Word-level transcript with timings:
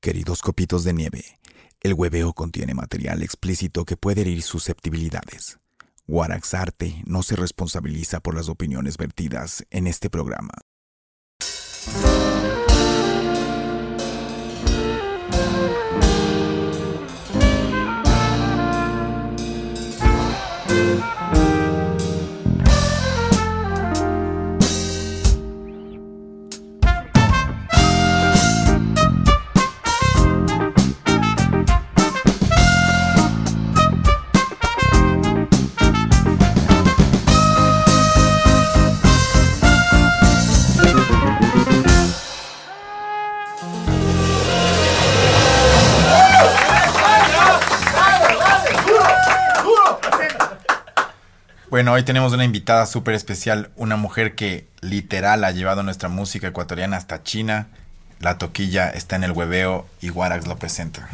Queridos 0.00 0.42
copitos 0.42 0.84
de 0.84 0.92
nieve, 0.92 1.24
el 1.80 1.94
hueveo 1.94 2.32
contiene 2.32 2.74
material 2.74 3.22
explícito 3.22 3.84
que 3.84 3.96
puede 3.96 4.22
herir 4.22 4.42
susceptibilidades. 4.42 5.58
Warax 6.06 6.54
Arte 6.54 7.02
no 7.06 7.22
se 7.22 7.36
responsabiliza 7.36 8.20
por 8.20 8.34
las 8.34 8.48
opiniones 8.48 8.96
vertidas 8.96 9.64
en 9.70 9.86
este 9.86 10.10
programa. 10.10 10.52
Hoy 52.00 52.04
tenemos 52.04 52.32
una 52.32 52.46
invitada 52.46 52.86
súper 52.86 53.12
especial, 53.12 53.72
una 53.76 53.96
mujer 53.96 54.34
que 54.34 54.66
literal 54.80 55.44
ha 55.44 55.50
llevado 55.50 55.82
nuestra 55.82 56.08
música 56.08 56.48
ecuatoriana 56.48 56.96
hasta 56.96 57.22
China. 57.22 57.66
La 58.20 58.38
toquilla 58.38 58.88
está 58.88 59.16
en 59.16 59.24
el 59.24 59.32
hueveo 59.32 59.86
y 60.00 60.08
Warax 60.08 60.46
lo 60.46 60.56
presenta. 60.56 61.10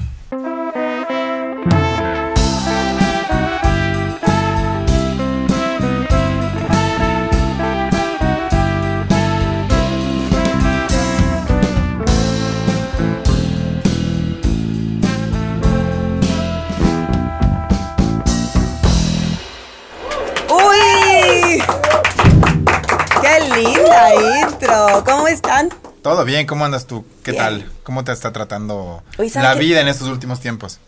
Linda 23.57 24.43
intro! 24.43 25.03
¿Cómo 25.05 25.29
están? 25.29 25.69
Todo 26.03 26.25
bien, 26.25 26.47
¿cómo 26.47 26.65
andas 26.65 26.87
tú? 26.87 27.05
¿Qué 27.25 27.33
Bien. 27.33 27.43
tal? 27.45 27.73
¿Cómo 27.83 28.05
te 28.05 28.13
está 28.13 28.33
tratando 28.33 29.03
Oye, 29.19 29.31
¿sabes 29.31 29.49
la 29.49 29.55
vida 29.57 29.81
en 29.81 29.89
estos 29.89 30.09
últimos 30.09 30.41
tiempos? 30.41 30.79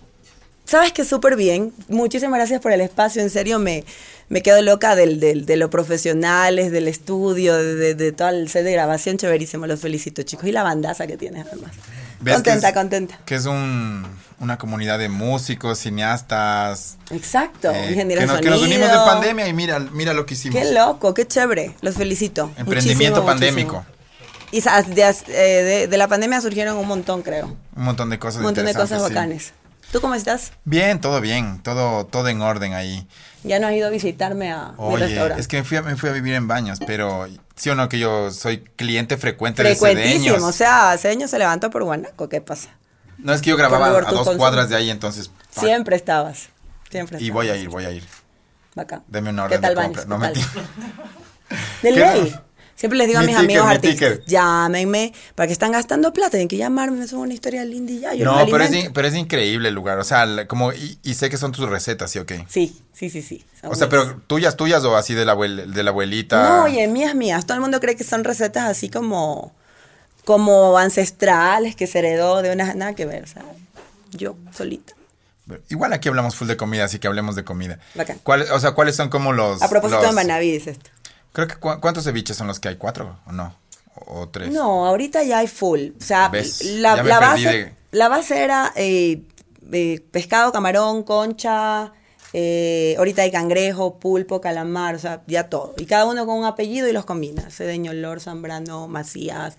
Sabes 0.64 0.92
que 0.92 1.05
súper 1.05 1.34
bien. 1.34 1.72
Muchísimas 1.89 2.39
gracias 2.39 2.61
por 2.61 2.72
el 2.72 2.83
espacio. 2.83 3.22
En 3.22 3.30
serio, 3.30 3.58
me, 3.58 3.84
me 4.28 4.42
quedo 4.42 4.61
loca 4.62 4.94
del, 4.96 5.19
del- 5.19 5.46
de 5.46 5.56
los 5.56 5.70
profesionales, 5.70 6.70
del 6.70 6.89
estudio, 6.89 7.56
de, 7.56 7.74
de- 7.74 7.94
de 7.94 8.12
todo 8.12 8.28
el 8.28 8.48
set 8.50 8.64
de 8.64 8.72
grabación. 8.72 9.16
Chéverísimo. 9.16 9.66
Los 9.66 9.80
felicito, 9.80 10.22
chicos. 10.24 10.46
Y 10.46 10.52
la 10.52 10.62
bandaza 10.62 11.06
que 11.06 11.16
tienes, 11.16 11.46
además. 11.50 11.72
¿Ves 12.20 12.34
que 12.36 12.42
Contenta, 12.50 12.69
es- 12.69 12.74
contenta. 12.74 13.19
Que 13.24 13.34
es 13.36 13.47
un- 13.47 14.05
una 14.41 14.56
comunidad 14.58 14.98
de 14.98 15.08
músicos, 15.08 15.78
cineastas. 15.78 16.97
Exacto. 17.11 17.70
eh, 17.70 17.91
ingeniero 17.91 18.20
que, 18.20 18.27
nos, 18.27 18.41
que 18.41 18.50
nos 18.50 18.62
unimos 18.62 18.88
de 18.88 18.97
pandemia 18.97 19.48
y 19.48 19.52
mira, 19.52 19.78
mira 19.80 20.12
lo 20.14 20.27
que 20.27 20.34
hicimos. 20.34 20.61
Qué 20.61 20.72
loco, 20.72 21.14
qué 21.14 21.27
chévere. 21.27 21.74
Los 21.80 21.94
felicito. 21.96 22.50
Emprendimiento 22.56 23.22
Muchísimo, 23.22 23.27
pandémico. 23.27 23.72
muchísimo. 23.74 23.98
Y 24.50 24.61
de, 24.94 25.02
eh, 25.28 25.62
de- 25.64 25.86
de 25.89 25.96
la 25.98 26.08
pandemia 26.08 26.41
surgieron 26.41 26.77
un 26.77 26.86
montón, 26.89 27.22
creo. 27.22 27.56
Un 27.77 27.84
montón 27.84 28.11
de 28.11 28.19
cosas 28.19 28.39
Un 28.39 28.44
montón 28.44 28.64
de 28.66 28.74
cosas 28.74 29.02
sí. 29.08 29.12
¿Tú 29.92 30.00
cómo 30.00 30.14
estás? 30.14 30.53
Bien, 30.64 31.00
todo 31.00 31.20
bien, 31.20 31.62
todo, 31.62 32.05
todo 32.06 32.28
en 32.28 32.42
orden 32.42 32.75
ahí. 32.75 33.08
Ya 33.42 33.58
no 33.58 33.69
has 33.69 33.72
ido 33.75 33.86
a 33.86 33.91
visitarme 33.91 34.53
a 34.53 34.69
mi 34.72 34.75
Oye, 34.78 35.06
restaurante. 35.06 35.41
es 35.41 35.48
que 35.48 35.58
me 35.58 35.64
fui, 35.64 35.77
a, 35.79 35.83
me 35.83 35.96
fui 35.96 36.11
a 36.11 36.12
vivir 36.12 36.35
en 36.35 36.46
baños, 36.48 36.79
pero 36.86 37.27
sí 37.57 37.70
o 37.70 37.74
no 37.74 37.89
que 37.89 37.98
yo 37.98 38.30
soy 38.30 38.58
cliente 38.77 39.17
frecuente 39.17 39.62
de 39.62 39.70
Frecuentísimo, 39.70 40.24
Cedeños. 40.24 40.42
o 40.42 40.52
sea, 40.52 40.96
Cedeño 40.98 41.27
se 41.29 41.39
levantó 41.39 41.70
por 41.70 41.85
Guanaco, 41.85 42.29
¿qué 42.29 42.40
pasa? 42.42 42.68
No 43.17 43.33
es 43.33 43.40
que 43.40 43.51
yo 43.51 43.57
grababa 43.57 43.86
favor, 43.86 44.05
a 44.05 44.11
dos 44.11 44.18
consume. 44.18 44.36
cuadras 44.36 44.68
de 44.68 44.77
ahí, 44.77 44.90
entonces. 44.90 45.30
fuck. 45.51 45.64
Siempre 45.64 45.96
estabas, 45.96 46.51
siempre 46.91 47.18
Y 47.18 47.29
estabas. 47.29 47.35
voy 47.35 47.48
a 47.48 47.57
ir, 47.57 47.68
voy 47.68 47.85
a 47.86 47.91
ir. 47.91 48.05
Bacán. 48.74 49.02
Deme 49.08 49.30
una 49.30 49.48
¿Qué 49.48 49.55
orden 49.57 49.61
tal 49.62 49.70
de 49.70 49.80
baños? 49.80 50.07
No 50.07 50.17
¿Qué 50.18 50.20
mentira. 50.27 50.46
De 51.83 51.92
¿Qué 51.95 52.01
ley. 52.01 52.41
Siempre 52.78 52.96
les 52.96 53.08
digo 53.08 53.18
a 53.18 53.22
Mi 53.22 53.27
mis 53.28 53.36
ticket, 53.36 53.50
amigos 53.50 53.66
mi 53.66 53.74
artistas, 53.74 54.11
ticket. 54.12 54.27
llámenme, 54.28 55.12
para 55.34 55.48
que 55.48 55.52
están 55.52 55.72
gastando 55.72 56.12
plata, 56.12 56.30
tienen 56.30 56.46
que 56.46 56.56
llamarme, 56.56 56.98
eso 57.05 57.16
es 57.16 57.22
una 57.24 57.34
historia 57.34 57.64
linda 57.64 57.90
y 57.92 57.98
ya, 57.98 58.14
yo 58.14 58.24
No, 58.24 58.46
pero 58.48 58.62
es, 58.62 58.90
pero 58.94 59.08
increíble 59.08 59.68
el 59.70 59.74
lugar. 59.74 59.98
O 59.98 60.05
sea, 60.05 60.46
como, 60.46 60.72
y, 60.72 60.96
y 61.02 61.14
sé 61.14 61.28
que 61.28 61.36
son 61.38 61.50
tus 61.50 61.68
recetas, 61.68 62.08
¿sí 62.12 62.20
o 62.20 62.24
qué? 62.27 62.44
Sí, 62.48 62.80
sí, 62.92 63.11
sí, 63.11 63.20
sí. 63.20 63.44
O 63.64 63.74
sea, 63.74 63.88
pero 63.88 64.20
tuyas, 64.28 64.56
tuyas 64.56 64.84
o 64.84 64.96
así 64.96 65.14
de 65.14 65.24
la, 65.24 65.34
abuel- 65.34 65.67
de 65.67 65.83
la 65.83 65.90
abuelita. 65.90 66.48
No, 66.58 66.64
oye, 66.67 66.86
mías, 66.86 67.17
mías. 67.17 67.44
Todo 67.46 67.56
el 67.56 67.61
mundo 67.62 67.80
cree 67.80 67.96
que 67.96 68.05
son 68.05 68.22
recetas 68.22 68.68
así 68.70 68.88
como, 68.88 69.52
como 70.24 70.78
ancestrales, 70.78 71.74
que 71.74 71.88
se 71.88 71.98
heredó 71.98 72.42
de 72.42 72.52
una... 72.52 72.74
Nada 72.74 72.94
que 72.94 73.06
ver, 73.06 73.24
o 73.24 73.27
sea, 73.27 73.42
yo 74.12 74.36
solita. 74.56 74.94
Igual 75.70 75.92
aquí 75.94 76.08
hablamos 76.08 76.36
full 76.36 76.46
de 76.46 76.56
comida, 76.56 76.84
así 76.84 76.98
que 77.00 77.08
hablemos 77.08 77.34
de 77.34 77.42
comida. 77.42 77.80
Bacán. 77.96 78.20
¿Cuál- 78.22 78.46
o 78.52 78.61
sea, 78.61 78.72
¿cuáles 78.72 78.94
son 78.94 79.08
como 79.08 79.33
los. 79.33 79.62
A 79.62 79.68
propósito 79.68 80.00
los- 80.02 80.11
de 80.11 80.14
Manaví, 80.14 80.52
dice 80.52 80.70
esto. 80.70 80.90
Creo 81.33 81.46
que 81.46 81.56
cu- 81.56 81.80
¿cuántos 81.80 82.05
ceviches 82.05 82.36
son 82.36 82.46
los 82.46 82.58
que 82.61 82.68
hay? 82.68 82.77
¿Cuatro 82.77 83.18
o 83.27 83.33
no? 83.33 83.55
¿O, 83.94 84.20
o 84.20 84.28
tres? 84.28 84.50
No, 84.50 84.86
ahorita 84.86 85.22
ya 85.24 85.39
hay 85.39 85.46
full. 85.48 85.90
O 86.00 86.05
sea, 86.05 86.28
¿Ves? 86.28 86.62
la, 86.64 87.02
base, 87.02 87.48
de- 87.48 87.74
la 87.92 88.08
base 88.08 88.42
era 88.42 88.72
eh, 88.77 89.22
eh, 89.72 90.00
pescado, 90.11 90.52
camarón, 90.52 91.02
concha. 91.02 91.92
eh, 92.33 92.94
ahorita 92.98 93.22
hay 93.22 93.30
cangrejo, 93.30 93.98
pulpo, 93.98 94.40
calamar, 94.40 94.94
o 94.94 94.98
sea, 94.98 95.22
ya 95.27 95.48
todo. 95.48 95.74
Y 95.78 95.86
cada 95.86 96.05
uno 96.06 96.27
con 96.27 96.38
un 96.38 96.44
apellido 96.44 96.86
y 96.88 96.92
los 96.92 97.05
combina. 97.05 97.50
Cedeño, 97.50 97.92
Lor, 97.94 98.20
Zambrano, 98.20 98.86
Macías, 98.88 99.56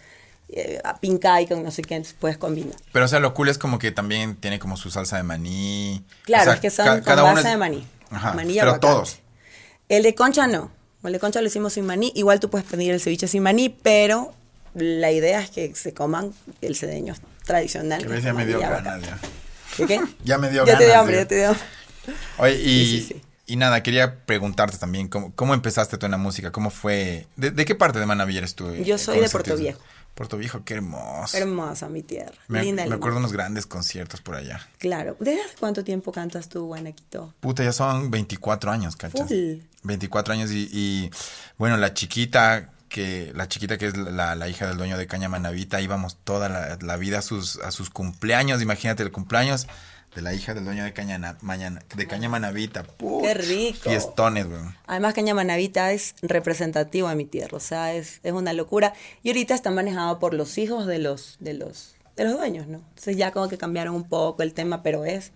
eh, 0.49 0.79
Pincay, 1.01 1.47
con 1.47 1.63
no 1.63 1.71
sé 1.71 1.81
qué, 1.81 2.01
puedes 2.19 2.37
combinar. 2.37 2.75
Pero, 2.91 3.05
o 3.05 3.07
sea, 3.07 3.19
lo 3.19 3.33
cool 3.33 3.49
es 3.49 3.57
como 3.57 3.79
que 3.79 3.91
también 3.91 4.35
tiene 4.35 4.59
como 4.59 4.77
su 4.77 4.91
salsa 4.91 5.17
de 5.17 5.23
maní. 5.23 6.03
Claro, 6.25 6.41
O 6.43 6.45
sea, 6.45 6.53
es 6.55 6.59
que 6.59 6.69
son 6.69 6.85
ca- 6.85 6.93
con 6.95 7.01
cada 7.03 7.23
base 7.23 7.39
es- 7.41 7.45
de 7.47 7.57
maní. 7.57 7.87
Ajá, 8.11 8.33
Maní 8.33 8.53
y 8.53 8.59
pero 8.59 8.71
aguacate. 8.71 8.93
todos. 8.93 9.19
El 9.89 10.03
de 10.03 10.15
concha 10.15 10.47
no. 10.47 10.71
De 11.03 11.19
concha 11.19 11.41
lo 11.41 11.47
hicimos 11.47 11.73
sin 11.73 11.85
maní. 11.85 12.11
Igual 12.15 12.39
tú 12.39 12.49
puedes 12.49 12.67
pedir 12.67 12.91
el 12.91 12.99
ceviche 12.99 13.27
sin 13.27 13.43
maní, 13.43 13.69
pero 13.69 14.33
la 14.73 15.11
idea 15.11 15.41
es 15.41 15.49
que 15.49 15.73
se 15.75 15.93
coman 15.93 16.33
el 16.61 16.75
cedeño 16.75 17.15
tradicional. 17.45 18.05
Que 18.05 18.21
ya 18.21 18.33
me 18.33 18.45
dio 18.45 18.59
ganas 18.59 19.01
ya. 19.01 19.17
¿Qué 19.77 19.85
qué? 19.85 20.01
Ya 20.23 20.37
me 20.37 20.49
dio 20.49 20.65
ya 20.65 20.77
te 20.77 20.85
dio 20.85 20.99
hambre, 20.99 21.15
ya 21.15 21.27
te 21.27 21.35
dio 21.35 21.47
hambre. 21.49 21.63
Oye, 22.37 22.55
y, 22.55 22.85
Sí, 22.85 22.85
sí, 23.01 23.13
sí. 23.13 23.21
y 23.47 23.55
nada, 23.55 23.81
quería 23.81 24.19
preguntarte 24.25 24.77
también, 24.77 25.07
¿cómo, 25.07 25.31
cómo 25.35 25.53
empezaste 25.53 25.97
tú 25.97 26.05
en 26.05 26.11
la 26.11 26.17
música? 26.17 26.51
¿Cómo 26.51 26.69
fue? 26.69 27.27
¿De, 27.35 27.51
de 27.51 27.65
qué 27.65 27.75
parte 27.75 27.99
de 27.99 28.05
Manaví 28.05 28.37
eres 28.37 28.55
tú? 28.55 28.73
Yo 28.75 28.95
eh, 28.95 28.99
soy 28.99 29.19
de 29.19 29.29
Puerto? 29.29 29.55
Viejo. 29.55 29.79
Puerto 30.19 30.35
Viejo, 30.35 30.65
qué 30.65 30.73
hermoso. 30.73 31.37
Hermosa 31.37 31.87
mi 31.87 32.03
tierra. 32.03 32.33
me, 32.49 32.61
linda, 32.61 32.85
me 32.85 32.95
acuerdo 32.95 33.19
unos 33.19 33.31
grandes 33.31 33.65
conciertos 33.65 34.19
por 34.19 34.35
allá. 34.35 34.59
Claro. 34.77 35.15
¿Desde 35.17 35.41
hace 35.41 35.55
cuánto 35.57 35.85
tiempo 35.85 36.11
cantas 36.11 36.49
tú, 36.49 36.65
Guanaquito? 36.65 37.33
Puta, 37.39 37.63
ya 37.63 37.71
son 37.71 38.11
24 38.11 38.69
años, 38.69 38.97
¿cachas? 38.97 39.29
Full. 39.29 39.59
24 39.83 40.33
años 40.33 40.51
y, 40.51 40.69
y, 40.73 41.09
bueno, 41.57 41.77
la 41.77 41.93
chiquita 41.93 42.69
que 42.89 43.31
la 43.33 43.47
chiquita 43.47 43.77
que 43.77 43.85
es 43.85 43.95
la, 43.95 44.35
la 44.35 44.49
hija 44.49 44.67
del 44.67 44.75
dueño 44.75 44.97
de 44.97 45.07
Caña 45.07 45.29
Manavita, 45.29 45.79
íbamos 45.79 46.17
toda 46.17 46.49
la, 46.49 46.77
la 46.81 46.97
vida 46.97 47.19
a 47.19 47.21
sus, 47.21 47.55
a 47.59 47.71
sus 47.71 47.89
cumpleaños, 47.89 48.61
imagínate 48.61 49.03
el 49.03 49.13
cumpleaños 49.13 49.67
de 50.15 50.21
la 50.21 50.33
hija 50.33 50.53
del 50.53 50.65
dueño 50.65 50.83
de 50.83 50.93
Caña, 50.93 51.17
Na- 51.19 51.37
Mañana- 51.41 51.81
de 51.95 52.07
Caña 52.07 52.29
Manavita. 52.29 52.83
Put, 52.83 53.23
Qué 53.23 53.33
rico. 53.35 53.89
Fiestones, 53.89 54.47
weón. 54.47 54.75
Además, 54.87 55.13
Caña 55.13 55.33
Manavita 55.33 55.91
es 55.91 56.15
representativo 56.21 57.07
de 57.09 57.15
mi 57.15 57.25
tierra, 57.25 57.57
o 57.57 57.59
sea, 57.61 57.93
es, 57.93 58.19
es 58.23 58.33
una 58.33 58.53
locura. 58.53 58.93
Y 59.23 59.29
ahorita 59.29 59.53
está 59.53 59.69
manejado 59.71 60.19
por 60.19 60.33
los 60.33 60.57
hijos 60.57 60.87
de 60.87 60.97
los, 60.99 61.37
de 61.39 61.53
los, 61.53 61.95
de 62.17 62.23
los 62.25 62.33
dueños, 62.33 62.67
¿no? 62.67 62.79
Entonces 62.89 63.17
ya 63.17 63.31
como 63.31 63.47
que 63.49 63.57
cambiaron 63.57 63.93
un 63.95 64.03
poco 64.09 64.41
el 64.43 64.53
tema, 64.53 64.81
pero 64.83 65.05
es, 65.05 65.31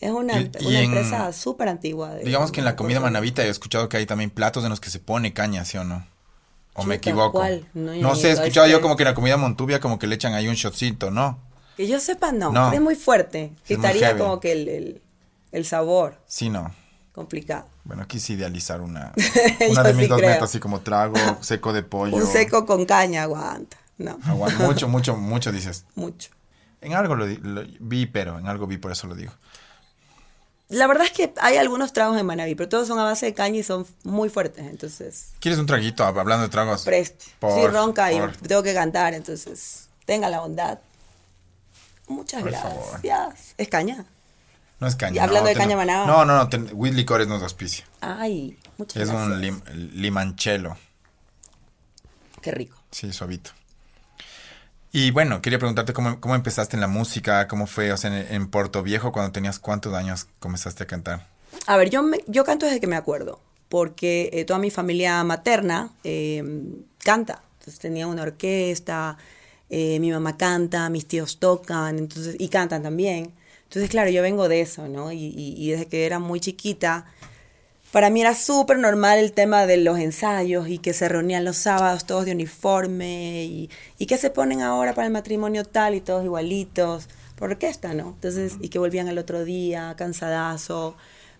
es 0.00 0.10
una, 0.10 0.40
Y- 0.40 0.50
y 0.60 0.66
una 0.66 0.78
en- 0.80 0.84
empresa 0.84 1.32
súper 1.32 1.68
antigua. 1.68 2.10
de- 2.14 2.24
Digamos 2.24 2.52
que 2.52 2.60
en 2.60 2.66
la 2.66 2.76
comida 2.76 3.00
manavita 3.00 3.42
he 3.44 3.48
escuchado 3.48 3.88
que 3.88 3.96
hay 3.96 4.06
también 4.06 4.30
platos 4.30 4.62
en 4.64 4.70
los 4.70 4.80
que 4.80 4.90
se 4.90 4.98
pone 4.98 5.32
caña, 5.32 5.64
¿sí 5.64 5.78
o 5.78 5.84
no? 5.84 6.06
¿O 6.74 6.84
me 6.84 6.94
equivoco? 6.96 7.32
¿cuál? 7.38 7.66
No, 7.74 7.92
No, 7.94 8.14
sé, 8.14 8.28
he 8.28 8.32
escuchado 8.32 8.66
yo 8.66 8.80
como 8.80 8.96
que 8.96 9.02
en 9.02 9.08
la 9.08 9.14
comida 9.14 9.36
montubia 9.36 9.78
como 9.80 9.98
que 9.98 10.06
le 10.06 10.14
echan 10.14 10.32
ahí 10.34 10.48
un 10.48 10.54
shotcito, 10.54 11.10
¿no? 11.10 11.38
Que 11.76 11.86
yo 11.86 11.98
sepa, 12.00 12.32
no, 12.32 12.52
No. 12.52 12.72
es 12.72 12.80
muy 12.80 12.94
fuerte. 12.94 13.52
Quitaría 13.66 14.16
como 14.18 14.40
que 14.40 14.52
el, 14.52 14.68
el, 14.68 15.02
el 15.52 15.64
sabor 15.64 16.18
Sí, 16.26 16.50
no. 16.50 16.74
complicado. 17.12 17.66
Bueno, 17.84 18.06
quise 18.06 18.34
idealizar 18.34 18.80
una, 18.80 19.12
una 19.70 19.82
de 19.82 19.92
mis 19.94 20.04
sí 20.04 20.08
dos 20.08 20.18
creo. 20.18 20.30
metas, 20.30 20.44
así 20.50 20.60
como 20.60 20.80
trago 20.80 21.16
seco 21.40 21.72
de 21.72 21.82
pollo. 21.82 22.14
Un 22.16 22.26
seco 22.26 22.64
con 22.66 22.84
caña 22.86 23.22
aguanta. 23.24 23.76
No, 23.98 24.18
Agua- 24.24 24.50
mucho, 24.58 24.88
mucho, 24.88 25.16
mucho 25.16 25.50
dices. 25.52 25.84
mucho. 25.94 26.30
En 26.80 26.94
algo 26.94 27.14
lo, 27.14 27.26
vi, 27.80 28.06
pero 28.06 28.38
en 28.38 28.46
algo 28.48 28.66
vi, 28.66 28.76
por 28.78 28.90
eso 28.92 29.06
lo 29.06 29.14
digo. 29.14 29.32
La 30.68 30.86
verdad 30.86 31.04
es 31.04 31.12
que 31.12 31.32
hay 31.40 31.58
algunos 31.58 31.92
tragos 31.92 32.18
en 32.18 32.24
Manaví, 32.24 32.54
pero 32.54 32.68
todos 32.68 32.88
son 32.88 32.98
a 32.98 33.04
base 33.04 33.26
de 33.26 33.34
caña 33.34 33.58
y 33.58 33.62
son 33.62 33.86
muy 34.04 34.30
fuertes, 34.30 34.66
entonces 34.66 35.32
¿Quieres 35.38 35.60
un 35.60 35.66
traguito? 35.66 36.02
Hab- 36.02 36.18
Hablando 36.18 36.44
de 36.44 36.48
tragos. 36.48 36.84
preste. 36.84 37.26
Por 37.38 37.52
sí, 37.60 37.66
ronca 37.66 38.10
y 38.12 38.18
tengo 38.48 38.62
que 38.62 38.72
cantar, 38.72 39.12
entonces 39.14 39.88
tenga 40.06 40.28
la 40.30 40.40
bondad. 40.40 40.78
Muchas 42.08 42.42
Por 42.42 42.52
favor. 42.52 43.00
gracias. 43.02 43.54
Es 43.58 43.68
caña. 43.68 44.04
No 44.80 44.86
es 44.88 44.96
caña. 44.96 45.16
Y 45.16 45.18
hablando 45.20 45.42
no, 45.42 45.48
de 45.48 45.54
ten- 45.54 45.62
caña 45.62 45.76
manaba. 45.76 46.06
No, 46.06 46.24
no, 46.24 46.36
no. 46.36 46.48
ten- 46.48 46.68
With 46.72 46.92
Licores 46.94 47.28
nos 47.28 47.42
auspicia. 47.42 47.84
Ay, 48.00 48.58
muchas 48.78 49.02
Es 49.02 49.08
gracias. 49.10 49.28
un 49.32 49.40
lim- 49.40 49.62
limanchelo. 49.94 50.76
Qué 52.40 52.50
rico. 52.50 52.76
Sí, 52.90 53.12
suavito. 53.12 53.50
Y 54.90 55.10
bueno, 55.10 55.40
quería 55.40 55.58
preguntarte 55.58 55.92
cómo, 55.92 56.20
cómo 56.20 56.34
empezaste 56.34 56.76
en 56.76 56.80
la 56.80 56.88
música, 56.88 57.48
cómo 57.48 57.66
fue, 57.66 57.92
o 57.92 57.96
sea, 57.96 58.10
en, 58.14 58.34
en 58.34 58.48
Puerto 58.48 58.82
Viejo, 58.82 59.12
cuando 59.12 59.32
tenías 59.32 59.58
cuántos 59.58 59.94
años 59.94 60.26
comenzaste 60.38 60.82
a 60.84 60.86
cantar. 60.86 61.26
A 61.66 61.76
ver, 61.76 61.88
yo, 61.88 62.02
me- 62.02 62.22
yo 62.26 62.44
canto 62.44 62.66
desde 62.66 62.80
que 62.80 62.86
me 62.88 62.96
acuerdo, 62.96 63.40
porque 63.68 64.28
eh, 64.32 64.44
toda 64.44 64.58
mi 64.58 64.70
familia 64.70 65.22
materna 65.24 65.90
eh, 66.04 66.42
canta. 66.98 67.42
Entonces 67.60 67.78
tenía 67.78 68.06
una 68.08 68.22
orquesta, 68.22 69.16
eh, 69.72 69.98
mi 70.00 70.12
mamá 70.12 70.36
canta, 70.38 70.88
mis 70.90 71.06
tíos 71.08 71.38
tocan, 71.40 71.98
entonces, 71.98 72.36
y 72.38 72.48
cantan 72.50 72.84
también. 72.84 73.32
Entonces, 73.64 73.90
claro, 73.90 74.10
yo 74.10 74.22
vengo 74.22 74.48
de 74.48 74.62
eso, 74.62 74.88
¿no? 74.88 75.12
Y, 75.12 75.34
y- 75.36 75.70
desde 75.72 75.86
que 75.88 76.06
era 76.06 76.20
muy 76.20 76.40
chiquita, 76.40 77.06
para 77.92 78.08
mí 78.10 78.20
era 78.22 78.34
súper 78.34 78.78
normal 78.78 79.18
el 79.18 79.32
tema 79.32 79.66
de 79.66 79.76
los 79.78 79.98
ensayos 79.98 80.68
y 80.68 80.78
que 80.78 80.94
se 80.94 81.08
reunían 81.08 81.44
los 81.44 81.56
sábados 81.58 82.06
todos 82.06 82.24
de 82.24 82.32
uniforme 82.32 83.44
y, 83.44 83.70
y 83.98 84.06
que 84.06 84.16
se 84.18 84.30
ponen 84.30 84.62
ahora 84.62 84.94
para 84.94 85.06
el 85.08 85.12
matrimonio 85.12 85.64
tal 85.64 85.94
y 85.94 86.00
todos 86.00 86.24
igualitos, 86.24 87.08
por 87.36 87.50
orquesta, 87.50 87.92
¿no? 87.94 88.10
Entonces, 88.10 88.54
y 88.60 88.68
que 88.70 88.78
volvían 88.78 89.08
al 89.08 89.18
otro 89.18 89.44
día, 89.44 89.94
cansadazo, 89.98 90.96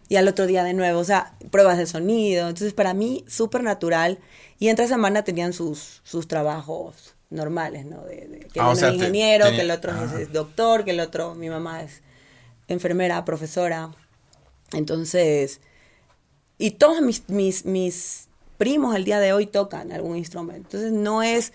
y 0.08 0.16
al 0.16 0.28
otro 0.28 0.46
día 0.46 0.62
de 0.64 0.74
nuevo, 0.74 1.00
o 1.00 1.04
sea, 1.04 1.34
pruebas 1.50 1.78
de 1.78 1.86
sonido. 1.86 2.48
Entonces, 2.48 2.74
para 2.74 2.92
mí, 2.92 3.24
súper 3.28 3.62
natural. 3.62 4.18
Y 4.58 4.68
entre 4.68 4.88
semana 4.88 5.24
tenían 5.24 5.52
sus, 5.54 6.00
sus 6.04 6.28
trabajos 6.28 7.11
normales, 7.32 7.84
¿no? 7.86 8.02
De, 8.04 8.26
de- 8.28 8.38
que 8.52 8.60
Ah, 8.60 8.66
uno 8.66 8.76
sea, 8.76 8.88
es 8.88 8.98
te- 8.98 9.04
ingeniero, 9.04 9.46
que 9.50 9.60
el 9.62 9.70
otro 9.70 9.92
es 10.18 10.32
doctor, 10.32 10.84
que 10.84 10.90
el 10.92 11.00
otro, 11.00 11.34
mi 11.34 11.48
mamá 11.48 11.82
es 11.82 12.02
enfermera, 12.68 13.24
profesora. 13.24 13.90
Entonces, 14.72 15.60
y 16.58 16.72
todos 16.72 17.00
mis, 17.02 17.28
mis, 17.28 17.64
mis 17.64 18.28
primos 18.58 18.94
al 18.94 19.04
día 19.04 19.18
de 19.20 19.32
hoy 19.32 19.46
tocan 19.46 19.92
algún 19.92 20.16
instrumento. 20.16 20.76
Entonces 20.76 20.92
no 20.92 21.22
es 21.22 21.52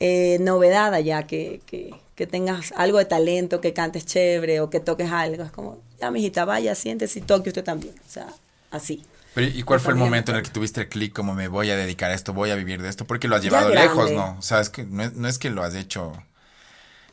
eh, 0.00 0.38
novedad 0.40 0.92
allá 0.94 1.24
que, 1.26 1.60
que, 1.66 1.94
que 2.14 2.26
tengas 2.26 2.72
algo 2.76 2.98
de 2.98 3.04
talento, 3.06 3.60
que 3.60 3.72
cantes 3.72 4.04
chévere 4.06 4.60
o 4.60 4.68
que 4.70 4.80
toques 4.80 5.10
algo. 5.10 5.42
Es 5.44 5.50
como, 5.52 5.78
ya, 6.00 6.10
mijita, 6.10 6.44
vaya, 6.44 6.74
siéntese 6.74 7.20
y 7.20 7.22
toque 7.22 7.50
usted 7.50 7.64
también. 7.64 7.94
O 8.06 8.10
sea, 8.10 8.28
así. 8.70 9.02
Pero, 9.34 9.46
¿Y 9.48 9.62
cuál 9.62 9.80
fue 9.80 9.92
el 9.92 9.98
momento 9.98 10.30
en 10.32 10.38
el 10.38 10.42
que 10.42 10.50
tuviste 10.50 10.82
el 10.82 10.88
clic 10.88 11.14
como 11.14 11.34
me 11.34 11.48
voy 11.48 11.70
a 11.70 11.76
dedicar 11.76 12.10
a 12.10 12.14
esto, 12.14 12.32
voy 12.34 12.50
a 12.50 12.54
vivir 12.56 12.82
de 12.82 12.88
esto? 12.88 13.06
Porque 13.06 13.28
lo 13.28 13.36
has 13.36 13.42
llevado 13.42 13.70
lejos, 13.70 14.12
¿no? 14.12 14.36
O 14.38 14.42
sea, 14.42 14.60
es 14.60 14.68
que 14.70 14.84
no 14.84 15.02
es, 15.04 15.14
no 15.14 15.28
es 15.28 15.38
que 15.38 15.50
lo 15.50 15.62
has 15.62 15.74
hecho 15.74 16.12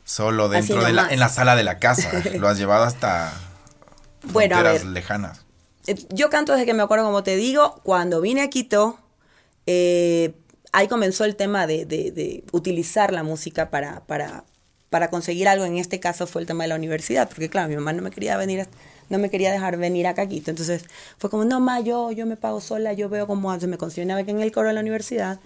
solo 0.04 0.48
dentro 0.48 0.84
de 0.84 0.92
la, 0.92 1.08
en 1.10 1.20
la 1.20 1.28
sala 1.28 1.56
de 1.56 1.64
la 1.64 1.78
casa, 1.78 2.30
lo 2.36 2.48
has 2.48 2.58
llevado 2.58 2.84
hasta 2.84 3.32
Bueno, 4.22 4.56
a 4.56 4.62
fronteras 4.62 4.82
ver. 4.82 4.86
lejanas. 4.86 5.46
Eh, 5.86 5.96
Yo 6.10 6.30
canto 6.30 6.52
desde 6.52 6.66
que 6.66 6.74
me 6.74 6.82
acuerdo, 6.82 7.04
como 7.04 7.22
te 7.22 7.36
digo, 7.36 7.80
cuando 7.82 8.20
vine 8.20 8.42
a 8.42 8.50
Quito, 8.50 8.98
eh, 9.66 10.34
ahí 10.72 10.88
comenzó 10.88 11.24
el 11.24 11.36
tema 11.36 11.66
de, 11.66 11.86
de- 11.86 12.12
de 12.12 12.44
utilizar 12.52 13.12
la 13.12 13.22
música 13.22 13.70
para, 13.70 14.00
para, 14.06 14.44
para 14.90 15.10
conseguir 15.10 15.48
algo. 15.48 15.64
En 15.64 15.78
este 15.78 16.00
caso 16.00 16.26
fue 16.26 16.42
el 16.42 16.46
tema 16.48 16.64
de 16.64 16.68
la 16.68 16.76
universidad, 16.76 17.28
porque 17.28 17.50
claro, 17.50 17.68
mi 17.68 17.76
mamá 17.76 17.92
no 17.92 18.02
me 18.02 18.10
quería 18.10 18.36
venir, 18.36 18.62
a- 18.62 18.68
no 19.10 19.18
me 19.18 19.28
quería 19.28 19.52
dejar 19.52 19.76
venir 19.76 20.06
a 20.06 20.14
Quito. 20.14 20.50
Entonces 20.50 20.84
fue 21.18 21.28
como, 21.28 21.44
no, 21.44 21.60
ma, 21.60 21.80
yo, 21.80 22.10
yo 22.12 22.24
me 22.24 22.36
pago 22.36 22.60
sola, 22.62 22.94
yo 22.94 23.10
veo 23.10 23.26
cómo 23.26 23.52
hace. 23.52 23.66
Me 23.66 23.76
conseguí 23.76 24.04
una 24.04 24.16
beca 24.16 24.30
en 24.30 24.40
el 24.40 24.52
coro 24.52 24.68
de 24.68 24.74
la 24.74 24.80
universidad 24.80 25.38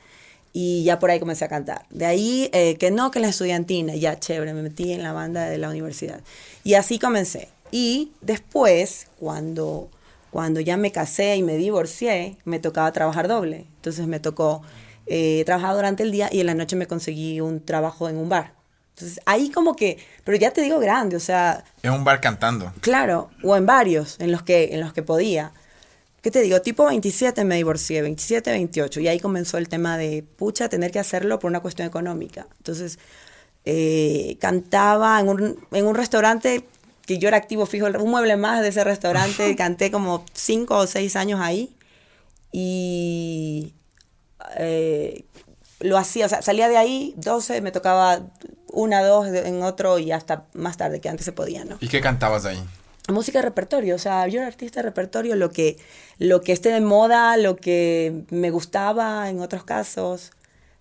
y 0.52 0.84
ya 0.84 1.00
por 1.00 1.10
ahí 1.10 1.18
comencé 1.18 1.44
a 1.44 1.48
cantar. 1.48 1.84
De 1.90 2.06
ahí 2.06 2.48
eh, 2.52 2.76
que 2.76 2.92
no, 2.92 3.10
que 3.10 3.18
la 3.18 3.28
estudiantina, 3.28 3.96
ya 3.96 4.20
chévere, 4.20 4.54
me 4.54 4.62
metí 4.62 4.92
en 4.92 5.02
la 5.02 5.12
banda 5.12 5.46
de 5.46 5.58
la 5.58 5.68
universidad. 5.68 6.20
Y 6.62 6.74
así 6.74 7.00
comencé. 7.00 7.48
Y 7.72 8.12
después, 8.20 9.08
cuando, 9.18 9.88
cuando 10.30 10.60
ya 10.60 10.76
me 10.76 10.92
casé 10.92 11.36
y 11.36 11.42
me 11.42 11.56
divorcié, 11.56 12.36
me 12.44 12.60
tocaba 12.60 12.92
trabajar 12.92 13.26
doble. 13.26 13.66
Entonces 13.76 14.06
me 14.06 14.20
tocó 14.20 14.62
eh, 15.06 15.42
trabajar 15.44 15.74
durante 15.74 16.04
el 16.04 16.12
día 16.12 16.28
y 16.30 16.40
en 16.40 16.46
la 16.46 16.54
noche 16.54 16.76
me 16.76 16.86
conseguí 16.86 17.40
un 17.40 17.60
trabajo 17.64 18.08
en 18.08 18.16
un 18.16 18.28
bar. 18.28 18.53
Entonces 18.94 19.20
ahí 19.26 19.50
como 19.50 19.74
que, 19.74 19.98
pero 20.22 20.38
ya 20.38 20.52
te 20.52 20.62
digo 20.62 20.78
grande, 20.78 21.16
o 21.16 21.20
sea, 21.20 21.64
En 21.82 21.92
un 21.92 22.04
bar 22.04 22.20
cantando. 22.20 22.72
Claro, 22.80 23.30
o 23.42 23.56
en 23.56 23.66
varios, 23.66 24.16
en 24.20 24.30
los 24.30 24.42
que, 24.42 24.72
en 24.72 24.80
los 24.80 24.92
que 24.92 25.02
podía. 25.02 25.52
¿Qué 26.22 26.30
te 26.30 26.40
digo? 26.40 26.60
Tipo 26.62 26.86
27 26.86 27.44
me 27.44 27.56
divorcié, 27.56 28.02
27, 28.02 28.50
28, 28.50 29.00
y 29.00 29.08
ahí 29.08 29.18
comenzó 29.18 29.58
el 29.58 29.68
tema 29.68 29.98
de, 29.98 30.22
pucha, 30.22 30.68
tener 30.68 30.92
que 30.92 31.00
hacerlo 31.00 31.38
por 31.40 31.50
una 31.50 31.60
cuestión 31.60 31.88
económica. 31.88 32.46
Entonces, 32.58 32.98
eh, 33.64 34.36
cantaba 34.40 35.18
en 35.20 35.28
un, 35.28 35.66
en 35.72 35.86
un 35.86 35.94
restaurante 35.94 36.64
que 37.04 37.18
yo 37.18 37.28
era 37.28 37.36
activo 37.36 37.66
fijo, 37.66 37.86
un 37.86 38.10
mueble 38.10 38.36
más 38.36 38.62
de 38.62 38.68
ese 38.68 38.84
restaurante, 38.84 39.56
canté 39.56 39.90
como 39.90 40.24
5 40.32 40.76
o 40.76 40.86
6 40.86 41.16
años 41.16 41.40
ahí, 41.40 41.76
y 42.52 43.74
eh, 44.56 45.24
lo 45.80 45.98
hacía, 45.98 46.26
o 46.26 46.28
sea, 46.28 46.42
salía 46.42 46.68
de 46.68 46.76
ahí, 46.76 47.14
12, 47.16 47.60
me 47.60 47.72
tocaba 47.72 48.20
una, 48.72 49.02
dos 49.02 49.28
en 49.28 49.62
otro 49.62 49.98
y 49.98 50.12
hasta 50.12 50.46
más 50.54 50.76
tarde, 50.76 51.00
que 51.00 51.08
antes 51.08 51.24
se 51.24 51.32
podía, 51.32 51.64
¿no? 51.64 51.76
¿Y 51.80 51.88
qué 51.88 52.00
cantabas 52.00 52.44
ahí? 52.44 52.62
música 53.12 53.38
de 53.40 53.42
repertorio, 53.42 53.96
o 53.96 53.98
sea, 53.98 54.26
yo 54.28 54.38
era 54.38 54.46
artista 54.46 54.80
de 54.80 54.84
repertorio, 54.84 55.36
lo 55.36 55.50
que, 55.50 55.76
lo 56.18 56.40
que 56.40 56.52
esté 56.52 56.70
de 56.70 56.80
moda, 56.80 57.36
lo 57.36 57.56
que 57.56 58.24
me 58.30 58.50
gustaba 58.50 59.28
en 59.28 59.40
otros 59.40 59.64
casos, 59.64 60.32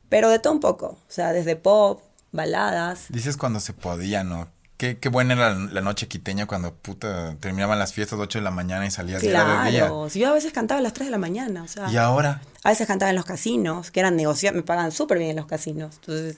pero 0.08 0.30
de 0.30 0.40
todo 0.40 0.54
un 0.54 0.62
poco, 0.62 0.86
o 0.86 1.12
sea, 1.12 1.34
desde 1.34 1.58
pop, 1.58 2.02
baladas. 2.32 3.08
Dices 3.10 3.36
cuando 3.36 3.60
se 3.60 3.74
podía, 3.74 4.24
¿no? 4.24 4.48
Qué, 4.84 4.98
qué 4.98 5.08
buena 5.08 5.34
era 5.34 5.54
la, 5.54 5.72
la 5.72 5.80
noche 5.80 6.10
quiteña 6.10 6.46
cuando 6.46 6.74
puta 6.74 7.38
terminaban 7.40 7.80
las 7.80 7.94
fiestas 7.94 8.20
8 8.20 8.40
de 8.40 8.44
la 8.44 8.52
mañana 8.52 8.86
y 8.86 8.92
salías 8.92 9.24
era 9.24 9.64
de 9.64 9.72
día. 9.72 9.80
Claro, 9.86 10.10
yo 10.10 10.28
a 10.28 10.34
veces 10.34 10.52
cantaba 10.52 10.80
a 10.80 10.82
las 10.82 10.92
3 10.92 11.08
de 11.08 11.12
la 11.12 11.18
mañana, 11.18 11.64
o 11.64 11.70
sea, 11.70 11.90
Y 11.90 11.96
ahora, 11.96 12.42
a 12.66 12.70
veces 12.70 12.86
cantaba 12.86 13.10
en 13.10 13.16
los 13.16 13.24
casinos, 13.24 13.92
que 13.92 14.02
eran 14.02 14.18
negociados, 14.18 14.58
me 14.58 14.64
pagaban 14.64 14.92
súper 14.92 15.20
bien 15.20 15.30
en 15.30 15.38
los 15.38 15.46
casinos, 15.46 15.96
entonces 16.02 16.36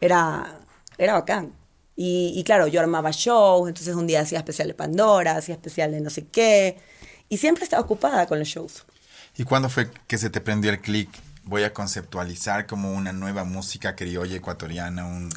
era, 0.00 0.60
era 0.98 1.14
bacán. 1.14 1.52
Y, 1.96 2.32
y 2.36 2.44
claro, 2.44 2.68
yo 2.68 2.78
armaba 2.78 3.10
shows, 3.10 3.68
entonces 3.68 3.96
un 3.96 4.06
día 4.06 4.20
hacía 4.20 4.38
especial 4.38 4.68
de 4.68 4.74
Pandora, 4.74 5.36
hacía 5.36 5.56
especial 5.56 5.90
de 5.90 6.00
no 6.00 6.10
sé 6.10 6.28
qué, 6.28 6.78
y 7.28 7.38
siempre 7.38 7.64
estaba 7.64 7.82
ocupada 7.82 8.24
con 8.28 8.38
los 8.38 8.46
shows. 8.46 8.84
¿y 9.36 9.42
cuándo 9.42 9.68
fue 9.68 9.90
que 10.06 10.16
se 10.16 10.30
te 10.30 10.40
prendió 10.40 10.70
el 10.70 10.80
clic? 10.80 11.08
Voy 11.42 11.64
a 11.64 11.72
conceptualizar 11.72 12.68
como 12.68 12.92
una 12.92 13.12
nueva 13.12 13.42
música 13.42 13.96
criolla 13.96 14.36
ecuatoriana, 14.36 15.06
un, 15.06 15.28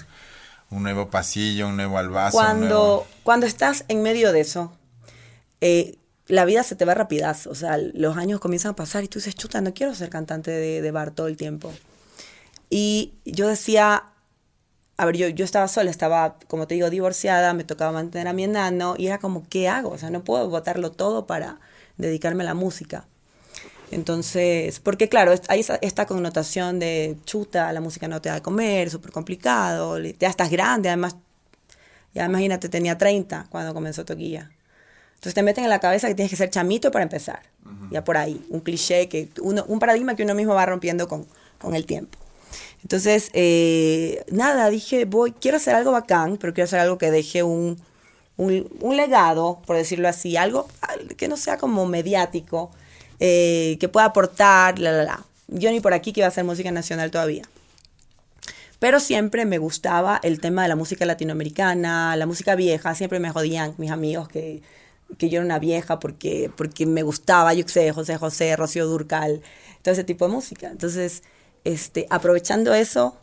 un 0.75 0.84
nuevo 0.84 1.10
pasillo, 1.10 1.68
un 1.68 1.75
nuevo 1.78 1.98
albazo. 1.98 2.38
cuando, 2.38 2.68
nuevo- 2.68 3.08
cuando 3.24 3.46
estás 3.46 3.86
en 3.88 4.02
medio 4.02 4.31
de 4.31 4.42
eso, 4.42 4.72
eh, 5.62 5.97
la 6.28 6.45
vida 6.45 6.64
se 6.64 6.76
te 6.76 6.86
va 6.86 6.94
rapidazo. 6.94 7.50
O 7.52 7.56
sea, 7.56 7.78
los 7.78 8.18
años 8.18 8.40
comienzan 8.40 8.71
a 8.71 8.76
pasar 8.76 9.04
y 9.04 9.07
tú 9.07 9.19
dices, 9.19 9.36
chuta, 9.36 9.62
no 9.62 9.74
quiero 9.74 9.94
ser 9.95 10.09
cantante 10.09 10.52
de, 10.52 10.81
de 10.81 10.92
bar 10.92 11.12
todo 11.12 11.28
el 11.28 11.38
tiempo. 11.38 11.71
Y 12.69 13.14
yo 13.26 13.47
decía, 13.47 14.06
a 14.97 15.06
ver, 15.06 15.18
yo, 15.18 15.28
yo 15.28 15.45
estaba 15.45 15.68
sola, 15.68 15.92
estaba, 15.92 16.38
como 16.47 16.66
te 16.68 16.76
digo, 16.76 16.90
divorciada, 16.90 17.54
me 17.54 17.64
tocaba 17.64 17.92
mantener 17.92 18.28
a 18.28 18.33
mi 18.33 18.44
enano 18.45 18.95
y 18.97 19.07
era 19.07 19.19
como, 19.19 19.47
¿qué 19.50 19.68
hago? 19.69 19.90
O 19.92 19.97
sea, 19.97 20.09
no 20.09 20.24
puedo 20.24 20.50
botarlo 20.50 20.92
todo 20.92 21.28
para 21.28 21.59
dedicarme 21.97 22.44
a 22.44 22.47
la 22.47 22.54
música. 22.54 23.06
Entonces, 23.92 24.80
porque 24.80 25.07
claro, 25.09 25.33
hay 25.49 25.66
esta 25.81 26.06
connotación 26.06 26.80
de 26.80 27.16
chuta, 27.25 27.71
la 27.73 27.81
música 27.81 28.07
no 28.07 28.21
te 28.21 28.30
da 28.30 28.35
de 28.35 28.42
comer, 28.42 28.90
súper 28.90 29.11
complicado, 29.11 29.99
ya 29.99 30.30
estás 30.30 30.49
grande, 30.49 30.90
además, 30.90 31.16
ya 32.13 32.25
imagínate, 32.25 32.69
tenía 32.69 32.97
30 32.97 33.47
cuando 33.49 33.73
comenzó 33.73 34.04
Toquilla. 34.06 34.49
Entonces 35.16 35.35
te 35.35 35.44
meten 35.44 35.63
en 35.63 35.69
la 35.69 35.80
cabeza 35.80 36.07
que 36.07 36.16
tienes 36.16 36.31
que 36.31 36.35
ser 36.37 36.49
chamito 36.49 36.92
para 36.92 37.04
empezar. 37.04 37.42
Ya 37.92 38.04
por 38.04 38.18
ahí, 38.18 38.44
un 38.49 38.59
cliché, 38.61 39.07
que 39.07 39.30
uno, 39.42 39.63
un 39.68 39.80
paradigma 39.80 40.16
que 40.16 40.23
uno 40.23 40.35
mismo 40.35 40.54
va 40.54 40.66
rompiendo 40.66 41.07
con, 41.07 41.25
con 41.59 41.75
el 41.75 41.85
tiempo. 41.85 42.18
Entonces, 42.81 43.30
eh, 43.33 44.23
nada, 44.31 44.69
dije, 44.69 45.06
voy, 45.06 45.31
quiero 45.31 45.57
hacer 45.57 45.75
algo 45.75 45.92
bacán, 45.92 46.37
pero 46.37 46.54
quiero 46.54 46.66
hacer 46.66 46.80
algo 46.80 46.97
que 46.97 47.09
deje 47.11 47.44
un, 47.44 47.80
un, 48.35 48.68
un 48.81 48.97
legado, 48.97 49.61
por 49.66 49.78
decirlo 49.78 50.09
así, 50.09 50.35
algo 50.35 50.68
al- 50.81 51.16
que 51.16 51.28
no 51.30 51.37
sea 51.37 51.57
como 51.57 51.85
mediático, 51.85 52.71
eh, 53.25 53.77
que 53.80 53.87
pueda 53.87 54.07
aportar, 54.07 54.80
la, 54.80 54.92
la, 54.92 55.03
la. 55.06 55.25
Yo 55.47 55.71
ni 55.71 55.80
por 55.80 55.94
aquí 55.94 56.11
que 56.11 56.19
iba 56.19 56.25
a 56.25 56.27
hacer 56.27 56.44
música 56.44 56.71
nacional 56.71 57.09
todavía. 57.09 57.44
Pero 58.80 58.99
siempre 58.99 59.45
me 59.45 59.59
gustaba 59.59 60.19
el 60.23 60.42
tema 60.42 60.63
de 60.63 60.68
la 60.68 60.75
música 60.75 61.06
latinoamericana, 61.06 62.18
la 62.18 62.25
música 62.25 62.56
vieja. 62.56 62.94
Siempre 62.95 63.21
me 63.21 63.31
jodían 63.31 63.75
mis 63.77 63.92
amigos 63.92 64.27
que, 64.27 64.61
que 65.18 65.30
yo 65.30 65.37
era 65.37 65.45
una 65.45 65.57
vieja 65.57 65.99
porque, 66.01 66.51
porque 66.57 66.85
me 66.85 67.01
gustaba, 67.01 67.53
yo 67.53 67.65
sé, 67.65 67.94
José 67.94 68.18
José, 68.18 68.57
Rocío 68.57 68.87
Durcal, 68.87 69.42
todo 69.83 69.94
ese 69.94 70.03
tipo 70.03 70.27
de 70.27 70.33
música. 70.33 70.68
Entonces, 70.68 71.23
este, 71.63 72.07
aprovechando 72.09 72.73
eso, 72.73 73.15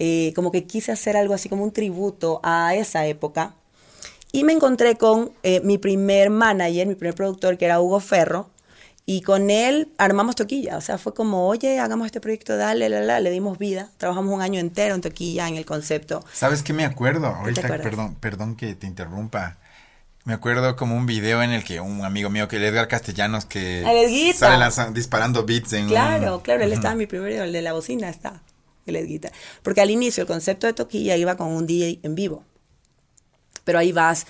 eh, 0.00 0.32
como 0.34 0.50
que 0.50 0.64
quise 0.64 0.90
hacer 0.90 1.16
algo 1.16 1.32
así 1.32 1.48
como 1.48 1.62
un 1.62 1.70
tributo 1.70 2.40
a 2.42 2.74
esa 2.74 3.06
época. 3.06 3.54
Y 4.32 4.42
me 4.42 4.52
encontré 4.52 4.96
con 4.96 5.30
eh, 5.44 5.60
mi 5.60 5.78
primer 5.78 6.28
manager, 6.28 6.88
mi 6.88 6.96
primer 6.96 7.14
productor, 7.14 7.56
que 7.56 7.66
era 7.66 7.80
Hugo 7.80 8.00
Ferro. 8.00 8.50
Y 9.10 9.22
con 9.22 9.48
él 9.48 9.88
armamos 9.96 10.36
Toquilla, 10.36 10.76
o 10.76 10.82
sea, 10.82 10.98
fue 10.98 11.14
como, 11.14 11.48
oye, 11.48 11.78
hagamos 11.78 12.04
este 12.04 12.20
proyecto, 12.20 12.58
dale, 12.58 12.90
la, 12.90 13.00
la, 13.00 13.20
le 13.20 13.30
dimos 13.30 13.56
vida. 13.56 13.88
Trabajamos 13.96 14.34
un 14.34 14.42
año 14.42 14.60
entero 14.60 14.94
en 14.94 15.00
Toquilla, 15.00 15.48
en 15.48 15.56
el 15.56 15.64
concepto. 15.64 16.22
¿Sabes 16.30 16.62
qué 16.62 16.74
me 16.74 16.84
acuerdo? 16.84 17.28
Ahorita, 17.28 17.62
perdón, 17.68 18.16
perdón 18.16 18.54
que 18.54 18.74
te 18.74 18.86
interrumpa. 18.86 19.56
Me 20.24 20.34
acuerdo 20.34 20.76
como 20.76 20.94
un 20.94 21.06
video 21.06 21.42
en 21.42 21.52
el 21.52 21.64
que 21.64 21.80
un 21.80 22.04
amigo 22.04 22.28
mío, 22.28 22.48
que 22.48 22.56
el 22.56 22.64
Edgar 22.64 22.86
Castellanos, 22.86 23.46
que 23.46 23.82
sale 24.36 24.92
disparando 24.92 25.46
beats 25.46 25.72
en 25.72 25.86
Claro, 25.86 26.42
claro, 26.42 26.64
él 26.64 26.72
estaba 26.74 26.92
en 26.92 26.98
mi 26.98 27.06
primer 27.06 27.30
video, 27.30 27.44
el 27.44 27.52
de 27.54 27.62
la 27.62 27.72
bocina 27.72 28.10
está, 28.10 28.42
el. 28.84 29.20
Porque 29.62 29.80
al 29.80 29.90
inicio 29.90 30.20
el 30.20 30.26
concepto 30.26 30.66
de 30.66 30.74
Toquilla 30.74 31.16
iba 31.16 31.34
con 31.38 31.46
un 31.46 31.66
DJ 31.66 32.00
en 32.02 32.14
vivo. 32.14 32.44
Pero 33.64 33.78
ahí 33.78 33.90
vas 33.90 34.26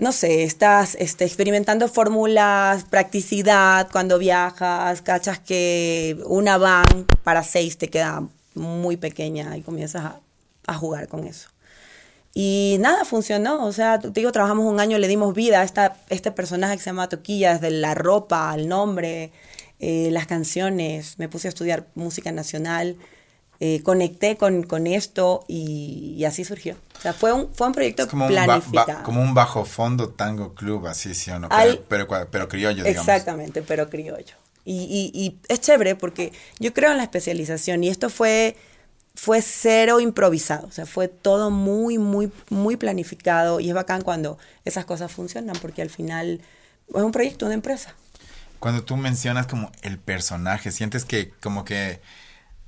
no 0.00 0.12
sé, 0.12 0.44
estás 0.44 0.96
este, 0.98 1.26
experimentando 1.26 1.86
fórmulas, 1.86 2.84
practicidad 2.84 3.88
cuando 3.92 4.18
viajas, 4.18 5.02
cachas 5.02 5.38
que 5.38 6.18
una 6.24 6.56
van 6.56 7.06
para 7.22 7.42
seis 7.42 7.76
te 7.76 7.88
queda 7.88 8.26
muy 8.54 8.96
pequeña 8.96 9.58
y 9.58 9.62
comienzas 9.62 10.04
a, 10.66 10.74
jugar 10.74 11.08
con 11.08 11.26
eso. 11.26 11.48
Y 12.32 12.76
nada, 12.78 13.04
funcionó. 13.04 13.66
O 13.66 13.72
sea, 13.72 13.98
te 13.98 14.08
digo, 14.10 14.30
trabajamos 14.30 14.64
un 14.64 14.78
año, 14.78 14.98
le 14.98 15.08
dimos 15.08 15.34
vida 15.34 15.60
a 15.60 15.64
esta, 15.64 15.96
este 16.10 16.30
personaje 16.30 16.76
que 16.76 16.82
se 16.82 16.90
llama 16.90 17.08
Toquilla, 17.08 17.54
desde 17.54 17.70
la 17.70 17.94
ropa, 17.94 18.54
el 18.54 18.68
nombre, 18.68 19.32
eh, 19.80 20.10
las 20.12 20.28
canciones. 20.28 21.18
Me 21.18 21.28
puse 21.28 21.48
a 21.48 21.50
estudiar 21.50 21.88
música 21.96 22.30
nacional. 22.30 22.96
Eh, 23.62 23.82
conecté 23.82 24.38
con, 24.38 24.62
con 24.62 24.86
esto 24.86 25.44
y, 25.46 26.24
así 26.24 26.44
surgió. 26.44 26.76
O 26.98 27.00
sea, 27.02 27.12
fue 27.12 27.30
un, 27.34 27.52
fue 27.52 27.66
un 27.66 27.74
proyecto 27.74 28.08
como 28.08 28.26
planificado. 28.26 29.00
Un 29.00 29.04
como 29.04 29.20
un 29.20 29.34
bajo 29.34 29.66
fondo 29.66 30.08
tango 30.08 30.54
club, 30.54 30.86
así, 30.86 31.14
sí 31.14 31.30
o 31.30 31.38
no, 31.38 31.50
pero, 31.86 32.08
pero, 32.30 32.48
criollo, 32.48 32.84
digamos. 32.84 33.06
Exactamente, 33.06 33.60
pero 33.60 33.90
criollo. 33.90 34.34
Y, 34.64 35.10
y, 35.12 35.38
es 35.48 35.60
chévere 35.60 35.94
porque 35.94 36.32
yo 36.58 36.72
creo 36.72 36.90
en 36.92 36.96
la 36.96 37.02
especialización 37.02 37.84
y 37.84 37.90
esto 37.90 38.08
fue, 38.08 38.56
fue 39.14 39.42
cero 39.42 40.00
improvisado, 40.00 40.66
o 40.66 40.72
sea, 40.72 40.86
fue 40.86 41.08
todo 41.08 41.50
muy, 41.50 41.98
muy, 41.98 42.32
muy 42.48 42.76
planificado 42.76 43.60
y 43.60 43.68
es 43.68 43.74
bacán 43.74 44.00
cuando 44.00 44.38
esas 44.64 44.86
cosas 44.86 45.12
funcionan 45.12 45.56
porque 45.60 45.82
al 45.82 45.90
final 45.90 46.40
es 46.88 47.02
un 47.02 47.12
proyecto, 47.12 47.44
una 47.44 47.54
empresa. 47.54 47.94
Cuando 48.58 48.84
tú 48.84 48.96
mencionas 48.96 49.46
como 49.46 49.70
el 49.82 49.98
personaje, 49.98 50.72
sientes 50.72 51.04
que 51.04 51.30
como 51.42 51.66
que 51.66 52.00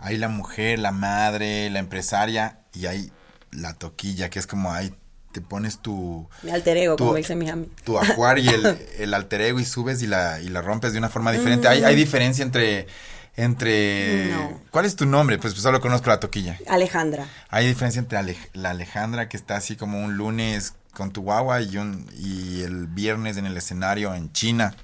hay 0.02 0.18
la 0.18 0.28
mujer, 0.28 0.78
la 0.78 0.92
madre, 0.92 1.70
la 1.70 1.78
empresaria 1.78 2.58
y 2.74 2.86
hay 2.86 3.12
la 3.50 3.74
toquilla, 3.74 4.30
que 4.30 4.38
es 4.38 4.46
como 4.46 4.72
ahí 4.72 4.94
te 5.32 5.40
pones 5.40 5.78
tu... 5.78 6.28
Mi 6.42 6.50
alter 6.50 6.76
ego, 6.76 6.96
como 6.96 7.14
dicen 7.14 7.38
mis 7.38 7.50
amigos. 7.50 7.72
Tu 7.84 7.98
ajuar 7.98 8.38
y 8.38 8.48
el, 8.48 8.66
el, 8.98 9.14
alter 9.14 9.40
ego 9.40 9.60
y 9.60 9.64
subes 9.64 10.02
y 10.02 10.06
la, 10.06 10.40
y 10.40 10.48
la 10.48 10.60
rompes 10.60 10.92
de 10.92 10.98
una 10.98 11.08
forma 11.08 11.32
diferente. 11.32 11.68
hay, 11.68 11.84
hay 11.84 11.96
diferencia 11.96 12.42
entre... 12.42 12.86
Entre... 13.34 14.30
¿Cuál 14.70 14.84
es 14.84 14.94
tu 14.94 15.06
nombre? 15.06 15.38
Pues, 15.38 15.54
solo 15.54 15.80
conozco 15.80 16.10
la 16.10 16.20
toquilla. 16.20 16.58
Alejandra. 16.68 17.26
Hay 17.48 17.66
diferencia 17.66 17.98
entre 17.98 18.36
la 18.52 18.70
Alejandra 18.70 19.30
que 19.30 19.38
está 19.38 19.56
así 19.56 19.74
como 19.74 20.04
un 20.04 20.18
lunes 20.18 20.74
con 20.92 21.12
tu 21.12 21.22
guagua 21.22 21.62
y, 21.62 21.78
un, 21.78 22.06
y 22.18 22.60
el 22.60 22.88
viernes 22.88 23.38
en 23.38 23.46
el 23.46 23.56
escenario 23.56 24.14
en 24.14 24.30
China. 24.32 24.74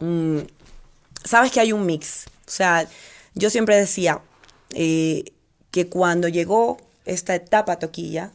Mm, 0.00 0.40
Sabes 1.24 1.50
que 1.50 1.60
hay 1.60 1.72
un 1.72 1.86
mix. 1.86 2.26
O 2.46 2.50
sea, 2.50 2.86
yo 3.34 3.50
siempre 3.50 3.76
decía 3.76 4.22
eh, 4.70 5.24
que 5.70 5.88
cuando 5.88 6.28
llegó 6.28 6.78
esta 7.04 7.34
etapa 7.34 7.78
toquilla, 7.78 8.32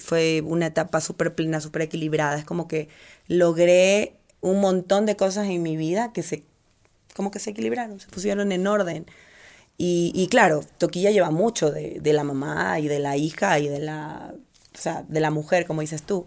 fue 0.00 0.42
una 0.44 0.66
etapa 0.66 1.00
súper 1.00 1.34
plena, 1.34 1.60
súper 1.60 1.82
equilibrada. 1.82 2.38
Es 2.38 2.44
como 2.44 2.68
que 2.68 2.88
logré 3.28 4.16
un 4.40 4.60
montón 4.60 5.06
de 5.06 5.16
cosas 5.16 5.46
en 5.48 5.62
mi 5.62 5.76
vida 5.76 6.12
que 6.12 6.22
se, 6.22 6.42
como 7.14 7.30
que 7.30 7.38
se 7.38 7.50
equilibraron, 7.50 8.00
se 8.00 8.08
pusieron 8.08 8.52
en 8.52 8.66
orden. 8.66 9.06
Y, 9.78 10.28
claro, 10.30 10.64
Toquilla 10.78 11.10
lleva 11.10 11.30
mucho 11.30 11.70
de, 11.70 12.00
la 12.02 12.24
mamá 12.24 12.80
y 12.80 12.88
de 12.88 12.98
la 12.98 13.18
hija 13.18 13.58
y 13.58 13.68
de 13.68 13.78
la, 13.78 14.34
o 14.74 14.78
sea, 14.78 15.04
de 15.06 15.20
la 15.20 15.30
mujer, 15.30 15.66
como 15.66 15.82
dices 15.82 16.02
tú. 16.02 16.26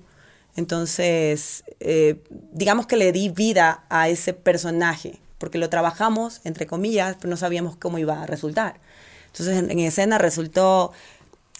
Entonces, 0.56 1.63
eh, 1.79 2.22
digamos 2.51 2.86
que 2.86 2.96
le 2.96 3.12
di 3.12 3.29
vida 3.29 3.86
a 3.89 4.08
ese 4.08 4.34
personaje 4.34 5.20
porque 5.39 5.58
lo 5.58 5.69
trabajamos, 5.69 6.41
entre 6.43 6.67
comillas, 6.67 7.15
pero 7.17 7.29
no 7.29 7.38
sabíamos 7.38 7.75
cómo 7.75 7.98
iba 7.98 8.22
a 8.22 8.27
resultar. 8.27 8.79
Entonces 9.27 9.58
en, 9.58 9.79
escena 9.79 10.19
resultó 10.19 10.91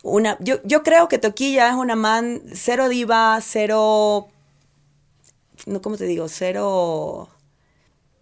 una... 0.04 0.38
Yo, 0.40 0.62
yo 0.64 0.84
creo 0.84 1.08
que 1.08 1.18
Toquilla 1.18 1.70
es 1.70 1.76
una 1.76 1.96
man 1.96 2.42
cero 2.54 2.90
diva, 2.90 3.40
cero... 3.42 4.28
No, 5.66 5.82
¿Cómo 5.82 5.98
te 5.98 6.06
digo? 6.06 6.28
Cero... 6.28 7.30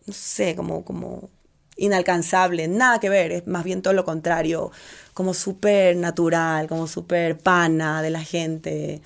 No 0.06 0.14
sé, 0.14 0.56
como, 0.56 0.86
como 0.86 1.30
inalcanzable, 1.76 2.68
nada 2.68 3.00
que 3.00 3.10
ver, 3.10 3.32
es 3.32 3.48
más 3.48 3.64
bien 3.64 3.82
todo 3.82 3.94
lo 3.94 4.06
contrario, 4.06 4.72
como 5.14 5.34
súper 5.34 5.98
natural, 5.98 6.68
como 6.68 6.88
súper 6.88 7.38
pana 7.38 8.02
de 8.02 8.10
la 8.10 8.24
gente. 8.24 9.02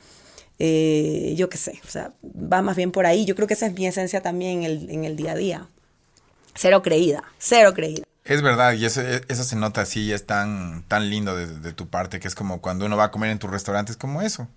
Eh, 0.59 1.33
yo 1.35 1.49
qué 1.49 1.57
sé, 1.57 1.81
o 1.85 1.89
sea, 1.89 2.13
va 2.23 2.61
más 2.61 2.75
bien 2.75 2.91
por 2.91 3.05
ahí. 3.05 3.25
Yo 3.25 3.35
creo 3.35 3.47
que 3.47 3.55
esa 3.55 3.65
es 3.65 3.73
mi 3.73 3.87
esencia 3.87 4.21
también 4.21 4.59
en 4.59 4.63
el, 4.63 4.89
en 4.91 5.05
el 5.05 5.15
día 5.15 5.31
a 5.31 5.35
día. 5.35 5.67
Cero 6.55 6.81
creída, 6.81 7.23
cero 7.37 7.73
creída. 7.73 8.03
Es 8.23 8.41
verdad, 8.41 8.73
y 8.73 8.85
eso, 8.85 9.01
eso 9.01 9.43
se 9.43 9.55
nota 9.55 9.81
así, 9.81 10.13
es 10.13 10.25
tan, 10.25 10.83
tan 10.87 11.09
lindo 11.09 11.35
de, 11.35 11.73
tu 11.73 11.87
parte, 11.87 12.19
que 12.19 12.27
es 12.27 12.35
como 12.35 12.61
cuando 12.61 12.85
uno 12.85 12.95
va 12.95 13.05
a 13.05 13.11
comer 13.11 13.31
en 13.31 13.39
tu 13.39 13.47
restaurante, 13.47 13.91
es 13.91 13.97
como 13.97 14.21
eso. 14.21 14.47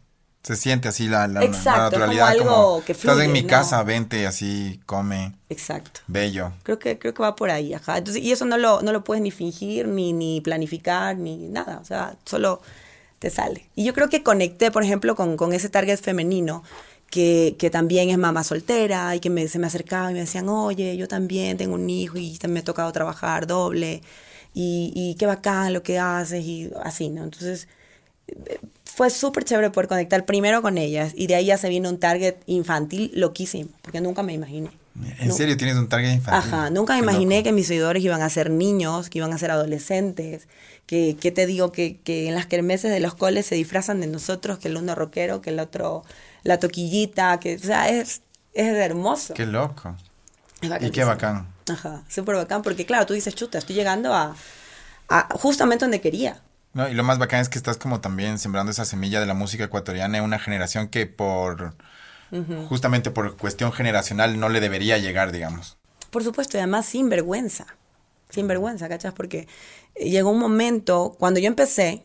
Se 0.42 0.56
siente 0.56 0.88
así 0.88 1.08
la, 1.08 1.26
la, 1.26 1.40
naturalidad. 1.40 2.36
Como, 2.36 2.50
algo 2.50 2.84
que 2.84 2.92
estás 2.92 3.18
en 3.20 3.32
mi 3.32 3.46
casa, 3.46 3.82
vente 3.82 4.26
así, 4.26 4.78
come. 4.84 5.34
Exacto. 5.48 6.00
Bello. 6.06 6.52
Creo 6.62 6.78
que, 6.78 6.98
creo 6.98 7.14
que 7.14 7.22
va 7.22 7.34
por 7.34 7.48
ahí, 7.48 7.72
ajá. 7.72 7.96
Entonces, 7.96 8.22
y 8.22 8.30
eso 8.30 8.44
no 8.44 8.58
lo, 8.58 8.82
no 8.82 8.92
lo 8.92 9.02
puedes 9.02 9.22
ni 9.22 9.30
fingir, 9.30 9.88
ni, 9.88 10.12
ni 10.12 10.42
planificar, 10.42 11.16
ni 11.16 11.48
nada. 11.48 11.78
O 11.78 11.84
sea, 11.86 12.16
solo 12.26 12.60
te 13.18 13.30
sale. 13.30 13.70
Y 13.74 13.84
yo 13.84 13.94
creo 13.94 14.10
que 14.10 14.22
conecté, 14.22 14.70
por 14.70 14.84
ejemplo, 14.84 15.16
con, 15.16 15.38
con 15.38 15.54
ese 15.54 15.70
target 15.70 15.98
femenino 15.98 16.62
que, 17.14 17.54
que, 17.56 17.70
también 17.70 18.10
es 18.10 18.18
mamá 18.18 18.42
soltera 18.42 19.14
y 19.14 19.20
que 19.20 19.30
me, 19.30 19.46
se 19.46 19.60
me 19.60 19.68
acercaba 19.68 20.10
y 20.10 20.14
me 20.14 20.20
decían, 20.20 20.48
oye, 20.48 20.96
yo 20.96 21.06
también 21.06 21.56
tengo 21.56 21.74
un 21.74 21.88
hijo 21.88 22.18
y 22.18 22.32
también 22.38 22.54
me 22.54 22.60
ha 22.60 22.64
tocado 22.64 22.90
trabajar 22.90 23.46
doble 23.46 24.02
y, 24.52 24.92
y 24.96 25.14
qué 25.14 25.26
bacán 25.26 25.72
lo 25.72 25.84
que 25.84 26.00
haces 26.00 26.44
y 26.44 26.72
así, 26.82 27.10
¿no? 27.10 27.22
Entonces 27.22 27.68
fue 28.84 29.10
súper 29.10 29.44
chévere 29.44 29.70
poder 29.70 29.86
conectar 29.86 30.24
primero 30.24 30.60
con 30.60 30.76
ellas 30.76 31.12
y 31.14 31.28
de 31.28 31.36
ahí 31.36 31.46
ya 31.46 31.56
se 31.56 31.68
vino 31.68 31.88
un 31.88 32.00
target 32.00 32.34
infantil 32.46 33.12
loquísimo, 33.14 33.70
porque 33.80 34.00
nunca 34.00 34.24
me 34.24 34.32
imaginé. 34.32 34.70
¿En 35.20 35.32
serio 35.32 35.56
tienes 35.56 35.76
un 35.76 35.88
target 35.88 36.14
infantil? 36.14 36.52
Ajá, 36.52 36.70
nunca 36.70 36.94
me 36.94 36.98
imaginé 36.98 37.44
que 37.44 37.52
mis 37.52 37.68
seguidores 37.68 38.02
iban 38.02 38.22
a 38.22 38.28
ser 38.28 38.50
niños, 38.50 39.08
que 39.08 39.18
iban 39.18 39.32
a 39.32 39.38
ser 39.38 39.52
adolescentes, 39.52 40.48
que, 40.86 41.16
que 41.20 41.30
te 41.30 41.46
digo 41.46 41.70
que, 41.70 41.98
que 41.98 42.26
en 42.26 42.34
las 42.34 42.46
kermeses 42.46 42.90
de 42.90 42.98
los 42.98 43.14
coles 43.14 43.46
se 43.46 43.54
disfrazan 43.54 44.00
de 44.00 44.08
nosotros, 44.08 44.58
que 44.58 44.66
el 44.66 44.76
uno 44.76 44.96
rockero, 44.96 45.40
que 45.42 45.50
el 45.50 45.60
otro 45.60 46.02
la 46.44 46.60
toquillita, 46.60 47.40
que, 47.40 47.56
o 47.56 47.58
sea, 47.58 47.88
es, 47.88 48.22
es 48.52 48.74
hermoso. 48.74 49.34
Qué 49.34 49.46
loco. 49.46 49.96
y 50.62 50.90
qué 50.90 51.04
bacán. 51.04 51.48
Ajá, 51.68 52.02
súper 52.08 52.36
bacán, 52.36 52.62
porque 52.62 52.86
claro, 52.86 53.06
tú 53.06 53.14
dices, 53.14 53.34
chuta, 53.34 53.58
estoy 53.58 53.74
llegando 53.74 54.12
a, 54.14 54.36
a, 55.08 55.28
justamente 55.34 55.84
donde 55.84 56.00
quería. 56.00 56.40
No, 56.74 56.88
y 56.88 56.94
lo 56.94 57.04
más 57.04 57.18
bacán 57.18 57.40
es 57.40 57.48
que 57.48 57.56
estás 57.56 57.78
como 57.78 58.00
también 58.00 58.38
sembrando 58.38 58.70
esa 58.70 58.84
semilla 58.84 59.20
de 59.20 59.26
la 59.26 59.34
música 59.34 59.64
ecuatoriana 59.64 60.18
en 60.18 60.24
una 60.24 60.38
generación 60.38 60.88
que 60.88 61.06
por, 61.06 61.74
justamente 62.68 63.10
por 63.10 63.36
cuestión 63.36 63.72
generacional 63.72 64.38
no 64.38 64.48
le 64.48 64.60
debería 64.60 64.98
llegar, 64.98 65.30
digamos. 65.30 65.78
Por 66.10 66.24
supuesto, 66.24 66.56
y 66.56 66.60
además 66.60 66.86
sin 66.86 67.08
vergüenza, 67.08 67.66
sin 68.28 68.48
vergüenza, 68.48 68.88
¿cachas? 68.88 69.14
Porque 69.14 69.46
llegó 69.94 70.30
un 70.30 70.40
momento, 70.40 71.16
cuando 71.18 71.38
yo 71.38 71.46
empecé, 71.46 72.04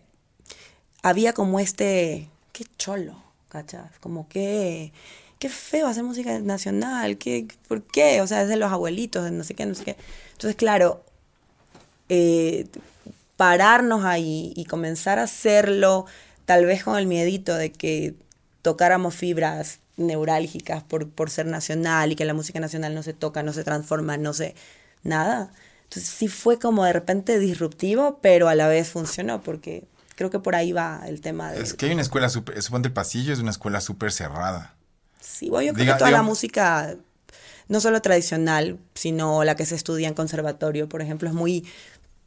había 1.01 1.34
como 1.34 1.60
este, 1.60 2.29
qué 2.51 2.65
cholo, 2.77 3.29
¿cachas? 3.50 3.91
Como 4.00 4.27
que, 4.29 4.94
qué 5.39 5.50
feo 5.50 5.88
hacer 5.88 6.03
música 6.03 6.39
nacional, 6.39 7.18
¿qué, 7.18 7.48
¿por 7.68 7.84
qué? 7.84 8.22
O 8.22 8.27
sea, 8.27 8.44
es 8.44 8.48
de 8.50 8.58
los 8.58 8.72
abuelitos, 8.72 9.32
no 9.32 9.44
sé 9.44 9.56
qué, 9.56 9.65
no 9.65 9.75
sé 9.75 9.84
qué. 9.86 9.96
Entonces, 10.34 10.56
claro, 10.56 11.03
eh, 12.10 12.68
pararnos 13.38 14.06
ahí 14.06 14.53
y 14.56 14.65
comenzar 14.65 15.20
a 15.20 15.24
hacerlo, 15.24 16.06
tal 16.46 16.65
vez 16.65 16.84
con 16.84 16.98
el 16.98 17.08
miedito 17.08 17.56
de 17.56 17.72
que 17.72 18.15
tocáramos 18.62 19.15
fibras 19.15 19.79
neurálgicas 19.98 20.84
por, 20.84 21.10
por 21.10 21.29
ser 21.29 21.46
nacional 21.46 22.12
y 22.12 22.15
que 22.15 22.25
la 22.25 22.34
música 22.34 22.60
nacional 22.60 22.96
no 22.96 23.03
se 23.03 23.13
toca, 23.13 23.44
no 23.44 23.53
se 23.53 23.63
transforma, 23.63 24.18
no 24.18 24.34
se... 24.34 24.56
nada. 25.03 25.51
Entonces 25.84 26.10
sí 26.10 26.27
fue 26.27 26.60
como 26.60 26.84
de 26.86 26.94
repente 26.94 27.39
disruptivo, 27.39 28.20
pero 28.22 28.48
a 28.48 28.56
la 28.56 28.68
vez 28.68 28.89
funcionó 28.89 29.41
porque 29.41 29.86
Creo 30.20 30.30
que 30.30 30.40
por 30.40 30.54
ahí 30.54 30.74
va 30.74 31.04
el 31.08 31.22
tema 31.22 31.50
de... 31.50 31.62
Es 31.62 31.74
que 31.76 31.86
hay 31.86 31.94
una 31.94 32.02
escuela 32.02 32.28
súper, 32.28 32.62
suponte 32.62 32.90
el 32.90 32.94
pasillo 32.94 33.32
es 33.32 33.40
una 33.40 33.52
escuela 33.52 33.80
súper 33.80 34.12
cerrada. 34.12 34.76
Sí, 35.22 35.50
bueno, 35.50 35.68
yo 35.68 35.74
creo 35.74 35.94
que 35.94 35.98
toda 35.98 36.12
la 36.12 36.22
música, 36.24 36.98
no 37.70 37.80
solo 37.80 38.02
tradicional, 38.02 38.78
sino 38.96 39.46
la 39.46 39.56
que 39.56 39.66
se 39.66 39.76
estudia 39.76 40.10
en 40.10 40.14
conservatorio, 40.16 40.90
por 40.90 41.02
ejemplo, 41.02 41.30
es 41.30 41.34
muy 41.34 41.66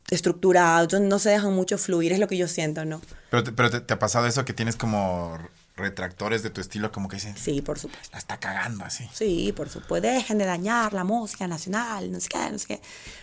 estructurada, 0.09 0.87
no 1.01 1.19
se 1.19 1.29
dejan 1.29 1.53
mucho 1.53 1.77
fluir, 1.77 2.13
es 2.13 2.19
lo 2.19 2.29
que 2.29 2.39
yo 2.39 2.49
siento, 2.49 2.87
¿no? 2.87 3.03
Pero, 3.31 3.55
pero 3.55 3.83
te, 3.83 3.93
ha 3.93 3.99
pasado 3.99 4.27
eso 4.27 4.43
que 4.47 4.55
tienes 4.55 4.77
como 4.77 5.37
retractores 5.77 6.43
de 6.43 6.49
tu 6.49 6.63
estilo 6.63 6.93
como 6.93 7.09
que 7.11 7.17
dicen, 7.17 7.37
Sí, 7.37 7.61
por 7.61 7.79
supuesto. 7.79 8.09
la 8.13 8.19
está 8.21 8.39
cagando 8.41 8.87
así. 8.87 9.07
Sí, 9.13 9.53
por 9.55 9.69
supuesto. 9.69 10.01
Dejen 10.09 10.39
de 10.39 10.47
dañar 10.47 10.95
la 10.95 11.05
música 11.05 11.47
nacional, 11.47 12.11
no 12.11 12.21
sé 12.21 12.29
qué, 12.31 12.51
no 12.51 12.59
sé 12.59 12.67
qué. 12.69 12.81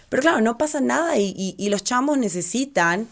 Pero 0.10 0.22
claro, 0.22 0.42
no 0.42 0.60
pasa 0.60 0.80
nada 0.80 1.18
y, 1.18 1.34
y- 1.36 1.56
y 1.58 1.70
los 1.70 1.84
chamos 1.84 2.20
necesitan 2.20 3.08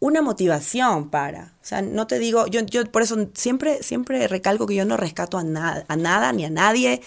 una 0.00 0.22
motivación 0.22 1.10
para. 1.10 1.54
O 1.62 1.64
sea, 1.64 1.82
no 1.82 2.06
te 2.06 2.18
digo, 2.18 2.46
yo, 2.46 2.60
yo 2.62 2.84
por 2.90 3.02
eso 3.02 3.16
siempre, 3.34 3.82
siempre 3.82 4.28
recalco 4.28 4.66
que 4.66 4.74
yo 4.74 4.84
no 4.84 4.96
rescato 4.96 5.38
a 5.38 5.44
nada, 5.44 5.84
a 5.88 5.96
nada 5.96 6.32
ni 6.32 6.44
a 6.44 6.50
nadie. 6.50 7.00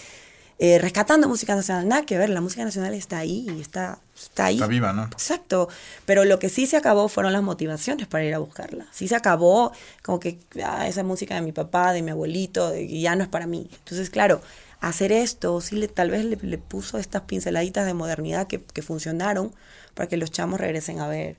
eh, 0.58 0.78
rescatando 0.78 1.28
música 1.28 1.56
nacional, 1.56 1.88
nada 1.88 2.02
que 2.06 2.16
ver, 2.18 2.28
la 2.30 2.40
música 2.40 2.64
nacional 2.64 2.94
está 2.94 3.18
ahí, 3.18 3.48
está, 3.60 3.98
está 4.14 4.44
ahí. 4.46 4.56
Está 4.56 4.68
viva, 4.68 4.92
¿no? 4.92 5.04
Exacto, 5.04 5.68
pero 6.06 6.24
lo 6.24 6.38
que 6.38 6.48
sí 6.48 6.66
se 6.66 6.76
acabó 6.76 7.08
fueron 7.08 7.32
las 7.32 7.42
motivaciones 7.42 8.06
para 8.06 8.24
ir 8.24 8.34
a 8.34 8.38
buscarla. 8.38 8.86
Sí 8.92 9.08
se 9.08 9.16
acabó 9.16 9.72
como 10.02 10.20
que 10.20 10.38
ah, 10.64 10.86
esa 10.86 11.02
música 11.02 11.34
de 11.34 11.40
mi 11.42 11.50
papá, 11.52 11.92
de 11.92 12.02
mi 12.02 12.12
abuelito, 12.12 12.70
de, 12.70 12.86
ya 13.00 13.16
no 13.16 13.24
es 13.24 13.28
para 13.28 13.46
mí. 13.48 13.68
Entonces, 13.78 14.08
claro, 14.10 14.40
hacer 14.80 15.10
esto 15.10 15.60
sí 15.60 15.76
le, 15.76 15.88
tal 15.88 16.10
vez 16.10 16.24
le, 16.24 16.36
le 16.36 16.58
puso 16.58 16.98
estas 16.98 17.22
pinceladitas 17.22 17.84
de 17.86 17.94
modernidad 17.94 18.46
que, 18.46 18.62
que 18.62 18.82
funcionaron 18.82 19.52
para 19.94 20.08
que 20.08 20.16
los 20.16 20.30
chamos 20.30 20.60
regresen 20.60 21.00
a 21.00 21.08
ver 21.08 21.36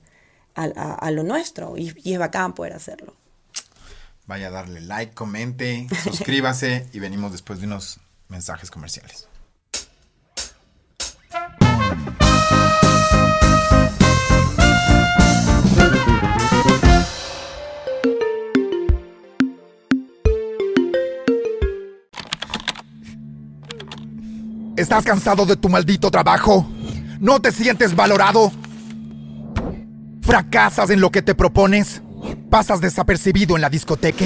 a, 0.54 0.64
a- 0.64 0.94
a 0.94 1.10
lo 1.10 1.22
nuestro 1.22 1.76
y, 1.76 1.94
y 2.04 2.12
es 2.14 2.18
bacán 2.18 2.54
poder 2.54 2.72
hacerlo. 2.74 3.14
Vaya 4.26 4.48
a 4.48 4.50
darle 4.50 4.80
like, 4.80 5.12
comente, 5.14 5.86
suscríbase 6.04 6.88
y 6.92 6.98
venimos 6.98 7.32
después 7.32 7.60
de 7.60 7.66
unos 7.66 8.00
mensajes 8.28 8.70
comerciales. 8.70 9.28
¿Estás 24.76 25.04
cansado 25.04 25.46
de 25.46 25.56
tu 25.56 25.68
maldito 25.68 26.10
trabajo? 26.10 26.66
¿No 27.20 27.40
te 27.40 27.52
sientes 27.52 27.94
valorado? 27.94 28.50
¿Fracasas 30.24 30.88
en 30.88 31.02
lo 31.02 31.10
que 31.10 31.20
te 31.20 31.34
propones? 31.34 32.00
¿Pasas 32.48 32.80
desapercibido 32.80 33.56
en 33.56 33.60
la 33.60 33.68
discoteca? 33.68 34.24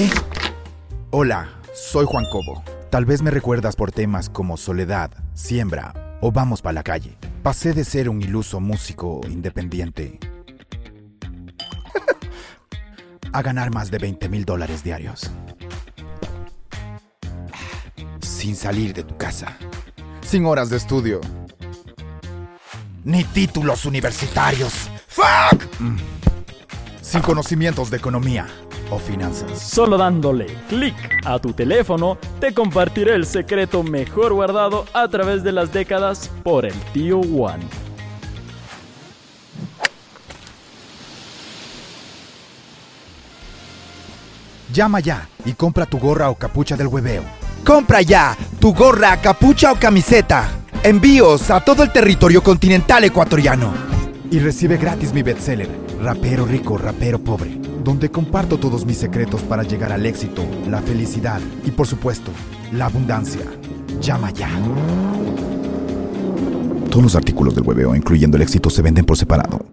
Hola, 1.11 1.49
soy 1.75 2.05
Juan 2.05 2.23
Cobo. 2.31 2.63
Tal 2.89 3.03
vez 3.03 3.21
me 3.21 3.31
recuerdas 3.31 3.75
por 3.75 3.91
temas 3.91 4.29
como 4.29 4.55
Soledad, 4.55 5.11
Siembra 5.33 6.17
o 6.21 6.31
Vamos 6.31 6.61
pa' 6.61 6.71
la 6.71 6.83
calle. 6.83 7.17
Pasé 7.43 7.73
de 7.73 7.83
ser 7.83 8.07
un 8.07 8.21
iluso 8.21 8.61
músico 8.61 9.19
independiente 9.27 10.19
a 13.33 13.41
ganar 13.41 13.73
más 13.73 13.91
de 13.91 13.97
20 13.97 14.29
mil 14.29 14.45
dólares 14.45 14.85
diarios. 14.85 15.29
Sin 18.21 18.55
salir 18.55 18.93
de 18.93 19.03
tu 19.03 19.17
casa. 19.17 19.57
Sin 20.21 20.45
horas 20.45 20.69
de 20.69 20.77
estudio. 20.77 21.19
Ni 23.03 23.25
títulos 23.25 23.85
universitarios. 23.85 24.88
¡Fuck! 25.19 25.65
Mm. 25.81 25.97
Sin 27.01 27.21
conocimientos 27.21 27.89
de 27.89 27.97
economía 27.97 28.47
o 28.89 28.97
finanzas. 28.97 29.59
Solo 29.59 29.97
dándole 29.97 30.45
clic 30.69 30.95
a 31.25 31.39
tu 31.39 31.51
teléfono, 31.51 32.17
te 32.39 32.53
compartiré 32.53 33.15
el 33.15 33.25
secreto 33.25 33.83
mejor 33.83 34.33
guardado 34.33 34.85
a 34.93 35.09
través 35.09 35.43
de 35.43 35.51
las 35.51 35.73
décadas 35.73 36.31
por 36.43 36.65
el 36.65 36.73
tío 36.93 37.21
Juan. 37.21 37.59
Llama 44.71 45.01
ya 45.01 45.27
y 45.43 45.51
compra 45.51 45.85
tu 45.85 45.97
gorra 45.99 46.29
o 46.29 46.35
capucha 46.35 46.77
del 46.77 46.87
hueveo. 46.87 47.23
Compra 47.65 48.01
ya 48.01 48.37
tu 48.61 48.73
gorra, 48.73 49.17
capucha 49.17 49.73
o 49.73 49.75
camiseta. 49.75 50.49
Envíos 50.81 51.51
a 51.51 51.59
todo 51.59 51.83
el 51.83 51.91
territorio 51.91 52.41
continental 52.41 53.03
ecuatoriano. 53.03 53.88
Y 54.31 54.37
recibe 54.37 54.77
gratis 54.77 55.11
mi 55.11 55.23
bestseller, 55.23 55.67
Rapero 56.03 56.45
Rico, 56.45 56.77
Rapero 56.77 57.17
Pobre, 57.17 57.57
donde 57.83 58.11
comparto 58.11 58.59
todos 58.59 58.85
mis 58.85 58.97
secretos 58.97 59.41
para 59.41 59.63
llegar 59.63 59.91
al 59.91 60.05
éxito, 60.05 60.45
la 60.67 60.81
felicidad 60.81 61.41
y 61.65 61.71
por 61.71 61.87
supuesto, 61.87 62.31
la 62.71 62.85
abundancia. 62.85 63.41
Llama 63.99 64.29
ya. 64.31 64.49
Todos 66.91 67.03
los 67.03 67.15
artículos 67.15 67.55
del 67.55 67.65
hueveo, 67.65 67.95
incluyendo 67.95 68.37
el 68.37 68.43
éxito, 68.43 68.69
se 68.69 68.83
venden 68.83 69.05
por 69.05 69.17
separado. 69.17 69.65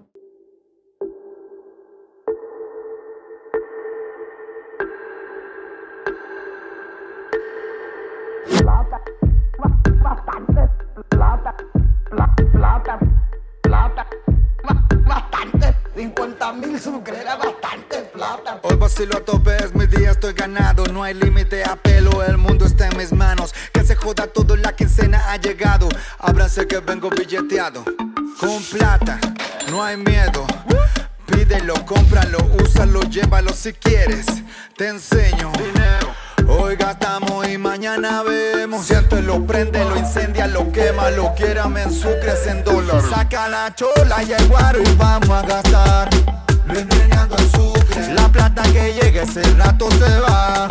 bastante. 12.59 13.06
50 15.97 16.53
mil 16.53 16.79
sucre 16.79 17.21
era 17.21 17.37
bastante 17.37 18.03
plata. 18.13 18.61
Hoy 18.65 18.77
vacilo 18.77 19.17
a 19.17 19.21
tope, 19.25 19.57
es 19.57 19.75
mi 19.75 19.87
día, 19.87 20.11
estoy 20.11 20.35
ganado. 20.35 20.85
No 20.93 21.03
hay 21.03 21.15
límite 21.15 21.65
a 21.65 21.75
pelo, 21.77 22.23
el 22.23 22.37
mundo 22.37 22.67
está 22.67 22.89
en 22.89 22.99
mis 22.99 23.13
manos. 23.13 23.55
Que 23.73 23.83
se 23.83 23.97
joda 23.97 24.27
todo, 24.27 24.57
la 24.57 24.77
quincena 24.77 25.33
ha 25.33 25.39
llegado. 25.39 25.89
Ábranse 26.19 26.67
que 26.67 26.81
vengo 26.81 27.09
billeteado. 27.09 27.83
Con 28.39 28.63
plata, 28.65 29.19
no 29.71 29.83
hay 29.83 29.97
miedo. 29.97 30.47
Pídelo, 31.25 31.75
cómpralo, 31.87 32.39
úsalo, 32.63 33.01
llévalo 33.05 33.55
si 33.55 33.73
quieres. 33.73 34.27
Te 34.77 34.89
enseño. 34.89 35.51
Hoy 36.49 36.77
gastamos 36.77 37.49
y 37.49 37.59
mañana 37.59 38.23
vemos. 38.23 38.87
Siéntelo, 38.87 39.45
préndelo, 39.45 39.97
incendialo, 39.97 40.71
quémalo. 40.73 41.35
Quiérame 41.35 41.83
en 41.83 41.93
sucres, 41.93 42.47
en 42.47 42.63
dólar. 42.65 43.03
Saca 43.03 43.49
la 43.49 43.75
chola 43.75 44.23
y 44.23 44.33
el 44.33 44.49
guaro 44.49 44.81
y 44.81 44.95
vamos 44.97 45.31
a 45.31 45.43
gastar. 45.43 46.09
Empeñando 46.69 47.37
el 47.37 47.51
sucre. 47.51 48.15
La 48.15 48.29
plata 48.29 48.63
que 48.63 48.95
llegue 48.95 49.23
ese 49.23 49.43
rato 49.55 49.89
se 49.91 50.21
va. 50.21 50.69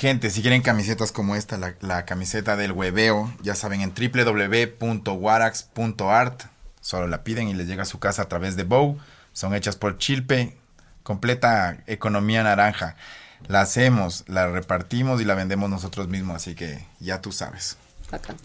Gente, 0.00 0.30
si 0.30 0.40
quieren 0.40 0.62
camisetas 0.62 1.12
como 1.12 1.36
esta, 1.36 1.58
la, 1.58 1.74
la 1.80 2.06
camiseta 2.06 2.56
del 2.56 2.72
hueveo, 2.72 3.30
ya 3.42 3.54
saben, 3.54 3.82
en 3.82 3.92
www.warax.art, 3.94 6.42
solo 6.80 7.06
la 7.06 7.22
piden 7.22 7.48
y 7.48 7.54
les 7.54 7.66
llega 7.66 7.82
a 7.82 7.86
su 7.86 7.98
casa 7.98 8.22
a 8.22 8.28
través 8.28 8.56
de 8.56 8.64
Bow. 8.64 8.98
Son 9.34 9.54
hechas 9.54 9.76
por 9.76 9.98
Chilpe, 9.98 10.56
completa 11.02 11.82
economía 11.86 12.42
naranja. 12.42 12.96
La 13.46 13.60
hacemos, 13.60 14.24
la 14.26 14.48
repartimos 14.48 15.20
y 15.20 15.24
la 15.24 15.34
vendemos 15.34 15.68
nosotros 15.68 16.08
mismos, 16.08 16.36
así 16.36 16.54
que 16.54 16.86
ya 16.98 17.20
tú 17.20 17.30
sabes. 17.30 17.76
Bacán. 18.10 18.36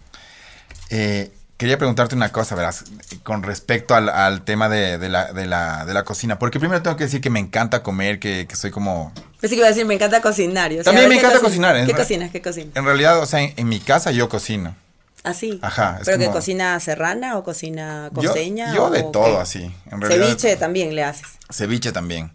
Eh, 0.90 1.32
quería 1.58 1.78
preguntarte 1.78 2.16
una 2.16 2.32
cosa, 2.32 2.56
verás, 2.56 2.86
con 3.24 3.44
respecto 3.44 3.96
al, 3.96 4.10
al 4.10 4.44
tema 4.44 4.68
de, 4.70 4.98
de 4.98 5.10
la, 5.10 5.32
de, 5.34 5.46
la, 5.46 5.86
de 5.86 5.94
la 5.94 6.04
cocina. 6.04 6.38
Porque 6.40 6.60
primero 6.60 6.82
tengo 6.82 6.98
que 6.98 7.06
decir 7.06 7.22
que 7.22 7.30
me 7.30 7.40
encanta 7.40 7.82
comer, 7.84 8.20
que, 8.20 8.46
que 8.48 8.56
soy 8.56 8.72
como... 8.72 9.14
Pensé 9.40 9.56
que 9.56 9.60
iba 9.60 9.66
a 9.68 9.70
decir, 9.70 9.86
me 9.86 9.94
encanta 9.96 10.22
cocinar. 10.22 10.72
Yo, 10.72 10.82
o 10.82 10.84
sea, 10.84 10.92
También 10.92 11.08
me 11.10 11.16
¿qué 11.16 11.20
encanta 11.22 11.40
cocin- 11.40 11.44
cocinar, 11.44 11.86
¿Qué 11.86 11.94
cocinas? 11.94 12.32
¿Qué 12.32 12.42
cocinas? 12.42 12.76
En 12.76 12.86
realidad, 12.86 13.20
o 13.20 13.26
sea, 13.26 13.42
en, 13.42 13.54
en 13.58 13.70
mi 13.70 13.80
casa 13.80 14.12
yo 14.12 14.28
cocino. 14.30 14.76
Así. 15.24 15.60
Ajá, 15.64 15.98
es 16.00 16.06
¿Pero 16.06 16.20
que 16.20 16.28
cocina 16.30 16.80
serrana 16.80 17.38
o 17.38 17.44
cocina 17.44 18.10
Yo, 18.14 18.22
costeña? 18.30 18.76
yo 18.76 18.86
o 18.86 18.90
de 18.92 19.04
qué? 19.04 19.10
todo 19.12 19.40
así. 19.40 19.74
En 19.92 20.00
realidad, 20.02 20.28
Ceviche 20.28 20.56
también 20.56 20.94
le 20.96 21.04
haces. 21.04 21.26
Ceviche 21.52 21.92
también. 21.92 22.32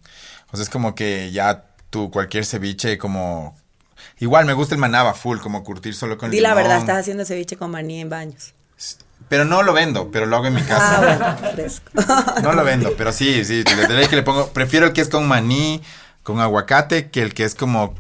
O 0.50 0.56
sea, 0.56 0.64
es 0.64 0.70
como 0.70 0.96
que 0.96 1.30
ya 1.30 1.66
tú, 1.90 2.10
cualquier 2.10 2.44
ceviche, 2.44 2.98
como... 2.98 3.56
Igual 4.18 4.44
me 4.44 4.54
gusta 4.54 4.74
el 4.74 4.80
manaba 4.80 5.14
full, 5.14 5.38
como 5.38 5.62
curtir 5.62 5.94
solo 5.94 6.18
con 6.18 6.30
Di 6.30 6.40
la 6.40 6.48
limón. 6.50 6.62
verdad, 6.64 6.78
estás 6.80 6.98
haciendo 6.98 7.24
ceviche 7.24 7.56
con 7.56 7.70
maní 7.70 8.00
en 8.00 8.08
baños. 8.10 8.54
Pero 9.30 9.44
no 9.44 9.62
lo 9.62 9.72
vendo, 9.72 10.10
pero 10.10 10.26
lo 10.26 10.36
hago 10.36 10.46
en 10.48 10.54
mi 10.54 10.62
casa. 10.62 10.96
Ah, 10.96 11.36
bueno, 11.38 11.52
fresco. 11.54 11.90
No 12.42 12.52
lo 12.52 12.64
vendo, 12.64 12.94
pero 12.98 13.12
sí, 13.12 13.44
sí, 13.44 13.62
de 13.62 14.08
que 14.10 14.16
le 14.16 14.22
pongo, 14.24 14.48
prefiero 14.48 14.86
el 14.86 14.92
que 14.92 15.00
es 15.00 15.08
con 15.08 15.26
maní, 15.26 15.80
con 16.24 16.40
aguacate, 16.40 17.10
que 17.10 17.22
el 17.22 17.32
que 17.32 17.44
es 17.44 17.54
como 17.54 17.94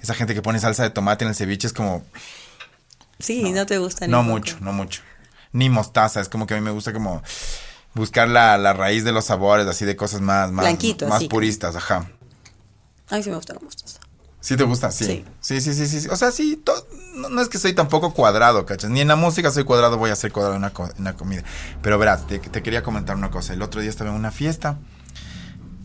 esa 0.00 0.14
gente 0.14 0.32
que 0.34 0.40
pone 0.40 0.58
salsa 0.58 0.82
de 0.82 0.88
tomate 0.90 1.24
en 1.24 1.28
el 1.28 1.34
ceviche 1.36 1.66
es 1.66 1.74
como 1.74 2.02
Sí, 3.18 3.52
no, 3.52 3.66
te 3.66 3.76
gusta 3.76 4.06
ni 4.06 4.10
no 4.10 4.20
poco. 4.22 4.30
mucho, 4.30 4.56
no 4.60 4.72
mucho. 4.72 5.02
Ni 5.52 5.68
mostaza, 5.68 6.18
es 6.20 6.30
como 6.30 6.46
que 6.46 6.54
a 6.54 6.56
mí 6.56 6.62
me 6.62 6.70
gusta 6.70 6.94
como 6.94 7.22
buscar 7.92 8.26
la, 8.28 8.56
la 8.56 8.72
raíz 8.72 9.04
de 9.04 9.12
los 9.12 9.26
sabores, 9.26 9.66
así 9.66 9.84
de 9.84 9.96
cosas 9.96 10.22
más 10.22 10.50
más, 10.50 10.64
Blanquito, 10.64 11.06
más 11.06 11.18
así. 11.18 11.28
puristas, 11.28 11.76
ajá. 11.76 12.10
A 13.10 13.16
mí 13.16 13.22
sí 13.22 13.28
me 13.28 13.36
gusta 13.36 13.52
la 13.52 13.60
mostaza. 13.60 13.99
¿Sí 14.40 14.56
te 14.56 14.64
gusta? 14.64 14.90
Sí. 14.90 15.04
Sí. 15.04 15.24
Sí, 15.40 15.60
sí, 15.60 15.74
sí, 15.74 15.86
sí. 15.86 16.00
sí. 16.00 16.08
O 16.08 16.16
sea, 16.16 16.30
sí, 16.30 16.62
no, 17.14 17.28
no 17.28 17.42
es 17.42 17.48
que 17.48 17.58
soy 17.58 17.74
tampoco 17.74 18.14
cuadrado, 18.14 18.64
¿cachas? 18.64 18.90
Ni 18.90 19.00
en 19.00 19.08
la 19.08 19.16
música 19.16 19.50
soy 19.50 19.64
cuadrado, 19.64 19.98
voy 19.98 20.10
a 20.10 20.16
ser 20.16 20.32
cuadrado 20.32 20.54
en 20.56 20.62
una, 20.62 20.72
co- 20.72 20.86
en 20.90 21.00
una 21.00 21.14
comida. 21.14 21.42
Pero 21.82 21.98
verás, 21.98 22.26
te, 22.26 22.38
te 22.38 22.62
quería 22.62 22.82
comentar 22.82 23.16
una 23.16 23.30
cosa. 23.30 23.52
El 23.52 23.60
otro 23.62 23.80
día 23.82 23.90
estaba 23.90 24.10
en 24.10 24.16
una 24.16 24.30
fiesta 24.30 24.78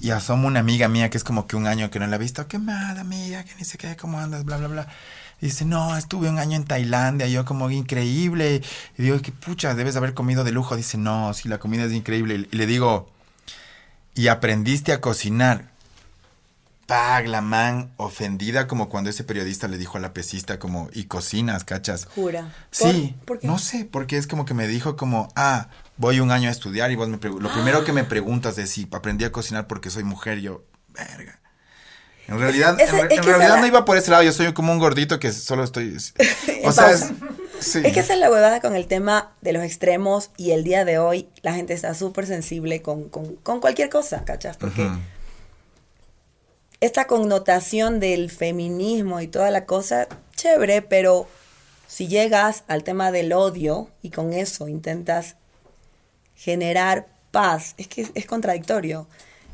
y 0.01 0.11
asoma 0.11 0.47
una 0.47 0.59
amiga 0.59 0.87
mía 0.87 1.09
que 1.09 1.17
es 1.17 1.23
como 1.23 1.47
que 1.47 1.55
un 1.55 1.67
año 1.67 1.89
que 1.89 1.99
no 1.99 2.07
la 2.07 2.15
he 2.15 2.19
visto. 2.19 2.47
¿Qué 2.47 2.59
mal, 2.59 2.97
amiga? 2.97 3.43
Que 3.43 3.55
ni 3.55 3.65
sé 3.65 3.77
qué, 3.77 3.95
cómo 3.97 4.19
andas, 4.19 4.45
bla, 4.45 4.57
bla, 4.57 4.67
bla. 4.69 4.87
Y 5.41 5.47
dice, 5.47 5.65
no, 5.65 5.97
estuve 5.97 6.29
un 6.29 6.39
año 6.39 6.55
en 6.55 6.63
Tailandia, 6.63 7.27
yo 7.27 7.43
como 7.43 7.69
increíble. 7.69 8.61
Y 8.97 9.01
digo, 9.03 9.21
que 9.21 9.33
pucha, 9.33 9.75
debes 9.75 9.97
haber 9.97 10.13
comido 10.13 10.45
de 10.45 10.53
lujo. 10.53 10.77
Dice, 10.77 10.97
no, 10.97 11.33
sí, 11.33 11.49
la 11.49 11.57
comida 11.57 11.83
es 11.83 11.91
increíble. 11.91 12.47
Y 12.51 12.55
le 12.55 12.65
digo, 12.67 13.09
¿y 14.13 14.29
aprendiste 14.29 14.93
a 14.93 15.01
cocinar? 15.01 15.74
Pag, 16.85 17.27
la 17.27 17.41
man, 17.41 17.91
ofendida 17.97 18.67
como 18.67 18.89
cuando 18.89 19.09
ese 19.09 19.23
periodista 19.23 19.67
le 19.67 19.77
dijo 19.77 19.97
a 19.97 20.01
la 20.01 20.13
pesista 20.13 20.59
como, 20.59 20.89
y 20.93 21.05
cocinas, 21.05 21.63
¿cachas? 21.63 22.05
Jura. 22.13 22.53
Sí, 22.69 23.15
¿Por, 23.19 23.25
por 23.25 23.39
qué? 23.39 23.47
no 23.47 23.57
sé, 23.57 23.85
porque 23.85 24.17
es 24.17 24.27
como 24.27 24.45
que 24.45 24.53
me 24.53 24.67
dijo 24.67 24.95
como, 24.95 25.27
ah, 25.35 25.69
voy 25.97 26.19
un 26.19 26.31
año 26.31 26.49
a 26.49 26.51
estudiar 26.51 26.91
y 26.91 26.95
vos 26.95 27.07
me 27.09 27.17
lo 27.17 27.51
primero 27.53 27.83
que 27.83 27.91
me 27.91 28.03
preguntas 28.05 28.57
es 28.59 28.69
si 28.69 28.87
aprendí 28.91 29.25
a 29.25 29.31
cocinar 29.31 29.65
porque 29.65 29.89
soy 29.89 30.03
mujer, 30.03 30.39
yo, 30.41 30.63
verga. 30.89 31.39
En 32.27 32.39
realidad, 32.39 32.79
en, 32.79 32.79
es 32.79 32.91
realidad 32.91 33.49
la- 33.49 33.61
no 33.61 33.67
iba 33.67 33.85
por 33.85 33.97
ese 33.97 34.09
lado, 34.11 34.23
yo 34.23 34.31
soy 34.31 34.51
como 34.53 34.71
un 34.71 34.79
gordito 34.79 35.19
que 35.19 35.31
solo 35.31 35.63
estoy... 35.63 35.95
O 36.63 36.71
sea, 36.71 36.89
es, 36.91 37.11
sí. 37.59 37.81
Es 37.83 37.93
que 37.93 37.99
esa 37.99 38.13
es 38.13 38.19
la 38.19 38.31
huevada 38.31 38.59
con 38.61 38.75
el 38.75 38.87
tema 38.87 39.33
de 39.41 39.53
los 39.53 39.63
extremos 39.63 40.31
y 40.35 40.51
el 40.51 40.63
día 40.63 40.85
de 40.85 40.97
hoy 40.97 41.29
la 41.43 41.53
gente 41.53 41.73
está 41.73 41.93
súper 41.93 42.25
sensible 42.25 42.81
con, 42.81 43.09
con, 43.09 43.35
con 43.35 43.59
cualquier 43.59 43.89
cosa, 43.89 44.23
¿cachas? 44.25 44.57
Porque. 44.57 44.89
Esta 46.85 47.05
connotación 47.07 47.99
del 47.99 48.29
feminismo 48.29 49.21
y 49.21 49.27
toda 49.27 49.51
la 49.51 49.65
cosa, 49.65 50.07
chévere, 50.35 50.81
pero 50.81 51.27
si 51.87 52.07
llegas 52.07 52.63
al 52.67 52.83
tema 52.83 53.11
del 53.11 53.33
odio 53.33 53.89
y 54.01 54.09
con 54.09 54.33
eso 54.33 54.67
intentas 54.67 55.35
generar 56.35 57.07
paz, 57.31 57.73
es 57.77 57.87
que 57.87 58.07
es, 58.13 58.25
contradictorio, 58.25 59.07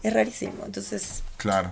es 0.04 0.14
rarísimo. 0.14 0.64
Entonces, 0.66 1.24
Claro. 1.38 1.72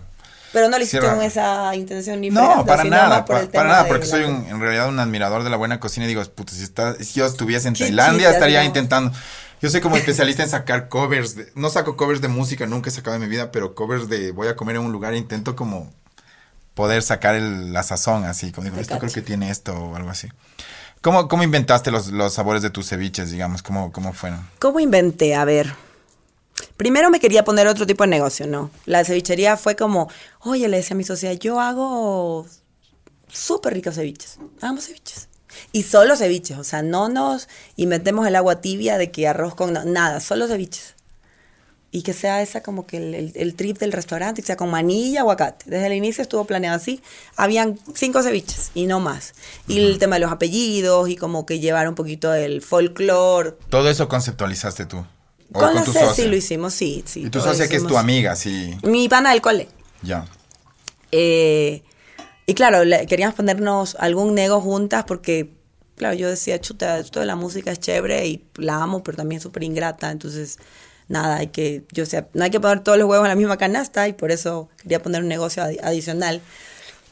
pero 0.53 0.67
no 0.69 0.77
lo 0.77 0.83
hiciste 0.83 0.99
Cierra. 0.99 1.15
con 1.15 1.23
esa 1.25 1.75
intención 1.75 2.21
ni 2.21 2.29
No, 2.29 2.65
para 2.65 2.83
sino 2.83 2.95
nada, 2.95 3.09
más 3.09 3.19
por 3.21 3.35
pa- 3.35 3.41
el 3.41 3.49
para 3.49 3.69
nada, 3.69 3.87
porque 3.87 4.05
soy 4.05 4.23
un- 4.23 4.45
en 4.47 4.59
realidad 4.59 4.89
un 4.89 4.99
admirador 4.99 5.43
de 5.43 5.49
la 5.49 5.57
buena 5.57 5.79
cocina 5.79 6.05
y 6.05 6.09
digo, 6.09 6.23
puta, 6.25 6.53
si, 6.53 6.63
está, 6.63 6.95
si 6.95 7.19
yo 7.19 7.25
estuviese 7.25 7.67
en 7.67 7.75
Tailandia 7.75 8.29
estaría 8.31 8.59
¿no? 8.59 8.65
intentando. 8.65 9.11
Yo 9.61 9.69
soy 9.69 9.81
como 9.81 9.97
especialista 9.97 10.43
en 10.43 10.49
sacar 10.49 10.87
covers, 10.89 11.35
de- 11.35 11.51
no 11.55 11.69
saco 11.69 11.97
covers 11.97 12.21
de 12.21 12.27
música, 12.29 12.65
nunca 12.65 12.89
he 12.89 12.93
sacado 12.93 13.15
en 13.15 13.21
mi 13.21 13.27
vida, 13.27 13.51
pero 13.51 13.75
covers 13.75 14.07
de 14.09 14.31
voy 14.31 14.47
a 14.47 14.55
comer 14.55 14.77
en 14.77 14.83
un 14.83 14.91
lugar 14.91 15.13
e 15.13 15.17
intento 15.17 15.55
como 15.55 15.91
poder 16.75 17.01
sacar 17.03 17.35
el- 17.35 17.73
la 17.73 17.83
sazón 17.83 18.23
así, 18.23 18.51
como 18.51 18.65
digo, 18.65 18.75
Te 18.77 18.81
esto 18.83 18.97
creo 18.99 19.11
que 19.11 19.21
tiene 19.21 19.49
esto 19.49 19.73
o 19.73 19.95
algo 19.95 20.09
así. 20.09 20.29
¿Cómo, 21.01 21.27
cómo 21.29 21.43
inventaste 21.43 21.91
los, 21.91 22.07
los 22.07 22.33
sabores 22.33 22.61
de 22.61 22.69
tus 22.69 22.87
ceviches, 22.89 23.31
digamos? 23.31 23.63
¿Cómo, 23.63 23.91
cómo 23.91 24.11
fueron? 24.13 24.45
¿Cómo 24.59 24.79
inventé? 24.81 25.33
A 25.35 25.45
ver. 25.45 25.73
Primero 26.75 27.09
me 27.09 27.21
quería 27.21 27.45
poner 27.45 27.67
otro 27.67 27.87
tipo 27.87 28.03
de 28.03 28.09
negocio, 28.09 28.45
¿no? 28.47 28.69
La 28.85 29.05
cevichería 29.05 29.55
fue 29.55 29.77
como, 29.77 30.09
oye, 30.41 30.67
le 30.67 30.77
decía 30.77 30.95
a 30.95 30.97
mi 30.97 31.05
socia, 31.05 31.31
yo 31.33 31.61
hago 31.61 32.45
súper 33.29 33.73
ricos 33.73 33.95
ceviches. 33.95 34.39
Hagamos 34.61 34.85
ceviches. 34.87 35.28
Y 35.71 35.83
solo 35.83 36.15
ceviches, 36.15 36.57
o 36.57 36.63
sea, 36.63 36.81
no 36.81 37.09
nos 37.09 37.47
inventemos 37.75 38.27
el 38.27 38.35
agua 38.35 38.61
tibia 38.61 38.97
de 38.97 39.11
que 39.11 39.27
arroz 39.27 39.55
con 39.55 39.73
no- 39.73 39.83
nada, 39.85 40.19
solo 40.19 40.47
ceviches. 40.47 40.95
Y 41.91 42.03
que 42.03 42.13
sea 42.13 42.43
esa 42.43 42.61
como 42.61 42.85
que 42.85 42.97
el, 42.97 43.15
el- 43.15 43.31
el 43.35 43.55
trip 43.55 43.79
del 43.79 43.91
restaurante, 43.91 44.41
que 44.41 44.45
sea 44.45 44.55
con 44.57 44.69
manilla 44.69 45.09
y 45.09 45.17
aguacate. 45.17 45.65
Desde 45.67 45.87
el 45.87 45.93
inicio 45.93 46.21
estuvo 46.21 46.45
planeado 46.45 46.77
así. 46.77 47.01
Habían 47.35 47.79
cinco 47.95 48.21
ceviches 48.21 48.69
y 48.75 48.85
no 48.85 48.99
más. 48.99 49.33
Y 49.67 49.79
el 49.79 49.97
tema 49.97 50.17
de 50.17 50.19
los 50.21 50.31
apellidos 50.31 51.09
y 51.09 51.15
como 51.15 51.47
que 51.47 51.59
llevar 51.59 51.89
un 51.89 51.95
poquito 51.95 52.31
el 52.35 52.61
folclore, 52.61 53.53
Todo 53.69 53.89
eso 53.89 54.07
conceptualizaste 54.07 54.85
tú. 54.85 54.97
O 54.99 55.53
con, 55.53 55.63
con, 55.69 55.75
la 55.77 55.83
tu 55.83 55.93
socia. 55.93 56.27
lo 56.27 56.35
hicimos, 56.35 56.75
sí, 56.75 57.03
sí. 57.07 57.23
y 57.25 57.29
tu 57.31 57.41
socia 57.41 57.67
que 57.67 57.77
es 57.77 57.87
tu 57.87 57.97
amiga, 57.97 58.35
sí. 58.35 58.77
Mi 58.83 59.09
pana 59.09 59.31
del 59.31 59.41
cole. 59.41 59.67
Ya. 60.03 60.27
Eh, 61.11 61.81
y 62.49 62.53
claro, 62.53 62.83
le- 62.85 63.05
queríamos 63.05 63.35
ponernos 63.35 63.95
algún 63.99 64.33
nego 64.35 64.59
juntas 64.61 65.03
porque, 65.05 65.51
claro, 65.95 66.15
yo 66.15 66.27
decía, 66.29 66.59
chuta, 66.59 66.99
esto 66.99 67.19
de 67.19 67.25
la 67.25 67.35
música 67.35 67.71
es 67.71 67.79
chévere 67.79 68.25
y 68.27 68.45
la 68.55 68.75
amo, 68.81 69.03
pero 69.03 69.17
también 69.17 69.37
es 69.37 69.43
súper 69.43 69.63
ingrata. 69.63 70.09
Entonces, 70.11 70.57
nada, 71.07 71.37
hay 71.37 71.47
que, 71.47 71.83
yo 71.91 72.05
sé, 72.05 72.25
no 72.33 72.43
hay 72.43 72.49
que 72.51 72.59
poner 72.59 72.81
todos 72.81 72.97
los 72.97 73.07
huevos 73.07 73.25
en 73.25 73.29
la 73.29 73.35
misma 73.35 73.57
canasta 73.57 74.07
y 74.07 74.13
por 74.13 74.31
eso 74.31 74.69
quería 74.81 75.01
poner 75.01 75.21
un 75.21 75.27
negocio 75.27 75.63
adi- 75.63 75.79
adicional. 75.83 76.41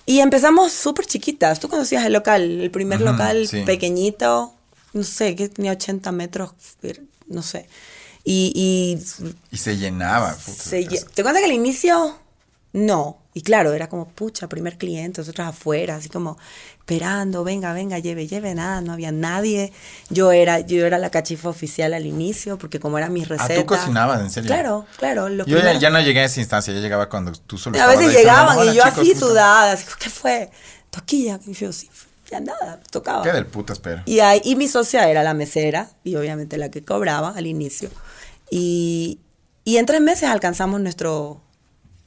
Y 0.06 0.20
empezamos 0.22 0.72
súper 0.72 1.06
chiquitas. 1.06 1.60
Tú 1.60 1.68
conocías 1.68 2.06
el 2.06 2.14
local, 2.14 2.62
el 2.62 2.72
primer 2.72 3.02
local 3.02 3.48
sí. 3.48 3.64
pequeñito, 3.66 4.54
no 4.94 5.04
sé, 5.04 5.36
que 5.36 5.50
tenía 5.50 5.74
80 5.74 6.12
metros, 6.14 6.52
no 7.28 7.42
sé. 7.44 7.68
Y, 8.24 8.52
y 8.56 9.04
Y 9.52 9.58
se 9.58 9.76
llenaba. 9.78 10.34
puta, 10.34 10.64
se 10.64 10.88
lle- 10.88 11.06
¿Te 11.14 11.24
cuenta 11.24 11.40
que 11.42 11.46
al 11.46 11.52
inicio 11.52 12.18
no? 12.74 13.18
Y 13.38 13.42
claro, 13.44 13.72
era 13.74 13.88
como, 13.88 14.08
pucha, 14.08 14.50
primer 14.50 14.80
cliente, 14.80 15.22
nosotros 15.22 15.46
afuera, 15.46 15.98
así 15.98 16.10
como 16.10 16.40
esperando, 16.80 17.44
venga, 17.44 17.72
venga, 17.72 18.00
lleve, 18.00 18.26
lleve, 18.26 18.56
nada, 18.56 18.82
no 18.82 18.94
había 18.94 19.12
nadie. 19.12 19.72
Yo 20.10 20.32
era, 20.32 20.62
yo 20.62 20.88
era 20.88 20.98
la 20.98 21.12
cachifa 21.12 21.48
oficial 21.48 21.94
al 21.94 22.08
inicio, 22.08 22.58
porque 22.58 22.80
como 22.80 22.98
eran 22.98 23.14
mis 23.14 23.26
Ah, 23.26 23.36
recetas. 23.38 23.58
¿tú 23.58 23.66
cocinabas, 23.68 24.22
en 24.22 24.32
serio? 24.32 24.48
Claro, 24.48 24.86
claro. 24.98 25.30
Yo 25.46 25.60
ya, 25.80 25.90
no 25.92 26.02
llegué 26.02 26.22
a 26.22 26.24
esa 26.24 26.40
instancia, 26.40 26.74
ya 26.74 26.80
llegaba 26.80 27.10
cuando 27.10 27.32
tú 27.32 27.60
solo 27.60 27.80
a 27.80 27.86
veces 27.86 28.12
llegaban 28.12 28.58
y 28.58 28.74
yo 28.74 28.82
"Hola, 28.82 28.84
chicos, 28.86 28.88
así 28.88 28.96
¿cómo 28.96 29.12
están?". 29.12 29.30
sudada, 29.30 29.72
así, 29.74 29.86
¿qué 30.00 30.10
fue? 30.10 30.50
Toquilla. 30.90 31.40
Y 31.46 31.54
yo, 31.54 31.72
sí, 31.72 31.92
ya 32.32 32.40
nada, 32.40 32.80
tocaba. 32.90 33.22
Qué 33.22 33.34
del 33.34 33.46
putas, 33.46 33.78
pero. 33.78 34.02
Y, 34.08 34.20
ahí, 34.22 34.42
y 34.44 34.56
mi 34.56 34.68
socia 34.68 35.08
era 35.12 35.22
la 35.22 35.36
mesera 35.36 35.92
y 36.04 36.16
obviamente 36.16 36.58
la 36.58 36.72
que 36.72 36.84
cobraba 36.84 37.36
al 37.38 37.46
inicio. 37.46 37.92
Y, 38.50 39.20
y 39.64 39.78
en 39.78 39.86
tres 39.86 40.02
meses 40.02 40.28
alcanzamos 40.28 40.82
nuestro 40.82 41.44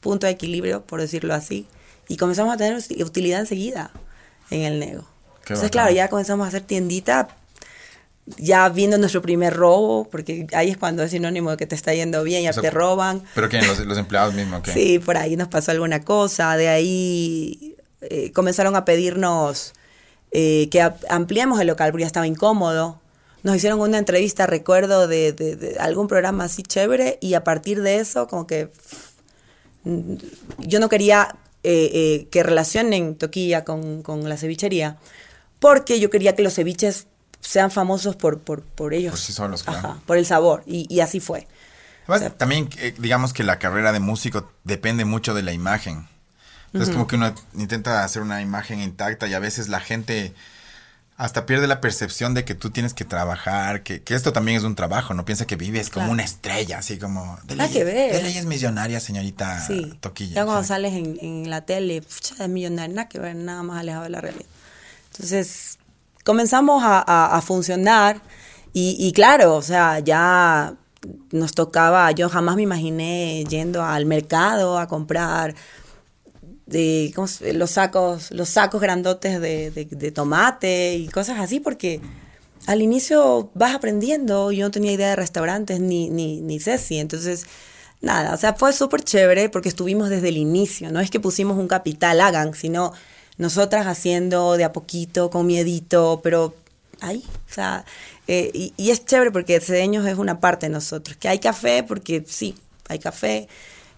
punto 0.01 0.27
de 0.27 0.33
equilibrio, 0.33 0.83
por 0.85 1.01
decirlo 1.01 1.35
así, 1.35 1.67
y 2.09 2.17
comenzamos 2.17 2.53
a 2.55 2.57
tener 2.57 2.75
uti- 2.77 3.03
utilidad 3.05 3.41
enseguida 3.41 3.91
en 4.51 4.63
el 4.63 4.79
nego. 4.81 5.03
Qué 5.45 5.55
Entonces, 5.55 5.63
bacán. 5.65 5.71
claro, 5.71 5.91
ya 5.93 6.09
comenzamos 6.09 6.45
a 6.45 6.49
hacer 6.49 6.63
tiendita, 6.63 7.29
ya 8.37 8.69
viendo 8.69 8.97
nuestro 8.99 9.23
primer 9.23 9.55
robo, 9.55 10.09
porque 10.09 10.47
ahí 10.53 10.71
es 10.71 10.77
cuando 10.77 11.03
es 11.03 11.11
sinónimo 11.11 11.51
de 11.51 11.57
que 11.57 11.67
te 11.67 11.75
está 11.75 11.93
yendo 11.95 12.23
bien, 12.23 12.43
ya 12.45 12.51
O 12.51 12.53
sea, 12.53 12.63
te 12.63 12.71
roban. 12.71 13.23
¿Pero 13.35 13.49
quién? 13.49 13.67
¿Los, 13.67 13.79
los 13.81 13.99
empleados 13.99 14.35
mismos? 14.35 14.61
¿qué? 14.63 14.73
Sí, 14.73 14.99
por 14.99 15.17
ahí 15.17 15.37
nos 15.37 15.49
pasó 15.49 15.73
alguna 15.73 16.01
cosa. 16.05 16.57
De 16.57 16.69
ahí 16.69 17.77
eh, 18.03 18.31
comenzaron 18.33 18.77
a 18.77 18.85
pedirnos 18.85 19.73
eh, 20.31 20.69
que 20.71 20.81
a- 20.81 20.97
ampliemos 21.09 21.61
el 21.61 21.67
local 21.67 21.91
porque 21.91 22.03
ya 22.03 22.07
estaba 22.07 22.27
incómodo. 22.27 23.01
Nos 23.43 23.57
hicieron 23.57 23.81
una 23.81 23.99
entrevista, 23.99 24.47
recuerdo, 24.47 25.09
de, 25.09 25.33
de- 25.33 25.57
de 25.57 25.79
algún 25.81 26.07
programa 26.07 26.45
así 26.45 26.63
chévere 26.63 27.19
y 27.21 27.35
a 27.35 27.43
partir 27.43 27.83
de 27.83 27.97
eso 27.99 28.29
como 28.29 28.47
que 28.47 28.71
yo 29.85 30.81
no 30.81 30.89
quería 30.89 31.37
eh, 31.63 31.91
eh, 31.93 32.29
que 32.31 32.43
relacionen 32.43 33.17
Toquilla 33.17 33.65
con, 33.65 34.03
con 34.03 34.29
la 34.29 34.37
cevichería 34.37 34.99
porque 35.59 36.01
yo 36.01 36.11
quería 36.11 36.35
que 36.35 36.43
los 36.43 36.55
ceviches 36.55 37.07
sean 37.41 37.71
famosos 37.71 38.17
por, 38.17 38.41
por, 38.41 38.63
por 38.63 38.95
ellos. 38.95 39.13
Por 39.13 39.21
sí 39.21 39.33
solos, 39.33 39.63
claro. 39.63 39.79
Ajá, 39.79 40.01
por 40.07 40.17
el 40.17 40.27
sabor 40.27 40.63
y, 40.67 40.87
y 40.93 41.01
así 41.01 41.21
fue. 41.21 41.47
Además, 42.07 42.37
también, 42.39 42.69
eh, 42.79 42.95
digamos 42.99 43.33
que 43.33 43.45
la 43.45 43.59
carrera 43.59 43.93
de 43.93 44.01
músico 44.01 44.51
depende 44.65 45.05
mucho 45.05 45.33
de 45.35 45.43
la 45.43 45.53
imagen. 45.53 46.09
Entonces, 46.73 46.95
como 46.95 47.07
que 47.07 47.17
uno 47.17 47.35
intenta 47.55 48.05
hacer 48.05 48.23
una 48.23 48.43
imagen 48.43 48.81
intacta 48.81 49.27
y 49.27 49.35
a 49.35 49.41
veces 49.41 49.69
la 49.69 49.81
gente 49.81 50.35
hasta 51.21 51.45
pierde 51.45 51.67
la 51.67 51.81
percepción 51.83 52.33
de 52.35 52.45
que 52.47 52.55
tú 52.55 52.71
tienes 52.71 52.95
que 52.95 53.05
trabajar, 53.05 53.83
que, 53.83 54.03
que 54.03 54.15
esto 54.15 54.33
también 54.33 54.57
es 54.57 54.65
un 54.65 54.75
trabajo, 54.75 55.13
no 55.13 55.25
piensa 55.27 55.47
que 55.47 55.57
vives 55.57 55.91
como 55.91 56.05
Claro. 56.05 56.13
una 56.15 56.23
estrella, 56.25 56.79
así 56.79 56.99
como... 56.99 57.39
De 57.45 57.57
que 57.69 57.85
ver. 57.85 58.13
de 58.15 58.23
ley 58.23 58.37
es 58.39 58.47
millonaria, 58.47 59.01
señorita 59.01 59.61
Sí. 59.67 59.93
Toquilla. 60.01 60.35
Ya 60.37 60.45
cuando 60.47 60.65
sales 60.65 60.95
en, 60.95 61.19
en 61.21 61.51
la 61.51 61.61
tele, 61.61 62.01
pucha, 62.03 62.35
es 62.43 62.49
millonario, 62.49 62.95
nada 62.97 63.09
que 63.09 63.19
ver, 63.19 63.37
nada 63.37 63.63
más 63.63 63.79
alejado 63.81 64.05
de 64.05 64.11
la 64.11 64.21
realidad. 64.23 64.47
Entonces, 65.13 65.79
comenzamos 66.25 66.83
a, 66.85 66.99
a- 67.07 67.37
a 67.37 67.41
funcionar 67.43 68.23
y, 68.73 68.97
y 68.99 69.13
claro, 69.13 69.57
o 69.57 69.63
sea, 69.63 69.99
ya 69.99 70.75
nos 71.33 71.53
tocaba, 71.53 72.11
yo 72.13 72.29
jamás 72.29 72.57
me 72.57 72.63
imaginé 72.63 73.45
yendo 73.49 73.83
al 73.85 74.07
mercado 74.07 74.79
a 74.79 74.87
comprar 74.87 75.55
de, 76.71 77.13
¿cómo 77.15 77.27
los 77.55 77.71
sacos, 77.73 78.31
los 78.31 78.49
sacos 78.49 78.81
grandotes 78.81 79.41
de, 79.41 79.71
de- 79.71 79.85
de 79.85 80.11
tomate 80.13 80.95
y 80.95 81.09
cosas 81.09 81.39
así, 81.41 81.61
porque 81.61 82.01
al 82.67 82.83
inicio 82.83 83.51
vas 83.55 83.75
aprendiendo, 83.75 84.53
yo 84.53 84.65
no 84.67 84.71
tenía 84.71 84.93
idea 84.93 85.09
de 85.11 85.17
restaurantes 85.17 85.81
ni, 85.81 86.11
ni, 86.11 86.41
ni 86.41 86.61
Ceci, 86.61 86.99
entonces 86.99 87.45
nada, 88.01 88.35
o 88.35 88.37
sea, 88.37 88.55
fue 88.55 88.73
súper 88.73 89.03
chévere 89.03 89.49
porque 89.49 89.69
estuvimos 89.69 90.09
desde 90.09 90.29
el 90.29 90.37
inicio, 90.37 90.91
no 90.93 91.01
es 91.01 91.11
que 91.11 91.21
pusimos 91.21 91.59
un 91.59 91.69
capital, 91.69 92.21
hagan, 92.21 92.55
sino 92.55 92.93
nosotras 93.39 93.87
haciendo 93.87 94.57
de 94.57 94.65
a 94.65 94.73
poquito, 94.73 95.31
con 95.31 95.47
miedito, 95.47 96.21
pero 96.23 96.55
ahí, 97.01 97.25
o 97.51 97.53
sea, 97.55 97.85
eh, 98.29 98.51
y, 98.55 98.73
y 98.77 98.91
es 98.91 99.05
chévere 99.05 99.31
porque 99.33 99.59
Cedeños 99.61 100.07
es 100.07 100.19
una 100.19 100.39
parte 100.41 100.67
de 100.67 100.71
nosotros, 100.73 101.17
que 101.17 101.29
hay 101.29 101.39
café 101.39 101.83
porque 101.83 102.23
sí, 102.27 102.55
hay 102.89 102.99
café, 102.99 103.49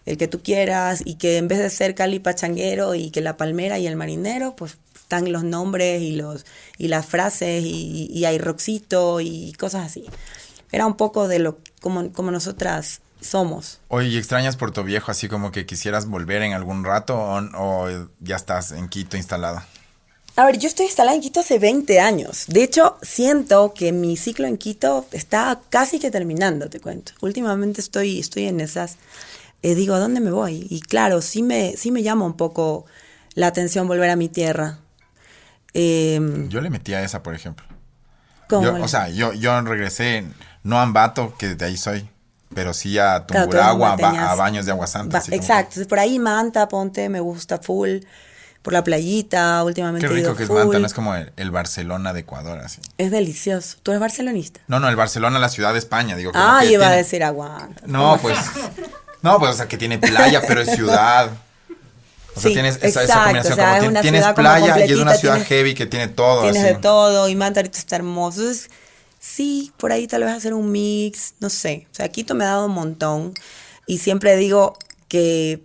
el 0.07 0.17
que 0.17 0.29
tú 0.29 0.43
quieras, 0.43 1.03
y 1.05 1.15
que 1.15 1.37
en 1.37 1.49
vez 1.49 1.59
de 1.59 1.71
ser 1.71 1.95
Cali 1.95 2.19
Pachanguero 2.19 2.95
y 2.95 3.11
que 3.11 3.21
la 3.21 3.37
palmera 3.37 3.79
y 3.79 3.87
el 3.87 3.97
marinero, 3.97 4.57
pues 4.57 4.79
están 4.95 5.31
los 5.31 5.45
nombres 5.45 6.01
y 6.03 6.13
los 6.13 6.47
y 6.79 6.89
las 6.89 7.07
frases 7.07 7.65
y, 7.65 8.09
y 8.11 8.25
hay 8.25 8.39
roxito 8.39 9.21
y 9.21 9.53
cosas 9.59 9.87
así. 9.87 10.07
Era 10.73 10.87
un 10.87 10.97
poco 10.97 11.29
de 11.29 11.39
lo 11.39 11.59
como, 11.81 12.13
como 12.13 12.31
nosotras 12.31 13.01
somos. 13.21 13.81
Oye, 13.89 14.09
¿y 14.09 14.17
extrañas 14.17 14.57
Puerto 14.57 14.85
Viejo 14.85 15.11
así 15.11 15.29
como 15.29 15.53
que 15.53 15.67
quisieras 15.67 16.07
volver 16.07 16.43
en 16.43 16.55
algún 16.55 16.85
rato 16.85 17.17
o, 17.17 17.41
o 17.57 18.09
ya 18.21 18.37
estás 18.37 18.73
en 18.73 18.89
Quito 18.89 19.17
instalada? 19.17 19.67
A 20.35 20.47
ver, 20.47 20.59
yo 20.59 20.67
estoy 20.67 20.87
instalada 20.87 21.15
en 21.15 21.21
Quito 21.21 21.41
hace 21.41 21.59
20 21.59 22.01
años. 22.01 22.45
De 22.49 22.63
hecho, 22.63 22.97
siento 23.03 23.75
que 23.75 23.93
mi 23.93 24.17
ciclo 24.17 24.47
en 24.47 24.57
Quito 24.57 25.07
está 25.13 25.61
casi 25.69 25.99
que 25.99 26.11
terminando, 26.11 26.71
te 26.71 26.81
cuento. 26.81 27.13
Últimamente 27.21 27.83
estoy, 27.83 28.19
estoy 28.19 28.47
en 28.47 28.61
esas. 28.61 28.97
Eh, 29.63 29.75
digo, 29.75 29.95
¿a 29.95 29.99
dónde 29.99 30.21
me 30.21 30.31
voy? 30.31 30.67
Y 30.69 30.81
claro, 30.81 31.23
sí 31.23 31.43
me, 31.43 31.77
sí 31.77 31.91
me 31.91 32.03
llama 32.03 32.27
un 32.27 32.37
poco 32.37 32.85
la 33.35 33.47
atención 33.47 33.87
volver 33.87 34.11
a 34.11 34.17
mi 34.17 34.29
tierra. 34.29 34.79
Eh, 35.75 36.21
Yo 36.49 36.61
le 36.61 36.71
metí 36.71 36.95
a 36.95 37.03
esa, 37.03 37.23
por 37.23 37.35
ejemplo. 37.35 37.65
¿cómo 38.49 38.65
Yo, 38.65 38.85
o 38.85 38.89
sea, 38.89 39.09
yo, 39.09 39.33
yo 39.33 39.59
regresé, 39.63 40.25
no 40.65 40.79
a 40.79 40.83
Ambato, 40.83 41.35
que 41.39 41.55
de 41.55 41.65
ahí 41.65 41.77
soy, 41.77 42.09
pero 42.55 42.75
sí 42.75 42.99
a 42.99 43.25
Claro, 43.25 43.45
Tumburagua, 43.47 43.93
a, 43.93 44.35
baños 44.35 44.67
de 44.67 44.73
agua 44.73 44.87
santa. 44.87 45.23
Exacto, 45.31 45.81
por 45.89 45.99
ahí 45.99 46.19
Manta, 46.19 46.69
ponte, 46.69 47.09
me 47.09 47.21
gusta 47.21 47.59
full. 47.59 47.99
Por 48.63 48.73
la 48.73 48.85
playita, 48.85 49.65
últimamente 49.65 50.07
Qué 50.07 50.15
he 50.15 50.19
ido 50.21 50.29
rico 50.31 50.37
que 50.37 50.45
es. 50.45 50.51
Manta, 50.51 50.79
no 50.79 50.87
es 50.87 50.95
como 50.95 51.17
el, 51.17 51.33
el 51.37 51.51
Barcelona 51.51 52.13
de 52.13 52.21
Ecuador, 52.21 52.61
así. 52.61 52.81
Es 52.97 53.11
delicioso. 53.11 53.79
¿Tú 53.83 53.91
eres 53.91 54.01
barcelonista? 54.01 54.61
No, 54.69 54.79
no, 54.79 54.89
el 54.89 54.95
Barcelona, 54.95 55.41
la 55.41 55.49
ciudad 55.49 55.73
de 55.73 55.81
España, 55.81 56.15
digo. 56.15 56.31
Ah, 56.33 56.63
yo 56.63 56.71
iba 56.71 56.87
a 56.87 56.93
decir 56.93 57.25
aguanta. 57.25 57.83
No, 57.87 58.19
pues. 58.23 58.39
No, 59.23 59.39
pues, 59.39 59.53
o 59.53 59.55
sea, 59.55 59.69
que 59.69 59.77
tiene 59.79 59.99
playa, 59.99 60.43
pero 60.47 60.61
es 60.61 60.71
ciudad. 60.75 61.31
O 62.35 62.41
sea, 62.41 62.49
Sí, 62.49 62.53
tienes 62.55 62.77
esa, 62.77 62.87
esa 62.89 63.03
exacto, 63.03 63.23
combinación. 63.25 63.53
o 63.53 63.57
sea, 63.57 63.79
como 63.79 63.91
es 63.97 64.01
tienes 64.03 64.27
playa 64.33 64.87
y 64.87 64.93
es 64.93 64.99
una 64.99 65.15
ciudad 65.15 65.35
tienes- 65.35 65.49
heavy 65.49 65.75
que 65.75 65.87
tiene 65.87 66.09
todo. 66.09 66.43
Tienes 66.43 66.63
así. 66.65 66.73
de 66.75 66.79
todo 66.81 67.29
y 67.29 67.37
Manta 67.37 67.61
ahorita 67.61 67.79
está 67.79 67.97
hermoso. 67.97 68.41
Entonces, 68.41 68.71
sí, 69.21 69.73
por 69.77 69.93
ahí 69.93 70.07
tal 70.07 70.25
vez 70.25 70.33
hacer 70.33 70.55
un 70.55 70.73
mix, 70.73 71.35
no 71.41 71.51
sé. 71.51 71.87
O 71.93 71.95
sea, 71.95 72.09
Quito 72.09 72.35
me 72.35 72.45
ha 72.45 72.49
dado 72.49 72.67
un 72.67 72.73
montón 72.73 73.35
y 73.87 73.99
siempre 73.99 74.37
digo 74.37 74.77
que 75.09 75.63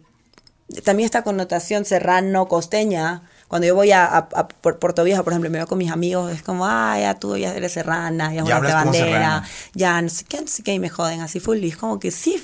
también 0.84 1.06
esta 1.06 1.24
connotación 1.24 1.86
serrano, 1.86 2.48
costeña, 2.50 3.22
cuando 3.48 3.65
yo 3.65 3.74
voy 3.76 3.93
a, 3.93 4.04
a- 4.06 4.17
a 4.17 4.48
Pu- 4.50 4.78
Puerto 4.78 5.06
Viejo, 5.06 5.24
por 5.24 5.32
ejemplo, 5.32 5.50
me 5.50 5.60
veo 5.60 5.67
con 5.67 5.78
mis 5.78 5.89
amigos, 5.91 6.34
es 6.34 6.41
como, 6.43 6.65
ah, 6.67 6.98
ya 7.00 7.13
tú 7.17 7.38
ya 7.38 7.54
eres 7.56 7.72
serrana, 7.72 8.34
ya 8.34 8.43
Ya 8.43 8.58
hablas 8.58 8.74
bandera, 8.74 9.43
ya 9.74 10.02
no 10.02 10.10
sé 10.10 10.26
qué, 10.26 10.41
no 10.41 10.48
sé 10.48 10.63
qué, 10.63 10.74
y 10.74 10.80
me 10.80 10.89
joden 10.89 11.22
así 11.22 11.39
full. 11.39 11.58
Y 11.63 11.70
es 11.70 11.78
como 11.78 11.98
que 11.98 12.12
sí, 12.12 12.43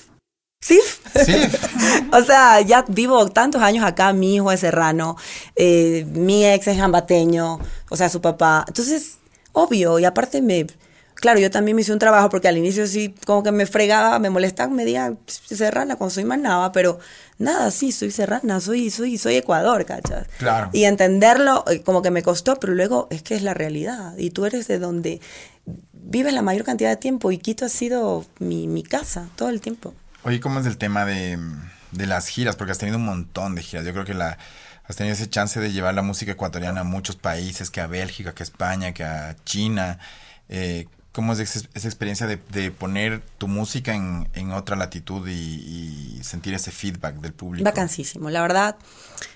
sí. 0.64 0.80
Sí. 1.26 1.36
o 2.12 2.24
sea, 2.24 2.62
ya 2.62 2.86
vivo 2.88 3.28
tantos 3.30 3.62
años 3.62 3.86
acá, 3.86 4.14
mi 4.14 4.36
hijo 4.36 4.52
es 4.52 4.62
serrano, 4.62 5.18
eh, 5.56 6.06
mi 6.12 6.46
ex 6.46 6.68
es 6.68 6.78
jambateño, 6.78 7.60
o 7.90 7.96
sea, 7.98 8.10
su 8.10 8.22
papá. 8.22 8.66
Entonces, 8.68 9.18
obvio, 9.52 10.00
y 10.00 10.06
aparte 10.06 10.42
me... 10.42 10.68
Claro, 11.16 11.40
yo 11.40 11.50
también 11.50 11.76
me 11.76 11.84
hice 11.84 11.94
un 11.94 12.00
trabajo 12.00 12.28
porque 12.28 12.50
al 12.50 12.58
inicio 12.58 12.86
sí, 12.86 13.16
como 13.26 13.44
que 13.44 13.52
me 13.54 13.66
fregaba, 13.66 14.20
me 14.20 14.30
molestaba, 14.30 14.74
me 14.74 14.84
decía 14.84 15.16
serrana 15.26 15.96
cuando 15.96 16.14
soy 16.14 16.26
manaba, 16.26 16.74
pero 16.74 17.00
nada, 17.38 17.72
sí, 17.72 17.94
soy 17.94 18.12
serrana, 18.12 18.60
soy, 18.60 18.90
soy, 18.90 19.18
soy 19.18 19.36
Ecuador, 19.36 19.86
¿cachas? 19.86 20.28
Claro. 20.38 20.70
Y 20.74 20.84
entenderlo 20.84 21.64
eh, 21.70 21.82
como 21.82 22.02
que 22.02 22.12
me 22.12 22.24
costó, 22.24 22.60
pero 22.60 22.74
luego 22.74 23.08
es 23.10 23.24
que 23.24 23.36
es 23.36 23.42
la 23.42 23.54
realidad. 23.54 24.18
Y 24.18 24.32
tú 24.32 24.46
eres 24.46 24.68
de 24.68 24.80
donde 24.80 25.22
vives 25.94 26.34
la 26.34 26.42
mayor 26.42 26.66
cantidad 26.66 26.90
de 26.90 26.98
tiempo 26.98 27.32
y 27.32 27.38
Quito 27.38 27.64
ha 27.64 27.70
sido 27.70 28.26
mi, 28.40 28.68
mi 28.68 28.84
casa 28.84 29.30
todo 29.38 29.48
el 29.48 29.62
tiempo. 29.62 29.94
Oye, 30.24 30.40
¿cómo 30.40 30.60
es 30.60 30.66
el 30.66 30.78
tema 30.78 31.06
de, 31.06 31.38
de 31.92 32.08
las 32.08 32.28
giras? 32.28 32.56
Porque 32.56 32.72
has 32.72 32.78
tenido 32.78 32.98
un 32.98 33.06
montón 33.06 33.56
de 33.56 33.62
giras. 33.62 33.86
Yo 33.86 33.92
creo 33.92 34.06
que 34.06 34.14
la 34.14 34.38
has 34.86 34.96
tenido 34.96 35.14
ese 35.14 35.30
chance 35.30 35.60
de 35.60 35.72
llevar 35.72 35.94
la 35.94 36.02
música 36.02 36.32
ecuatoriana 36.32 36.82
a 36.82 36.84
muchos 36.84 37.16
países, 37.16 37.70
que 37.70 37.82
a 37.82 37.88
Bélgica, 37.88 38.34
que 38.34 38.44
a 38.44 38.46
España, 38.46 38.94
que 38.94 39.04
a 39.04 39.36
China. 39.46 40.00
Eh, 40.50 40.88
¿Cómo 41.12 41.34
es 41.34 41.40
esa, 41.40 41.68
esa 41.74 41.88
experiencia 41.88 42.26
de, 42.26 42.72
poner 42.72 43.22
tu 43.38 43.48
música 43.48 43.94
en, 43.94 44.28
en 44.34 44.52
otra 44.52 44.76
latitud 44.76 45.28
y, 45.28 45.32
y 46.18 46.24
sentir 46.24 46.54
ese 46.54 46.72
feedback 46.72 47.16
del 47.18 47.34
público? 47.34 47.66
Vacancísimo, 47.66 48.30
la 48.30 48.42
verdad. 48.42 48.78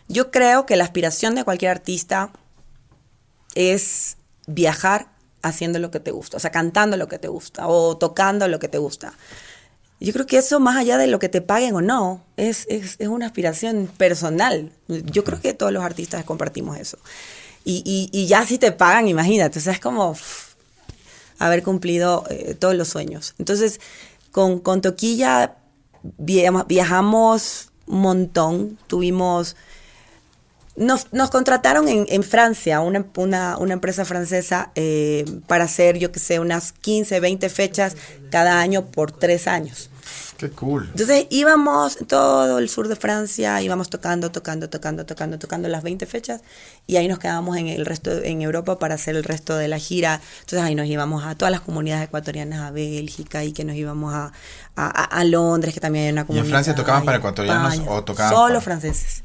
Yo 0.08 0.32
creo 0.32 0.65
que 0.65 0.76
la 0.76 0.86
aspiración 0.86 1.36
de 1.36 1.43
cualquier 1.43 1.71
artista 1.71 2.32
es 3.54 4.17
viajar 4.47 5.08
haciendo 5.43 5.80
lo 5.80 5.91
que 5.91 6.00
te 6.00 6.12
gusta, 6.12 6.38
o 6.38 6.39
sea, 6.39 6.52
cantando 6.52 6.97
lo 6.97 7.08
que 7.08 7.19
te 7.19 7.28
gusta 7.28 7.67
o 7.67 7.97
tocando 7.97 8.47
lo 8.47 8.58
que 8.60 8.69
te 8.69 8.78
gusta. 8.80 9.13
Yo 9.99 10.13
creo 10.13 10.27
que 10.27 10.38
eso, 10.38 10.60
más 10.60 10.77
allá 10.77 10.97
de 10.97 11.07
lo 11.07 11.17
que 11.17 11.27
te 11.27 11.41
paguen 11.41 11.73
o 11.75 11.81
no, 11.81 12.23
es, 12.38 12.67
es, 12.69 12.95
es 12.99 13.07
una 13.07 13.25
aspiración 13.25 13.89
personal. 13.97 14.71
Yo 14.88 15.23
creo 15.23 15.41
que 15.41 15.53
todos 15.53 15.71
los 15.71 15.83
artistas 15.83 16.23
compartimos 16.23 16.77
eso. 16.77 16.97
Y, 17.65 17.81
y, 17.83 18.10
y 18.12 18.27
ya 18.27 18.45
si 18.45 18.57
te 18.60 18.71
pagan, 18.71 19.07
imagínate, 19.07 19.60
o 19.60 19.62
sea, 19.62 19.73
es 19.73 19.79
como 19.79 20.13
pff, 20.13 20.53
haber 21.39 21.63
cumplido 21.63 22.25
eh, 22.29 22.53
todos 22.53 22.75
los 22.75 22.89
sueños. 22.89 23.33
Entonces, 23.39 23.79
con, 24.31 24.60
con 24.60 24.81
Toquilla 24.81 25.57
via- 26.17 26.63
viajamos 26.67 27.69
un 27.88 28.01
montón, 28.01 28.77
tuvimos... 28.88 29.55
Nos, 30.78 31.12
nos 31.12 31.30
contrataron 31.32 31.88
en, 31.90 32.06
en 32.08 32.24
Francia, 32.24 32.80
una, 32.82 33.06
una, 33.18 33.58
una 33.58 33.74
empresa 33.74 34.06
francesa, 34.06 34.72
eh, 34.76 35.26
para 35.48 35.63
hacer, 35.66 35.98
yo 35.98 36.12
que 36.12 36.20
sé, 36.20 36.40
unas 36.40 36.72
15, 36.72 37.20
20 37.20 37.50
fechas 37.50 37.98
cada 38.32 38.60
año 38.62 38.86
por 38.86 39.12
tres 39.12 39.48
años. 39.48 39.90
Qué 40.38 40.52
cool. 40.52 40.88
Entonces 40.92 41.26
íbamos 41.32 42.00
en 42.00 42.06
todo 42.06 42.60
el 42.60 42.70
sur 42.70 42.88
de 42.88 42.96
Francia, 42.96 43.60
íbamos 43.63 43.90
tocando, 43.90 44.30
tocando, 44.32 44.70
tocando, 44.70 45.04
tocando, 45.04 45.40
tocando 45.40 45.68
las 45.68 45.82
20 45.82 46.06
fechas 46.06 46.42
y 46.86 46.98
ahí 46.98 47.08
nos 47.08 47.18
quedábamos 47.18 47.58
en 47.58 47.68
el 47.70 47.84
resto, 47.88 48.12
en 48.24 48.44
Europa 48.44 48.78
para 48.78 48.94
hacer 48.96 49.16
el 49.16 49.24
resto 49.24 49.58
de 49.58 49.68
la 49.68 49.80
gira. 49.80 50.22
Entonces 50.42 50.60
ahí 50.62 50.76
nos 50.76 50.86
íbamos 50.86 51.26
a 51.26 51.34
todas 51.34 51.52
las 51.52 51.62
comunidades 51.62 52.06
ecuatorianas, 52.06 52.60
a 52.62 52.70
Bélgica 52.70 53.44
y 53.44 53.52
que 53.52 53.66
nos 53.66 53.76
íbamos 53.76 54.13
a, 54.13 54.32
a, 54.76 54.88
a 55.06 55.24
Londres, 55.24 55.74
que 55.74 55.80
también 55.80 56.06
hay 56.06 56.12
una 56.12 56.22
en 56.22 56.28
comunidad. 56.28 56.50
Francia 56.52 56.76
tocaban 56.76 57.04
para 57.04 57.18
y 57.18 57.20
ecuatorianos 57.20 57.74
España. 57.74 57.92
o 57.92 58.04
tocaban 58.04 58.32
Solo 58.32 58.48
para- 58.50 58.62
franceses. 58.62 59.24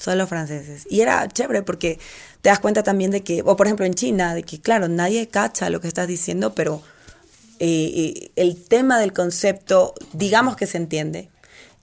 Solo 0.00 0.26
franceses. 0.26 0.86
Y 0.88 1.02
era 1.02 1.28
chévere 1.28 1.62
porque 1.62 1.98
te 2.40 2.48
das 2.48 2.58
cuenta 2.58 2.82
también 2.82 3.10
de 3.10 3.22
que, 3.22 3.42
o 3.44 3.54
por 3.54 3.66
ejemplo 3.66 3.84
en 3.84 3.92
China, 3.92 4.34
de 4.34 4.44
que 4.44 4.58
claro, 4.58 4.88
nadie 4.88 5.28
cacha 5.28 5.68
lo 5.68 5.82
que 5.82 5.88
estás 5.88 6.08
diciendo, 6.08 6.54
pero 6.54 6.82
eh, 7.58 7.92
eh, 7.94 8.30
el 8.36 8.56
tema 8.64 8.98
del 8.98 9.12
concepto, 9.12 9.92
digamos 10.14 10.56
que 10.56 10.66
se 10.66 10.78
entiende. 10.78 11.28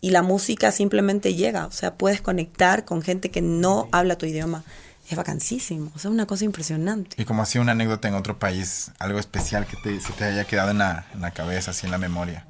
Y 0.01 0.09
la 0.09 0.23
música 0.23 0.71
simplemente 0.71 1.35
llega. 1.35 1.67
O 1.67 1.71
sea, 1.71 1.93
puedes 1.93 2.19
conectar 2.19 2.85
con 2.85 3.03
gente 3.03 3.29
que 3.29 3.43
no 3.43 3.87
habla 3.91 4.17
tu 4.17 4.25
idioma. 4.25 4.63
Es 5.11 5.15
vacancísimo. 5.15 5.91
O 5.95 5.99
sea, 5.99 6.09
es 6.09 6.13
una 6.13 6.25
cosa 6.25 6.43
impresionante. 6.43 7.21
Y 7.21 7.25
como 7.25 7.43
así 7.43 7.59
una 7.59 7.73
anécdota 7.73 8.07
en 8.07 8.15
otro 8.15 8.39
país, 8.39 8.89
algo 8.97 9.19
especial 9.19 9.67
que 9.67 9.77
te, 9.77 10.01
se 10.01 10.11
te 10.13 10.23
haya 10.23 10.45
quedado 10.45 10.71
en 10.71 10.79
la, 10.79 11.05
en 11.13 11.21
la 11.21 11.29
cabeza, 11.31 11.69
así 11.69 11.85
en 11.85 11.91
la 11.91 11.99
memoria. 11.99 12.47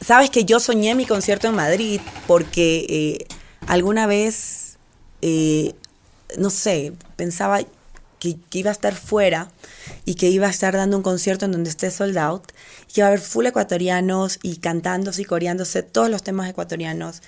Sabes 0.00 0.30
que 0.30 0.44
yo 0.44 0.58
soñé 0.58 0.96
mi 0.96 1.06
concierto 1.06 1.46
en 1.46 1.54
Madrid 1.54 2.00
porque 2.26 2.86
eh, 2.88 3.26
alguna 3.66 4.06
vez, 4.06 4.76
eh, 5.22 5.74
no 6.38 6.50
sé, 6.50 6.92
pensaba 7.16 7.60
que, 8.18 8.36
que 8.50 8.58
iba 8.58 8.70
a 8.70 8.72
estar 8.72 8.94
fuera 8.94 9.50
y 10.04 10.14
que 10.14 10.28
iba 10.28 10.46
a 10.46 10.50
estar 10.50 10.74
dando 10.74 10.96
un 10.96 11.02
concierto 11.02 11.44
en 11.44 11.52
donde 11.52 11.70
esté 11.70 11.90
sold 11.90 12.16
out, 12.18 12.52
y 12.88 12.92
que 12.94 13.00
iba 13.00 13.06
a 13.06 13.08
haber 13.08 13.20
full 13.20 13.46
ecuatorianos 13.46 14.38
y 14.42 14.56
cantándose 14.56 15.22
y 15.22 15.24
coreándose 15.24 15.82
todos 15.82 16.10
los 16.10 16.22
temas 16.22 16.48
ecuatorianos. 16.48 17.22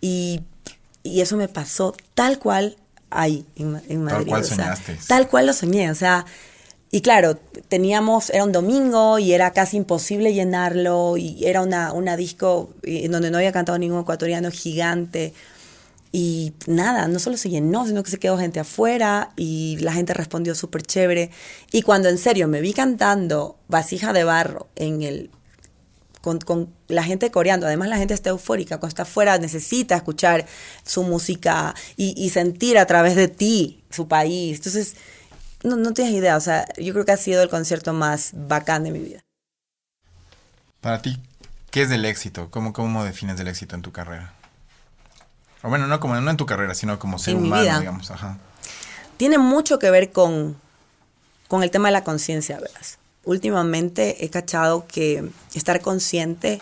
Y, 0.00 0.42
y 1.02 1.20
eso 1.20 1.36
me 1.36 1.48
pasó 1.48 1.94
tal 2.14 2.38
cual 2.38 2.76
ahí 3.10 3.44
en, 3.56 3.80
en 3.88 4.04
Madrid. 4.04 4.28
cual 4.28 4.42
o 4.42 4.44
sea, 4.44 4.56
soñaste. 4.56 4.98
tal 5.06 5.28
cual 5.28 5.46
lo 5.46 5.52
soñé. 5.52 5.90
O 5.90 5.94
sea, 5.94 6.26
Y 6.92 7.02
claro, 7.02 7.36
teníamos, 7.68 8.30
era 8.30 8.42
un 8.44 8.50
domingo 8.52 9.18
y 9.20 9.32
era 9.32 9.52
casi 9.52 9.76
imposible 9.76 10.34
llenarlo 10.34 11.16
y 11.16 11.44
era 11.46 11.62
una, 11.62 11.92
una 11.92 12.16
disco 12.16 12.70
eh, 12.82 13.02
en 13.04 13.12
donde 13.12 13.30
no 13.30 13.38
había 13.38 13.52
cantado 13.52 13.78
ningún 13.78 14.00
ecuatoriano 14.00 14.50
gigante. 14.50 15.32
Y 16.12 16.54
nada, 16.66 17.06
no 17.06 17.20
solo 17.20 17.36
se 17.36 17.50
llenó, 17.50 17.86
sino 17.86 18.02
que 18.02 18.10
se 18.10 18.18
quedó 18.18 18.36
gente 18.36 18.58
afuera 18.58 19.30
y 19.36 19.76
la 19.80 19.92
gente 19.92 20.12
respondió 20.12 20.54
súper 20.54 20.82
chévere. 20.82 21.30
Y 21.70 21.82
cuando 21.82 22.08
en 22.08 22.18
serio 22.18 22.48
me 22.48 22.60
vi 22.60 22.72
cantando 22.72 23.58
Vasija 23.68 24.12
de 24.12 24.24
Barro 24.24 24.68
en 24.74 25.02
el, 25.02 25.30
con, 26.20 26.40
con 26.40 26.74
la 26.88 27.04
gente 27.04 27.30
coreando, 27.30 27.66
además 27.66 27.88
la 27.88 27.96
gente 27.96 28.14
está 28.14 28.30
eufórica, 28.30 28.78
cuando 28.78 28.88
está 28.88 29.02
afuera 29.02 29.38
necesita 29.38 29.94
escuchar 29.94 30.46
su 30.84 31.04
música 31.04 31.74
y, 31.96 32.30
sentir 32.30 32.76
a 32.78 32.86
través 32.86 33.14
de 33.14 33.28
ti 33.28 33.84
su 33.90 34.08
país. 34.08 34.56
Entonces, 34.56 34.96
no, 35.62 35.76
no 35.76 35.92
tienes 35.92 36.14
idea, 36.14 36.36
o 36.36 36.40
sea, 36.40 36.66
yo 36.76 36.92
creo 36.92 37.04
que 37.04 37.12
ha 37.12 37.16
sido 37.16 37.42
el 37.42 37.48
concierto 37.48 37.92
más 37.92 38.32
bacán 38.34 38.82
de 38.82 38.90
mi 38.90 38.98
vida. 38.98 39.20
Para 40.80 41.02
ti, 41.02 41.18
¿qué 41.70 41.82
es 41.82 41.90
el 41.92 42.04
éxito? 42.04 42.50
¿Cómo, 42.50 42.72
cómo 42.72 43.04
defines 43.04 43.38
el 43.38 43.46
éxito 43.46 43.76
en 43.76 43.82
tu 43.82 43.92
carrera? 43.92 44.34
O 45.62 45.68
bueno, 45.68 45.86
no 45.86 46.00
como 46.00 46.18
no 46.20 46.30
en 46.30 46.36
tu 46.36 46.46
carrera, 46.46 46.74
sino 46.74 46.98
como 46.98 47.18
ser 47.18 47.34
En 47.34 47.44
humano, 47.44 47.62
vida. 47.62 47.78
digamos. 47.80 48.10
Ajá. 48.10 48.38
tiene 49.16 49.38
mucho 49.38 49.78
que 49.78 49.90
ver 49.90 50.10
con, 50.12 50.56
con 51.48 51.62
el 51.62 51.70
tema 51.70 51.88
de 51.88 51.92
la 51.92 52.04
conciencia, 52.04 52.58
¿verdad? 52.58 52.80
Últimamente 53.24 54.24
he 54.24 54.30
cachado 54.30 54.86
que 54.86 55.28
estar 55.54 55.80
consciente 55.82 56.60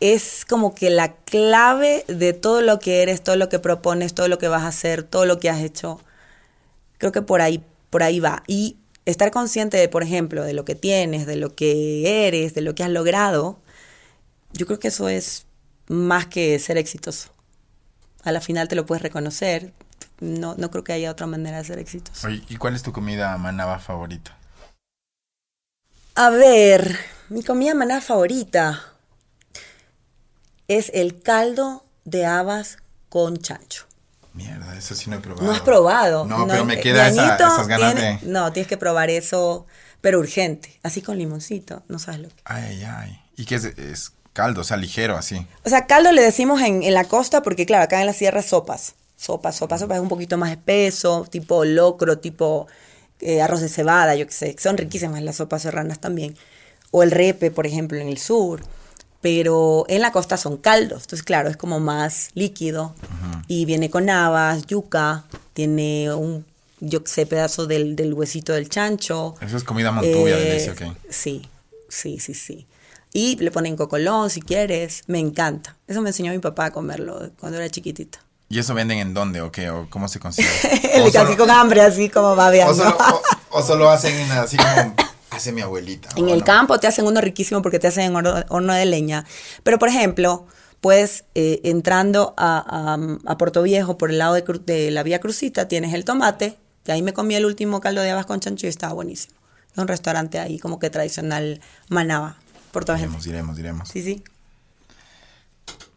es 0.00 0.44
como 0.46 0.74
que 0.74 0.90
la 0.90 1.12
clave 1.14 2.04
de 2.08 2.32
todo 2.32 2.62
lo 2.62 2.78
que 2.78 3.02
eres, 3.02 3.22
todo 3.22 3.36
lo 3.36 3.48
que 3.48 3.58
propones, 3.58 4.14
todo 4.14 4.28
lo 4.28 4.38
que 4.38 4.48
vas 4.48 4.62
a 4.62 4.68
hacer, 4.68 5.02
todo 5.02 5.26
lo 5.26 5.38
que 5.38 5.50
has 5.50 5.60
hecho. 5.60 6.00
Creo 6.98 7.12
que 7.12 7.22
por 7.22 7.42
ahí, 7.42 7.62
por 7.90 8.02
ahí 8.02 8.18
va. 8.20 8.42
Y 8.46 8.76
estar 9.04 9.30
consciente 9.30 9.76
de, 9.76 9.88
por 9.88 10.02
ejemplo, 10.02 10.42
de 10.44 10.54
lo 10.54 10.64
que 10.64 10.74
tienes, 10.74 11.26
de 11.26 11.36
lo 11.36 11.54
que 11.54 12.26
eres, 12.26 12.54
de 12.54 12.62
lo 12.62 12.74
que 12.74 12.82
has 12.82 12.90
logrado, 12.90 13.58
yo 14.52 14.66
creo 14.66 14.78
que 14.78 14.88
eso 14.88 15.08
es 15.10 15.44
más 15.90 16.26
que 16.26 16.56
ser 16.60 16.78
exitoso. 16.78 17.30
A 18.22 18.30
la 18.30 18.40
final 18.40 18.68
te 18.68 18.76
lo 18.76 18.86
puedes 18.86 19.02
reconocer. 19.02 19.72
No, 20.20 20.54
no 20.56 20.70
creo 20.70 20.84
que 20.84 20.92
haya 20.92 21.10
otra 21.10 21.26
manera 21.26 21.58
de 21.58 21.64
ser 21.64 21.80
exitoso. 21.80 22.28
Oye, 22.28 22.44
¿y 22.48 22.56
cuál 22.56 22.76
es 22.76 22.82
tu 22.84 22.92
comida 22.92 23.36
manaba 23.38 23.80
favorita? 23.80 24.36
A 26.14 26.30
ver, 26.30 26.96
mi 27.28 27.42
comida 27.42 27.74
maná 27.74 28.00
favorita 28.00 28.84
es 30.68 30.90
el 30.94 31.20
caldo 31.22 31.84
de 32.04 32.24
habas 32.24 32.78
con 33.08 33.38
chancho. 33.38 33.86
Mierda, 34.34 34.76
eso 34.76 34.94
sí 34.94 35.10
no 35.10 35.16
he 35.16 35.20
probado. 35.20 35.44
No 35.46 35.52
has 35.52 35.60
probado. 35.62 36.24
No, 36.24 36.46
pero 36.46 36.64
me 36.64 36.74
eh, 36.74 36.80
queda 36.80 37.08
esa- 37.08 37.34
esas 37.34 37.66
ganas 37.66 37.94
tiene- 37.96 38.18
de... 38.22 38.26
No, 38.28 38.52
tienes 38.52 38.68
que 38.68 38.76
probar 38.76 39.10
eso, 39.10 39.66
pero 40.00 40.20
urgente. 40.20 40.78
Así 40.84 41.02
con 41.02 41.18
limoncito, 41.18 41.82
no 41.88 41.98
sabes 41.98 42.20
lo 42.20 42.28
que. 42.28 42.36
Ay, 42.44 42.64
ay, 42.64 42.84
ay. 42.84 43.20
¿Y 43.36 43.44
qué 43.44 43.56
es? 43.56 43.64
Es 43.64 44.12
caldo, 44.32 44.60
o 44.60 44.64
sea, 44.64 44.76
ligero, 44.76 45.16
así. 45.16 45.46
O 45.64 45.68
sea, 45.68 45.86
caldo 45.86 46.12
le 46.12 46.22
decimos 46.22 46.60
en, 46.62 46.82
en 46.82 46.94
la 46.94 47.04
costa 47.04 47.42
porque, 47.42 47.66
claro, 47.66 47.84
acá 47.84 48.00
en 48.00 48.06
la 48.06 48.12
sierra 48.12 48.42
sopas. 48.42 48.94
Sopa, 49.16 49.52
sopa, 49.52 49.76
sopa 49.78 49.96
es 49.96 50.00
un 50.00 50.08
poquito 50.08 50.38
más 50.38 50.50
espeso, 50.50 51.26
tipo 51.30 51.64
locro, 51.64 52.18
tipo 52.18 52.66
eh, 53.20 53.42
arroz 53.42 53.60
de 53.60 53.68
cebada, 53.68 54.14
yo 54.14 54.26
qué 54.26 54.32
sé. 54.32 54.56
Son 54.58 54.76
riquísimas 54.78 55.22
las 55.22 55.36
sopas 55.36 55.62
serranas 55.62 56.00
también. 56.00 56.34
O 56.90 57.02
el 57.02 57.10
repe, 57.10 57.50
por 57.50 57.66
ejemplo, 57.66 57.98
en 57.98 58.08
el 58.08 58.18
sur. 58.18 58.62
Pero 59.20 59.84
en 59.88 60.00
la 60.00 60.12
costa 60.12 60.38
son 60.38 60.56
caldos. 60.56 61.02
Entonces, 61.02 61.22
claro, 61.22 61.50
es 61.50 61.58
como 61.58 61.78
más 61.78 62.30
líquido. 62.32 62.94
Y 63.46 63.66
viene 63.66 63.90
con 63.90 64.08
habas, 64.08 64.66
yuca, 64.66 65.24
tiene 65.52 66.14
un, 66.14 66.46
yo 66.80 67.04
qué 67.04 67.10
sé, 67.10 67.26
pedazo 67.26 67.66
del, 67.66 67.96
del 67.96 68.14
huesito 68.14 68.54
del 68.54 68.70
chancho. 68.70 69.34
Eso 69.42 69.58
es 69.58 69.64
comida 69.64 69.92
montubia, 69.92 70.38
Eh, 70.38 70.44
delicia, 70.44 70.72
ok. 70.72 70.96
Sí, 71.10 71.46
sí, 71.90 72.18
sí, 72.18 72.32
sí. 72.32 72.66
Y 73.12 73.36
le 73.36 73.50
ponen 73.50 73.76
cocolón 73.76 74.30
si 74.30 74.40
quieres. 74.40 75.02
Me 75.06 75.18
encanta. 75.18 75.76
Eso 75.88 76.00
me 76.00 76.10
enseñó 76.10 76.32
mi 76.32 76.38
papá 76.38 76.66
a 76.66 76.70
comerlo 76.70 77.30
cuando 77.40 77.58
era 77.58 77.68
chiquitita. 77.68 78.20
¿Y 78.48 78.58
eso 78.58 78.74
venden 78.74 78.98
en 78.98 79.14
dónde 79.14 79.40
o 79.42 79.50
qué? 79.52 79.70
¿O 79.70 79.88
cómo 79.90 80.08
se 80.08 80.18
consigue? 80.20 80.48
O, 81.00 81.04
casi 81.12 81.12
solo, 81.32 81.36
con 81.36 81.50
hambre, 81.50 81.80
así 81.82 82.08
como 82.08 82.28
o, 82.32 82.36
babeando. 82.36 82.74
solo, 82.74 82.96
o- 82.98 83.58
o 83.58 83.62
solo 83.62 83.88
hacen 83.90 84.14
en 84.14 84.30
así 84.32 84.56
como 84.56 84.94
hace 85.30 85.52
mi 85.52 85.60
abuelita. 85.60 86.08
En 86.16 86.24
¿o 86.26 86.32
el 86.32 86.40
no? 86.40 86.44
campo 86.44 86.78
te 86.80 86.86
hacen 86.88 87.06
uno 87.06 87.20
riquísimo 87.20 87.62
porque 87.62 87.78
te 87.78 87.86
hacen 87.86 88.04
en 88.04 88.16
horno, 88.16 88.34
horno 88.48 88.72
de 88.74 88.84
leña. 88.86 89.24
Pero, 89.62 89.78
por 89.78 89.88
ejemplo, 89.88 90.46
puedes, 90.80 91.24
eh, 91.36 91.60
entrando 91.64 92.34
a, 92.36 92.58
a, 93.26 93.32
a 93.32 93.38
Puerto 93.38 93.62
Viejo 93.62 93.96
por 93.98 94.10
el 94.10 94.18
lado 94.18 94.34
de, 94.34 94.42
de 94.66 94.90
la 94.90 95.02
Vía 95.04 95.20
Crucita, 95.20 95.68
tienes 95.68 95.94
el 95.94 96.04
tomate. 96.04 96.56
Que 96.84 96.92
ahí 96.92 97.02
me 97.02 97.12
comí 97.12 97.34
el 97.36 97.44
último 97.44 97.80
caldo 97.80 98.00
de 98.02 98.10
habas 98.10 98.26
con 98.26 98.40
chancho 98.40 98.66
y 98.66 98.68
estaba 98.70 98.92
buenísimo. 98.94 99.34
Es 99.72 99.78
un 99.78 99.86
restaurante 99.86 100.38
ahí 100.40 100.58
como 100.58 100.78
que 100.80 100.90
tradicional 100.90 101.60
manaba. 101.88 102.36
Por 102.72 102.84
toda 102.84 102.98
gente. 102.98 103.16
Iremos, 103.16 103.26
iremos, 103.26 103.58
iremos. 103.58 103.88
Sí, 103.88 104.02
sí. 104.02 104.24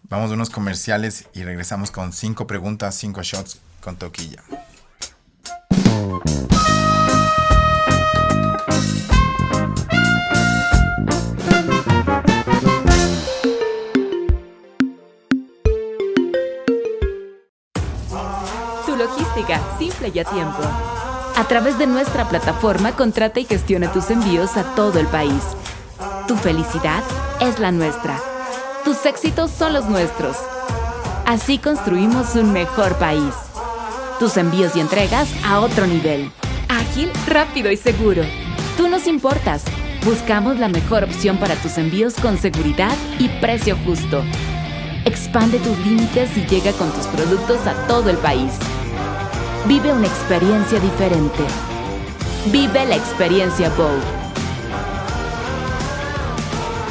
Vamos 0.09 0.31
a 0.31 0.33
unos 0.33 0.49
comerciales 0.49 1.27
y 1.33 1.43
regresamos 1.43 1.91
con 1.91 2.13
cinco 2.13 2.45
preguntas, 2.45 2.95
cinco 2.95 3.21
shots 3.23 3.59
con 3.81 3.95
toquilla. 3.95 4.43
Tu 18.85 18.95
logística, 18.95 19.61
simple 19.79 20.11
y 20.13 20.19
a 20.19 20.25
tiempo. 20.25 20.61
A 21.35 21.47
través 21.47 21.79
de 21.79 21.87
nuestra 21.87 22.29
plataforma, 22.29 22.95
contrata 22.95 23.39
y 23.39 23.45
gestiona 23.45 23.91
tus 23.91 24.11
envíos 24.11 24.57
a 24.57 24.75
todo 24.75 24.99
el 24.99 25.07
país. 25.07 25.41
Tu 26.27 26.37
felicidad 26.37 27.03
es 27.41 27.59
la 27.59 27.71
nuestra. 27.73 28.17
Tus 28.85 29.05
éxitos 29.05 29.51
son 29.51 29.73
los 29.73 29.85
nuestros. 29.85 30.37
Así 31.25 31.57
construimos 31.57 32.35
un 32.35 32.53
mejor 32.53 32.95
país. 32.95 33.33
Tus 34.19 34.37
envíos 34.37 34.73
y 34.75 34.79
entregas 34.79 35.27
a 35.45 35.59
otro 35.59 35.85
nivel. 35.85 36.31
Ágil, 36.69 37.11
rápido 37.27 37.71
y 37.71 37.77
seguro. 37.77 38.23
Tú 38.77 38.87
nos 38.87 39.05
importas. 39.07 39.65
Buscamos 40.05 40.59
la 40.59 40.69
mejor 40.69 41.03
opción 41.03 41.37
para 41.37 41.55
tus 41.55 41.77
envíos 41.77 42.13
con 42.15 42.37
seguridad 42.37 42.95
y 43.19 43.27
precio 43.41 43.77
justo. 43.85 44.23
Expande 45.03 45.59
tus 45.59 45.77
límites 45.79 46.37
y 46.37 46.45
llega 46.45 46.71
con 46.73 46.89
tus 46.91 47.05
productos 47.07 47.67
a 47.67 47.73
todo 47.87 48.09
el 48.09 48.17
país. 48.17 48.53
Vive 49.67 49.91
una 49.91 50.07
experiencia 50.07 50.79
diferente. 50.79 51.43
Vive 52.45 52.85
la 52.85 52.95
experiencia 52.95 53.69
Bow. 53.71 54.22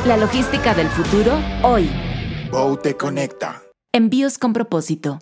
La 0.05 0.17
logística 0.17 0.75
del 0.75 0.89
futuro 0.89 1.39
hoy. 1.63 1.89
Bow 2.51 2.77
te 2.77 2.97
conecta. 2.97 3.63
Envíos 3.93 4.37
con 4.37 4.53
propósito. 4.53 5.21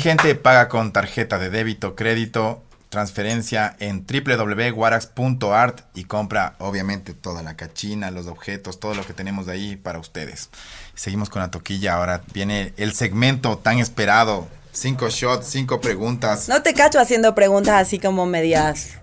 Gente, 0.00 0.34
paga 0.34 0.68
con 0.68 0.92
tarjeta 0.92 1.38
de 1.38 1.50
débito, 1.50 1.94
crédito, 1.94 2.62
transferencia 2.90 3.76
en 3.78 4.04
www.warax.art 4.04 5.80
y 5.94 6.04
compra 6.04 6.56
obviamente 6.58 7.14
toda 7.14 7.42
la 7.42 7.56
cachina, 7.56 8.10
los 8.10 8.26
objetos, 8.26 8.80
todo 8.80 8.94
lo 8.94 9.06
que 9.06 9.14
tenemos 9.14 9.48
ahí 9.48 9.76
para 9.76 9.98
ustedes. 9.98 10.50
Seguimos 10.94 11.30
con 11.30 11.40
la 11.40 11.50
toquilla, 11.50 11.94
ahora 11.94 12.22
viene 12.34 12.74
el 12.76 12.92
segmento 12.92 13.58
tan 13.58 13.78
esperado. 13.78 14.48
Cinco 14.72 15.08
shots, 15.08 15.46
cinco 15.48 15.80
preguntas. 15.80 16.48
No 16.48 16.62
te 16.62 16.74
cacho 16.74 17.00
haciendo 17.00 17.34
preguntas 17.34 17.74
así 17.74 17.98
como 17.98 18.26
medias 18.26 19.00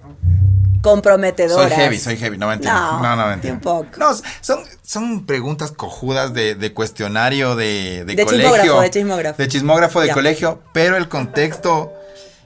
comprometedoras. 0.82 1.70
Soy 1.70 1.78
heavy, 1.80 1.98
soy 2.00 2.18
heavy, 2.18 2.38
no 2.38 2.48
mentira. 2.48 2.74
No, 2.74 3.02
No, 3.02 3.16
no, 3.16 3.28
mentira. 3.28 3.54
un 3.54 3.60
poco. 3.60 3.88
No, 3.98 4.14
son, 4.42 4.60
son 4.84 5.26
preguntas 5.26 5.72
cojudas 5.72 6.34
de, 6.34 6.56
de 6.56 6.74
cuestionario 6.74 7.56
de, 7.56 8.04
de, 8.06 8.16
De 8.16 8.26
colegio. 8.26 8.50
chismógrafo, 8.52 8.82
de 8.82 8.90
chismógrafo. 8.90 9.42
De 9.42 9.48
chismógrafo 9.48 10.02
de 10.02 10.08
Ya. 10.08 10.14
colegio, 10.14 10.62
pero 10.74 10.98
el 10.98 11.08
contexto 11.10 11.94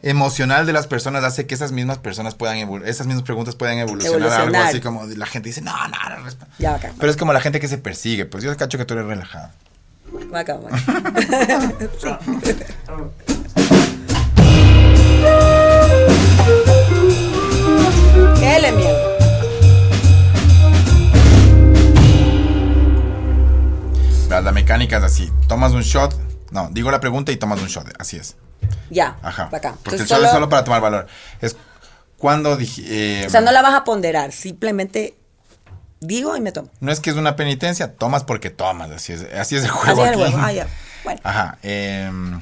emocional 0.04 0.66
de 0.66 0.74
las 0.74 0.88
personas 0.88 1.24
hace 1.24 1.46
que 1.46 1.54
esas 1.54 1.72
mismas 1.72 2.00
personas 2.00 2.34
puedan 2.34 2.58
esas 2.86 3.06
mismas 3.06 3.24
preguntas 3.24 3.54
puedan 3.56 3.78
evolucionar, 3.78 4.22
a 4.22 4.26
algo 4.26 4.34
Evolucionar. 4.48 4.68
así 4.70 4.82
como 4.82 5.06
la 5.06 5.26
gente 5.28 5.50
dice, 5.50 5.62
no, 5.62 5.72
no, 5.90 6.10
no, 6.10 6.26
resp-". 6.26 6.38
Ya, 6.58 6.72
bacán. 6.72 6.94
Pero 7.00 7.12
es 7.12 7.18
como 7.18 7.34
la 7.34 7.42
gente 7.42 7.60
que 7.60 7.68
se 7.68 7.78
persigue, 7.78 8.26
pues 8.26 8.44
yo 8.44 8.56
cacho 8.58 8.78
que 8.80 8.86
tú 8.86 8.96
eres 8.96 9.06
relajado. 9.06 9.50
Bacán, 10.32 10.60
bacán. 10.64 11.76
¿Qué 18.40 18.60
le 18.62 18.72
mierda? 18.74 19.12
La, 24.30 24.52
mecánica 24.54 24.98
es 24.98 25.04
así, 25.04 25.32
tomas 25.48 25.74
un 25.74 25.82
shot, 25.82 26.16
no, 26.52 26.70
digo 26.72 26.90
la 26.90 27.02
pregunta 27.02 27.32
y 27.34 27.38
tomas 27.38 27.60
un 27.62 27.68
shot, 27.68 27.88
así 28.00 28.16
es. 28.18 28.38
Ya, 28.90 29.18
Ajá. 29.22 29.50
bacán. 29.52 29.76
Porque 29.84 30.02
el 30.02 30.08
shot 30.08 30.24
es 30.24 30.32
solo 30.32 30.48
para 30.48 30.64
tomar 30.64 30.82
valor. 30.82 31.08
Es 31.42 31.58
cuando 32.18 32.56
dije... 32.56 33.24
eh, 33.24 33.28
O 33.28 33.30
sea, 33.30 33.42
no 33.42 33.52
la 33.52 33.62
vas 33.62 33.74
a 33.74 33.84
ponderar, 33.84 34.32
simplemente 34.32 35.16
digo 36.00 36.38
y 36.38 36.42
me 36.42 36.52
tomo. 36.54 36.70
No 36.80 36.92
es 36.94 37.02
que 37.02 37.10
es 37.10 37.18
una 37.18 37.36
penitencia, 37.36 37.94
tomas 37.98 38.24
porque 38.24 38.50
tomas, 38.50 38.90
así 38.92 39.12
es, 39.14 39.28
así 39.38 39.58
es 39.58 39.64
el 39.66 39.70
juego 39.70 40.02
Así 40.04 40.12
es 40.12 40.18
el 40.18 40.24
aquí. 40.24 40.32
juego. 40.32 40.48
Ah, 40.48 40.52
ya. 40.54 40.68
Bueno, 41.04 41.20
Ajá. 41.24 41.58
em, 41.62 42.42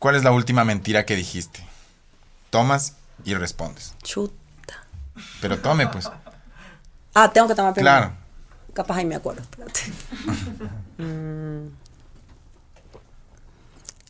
¿Cuál 0.00 0.16
es 0.16 0.24
la 0.24 0.32
última 0.32 0.64
mentira 0.64 1.06
que 1.06 1.14
dijiste? 1.14 1.64
Tomas 2.50 2.94
y 3.24 3.34
respondes. 3.34 3.94
chuta. 4.02 4.34
Pero 5.40 5.58
tome, 5.58 5.86
pues. 5.86 6.10
Ah, 7.14 7.30
tengo 7.32 7.48
que 7.48 7.54
tomar 7.54 7.72
primero. 7.74 7.96
Claro. 7.96 8.12
Capaz 8.72 8.96
ahí 8.96 9.04
me 9.04 9.14
acuerdo, 9.16 9.42
espérate. 9.42 9.80
Mm. 10.96 11.70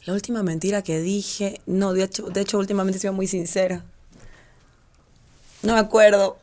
La 0.05 0.13
última 0.13 0.43
mentira 0.43 0.83
que 0.83 1.01
dije, 1.01 1.63
no, 1.65 1.95
de 1.95 2.05
hecho, 2.05 2.25
de 2.25 2.43
hecho 2.43 2.59
últimamente 2.59 2.99
he 2.99 3.01
sido 3.01 3.15
muy 3.15 3.27
sincera. 3.27 3.83
No 5.63 5.73
me 5.73 5.79
acuerdo. 5.79 6.37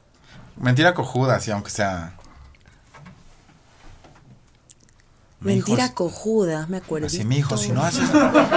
Mentira 0.58 0.96
cojuda, 0.96 1.36
así, 1.36 1.52
aunque 1.52 1.70
sea. 1.70 2.16
Mi 5.42 5.54
Mentira 5.54 5.94
cojuda, 5.94 6.66
me 6.70 6.78
acuerdo. 6.78 7.06
Así, 7.06 7.24
mi 7.24 7.38
hijo, 7.38 7.56
si 7.56 7.72
no 7.72 7.84
haces, 7.84 8.10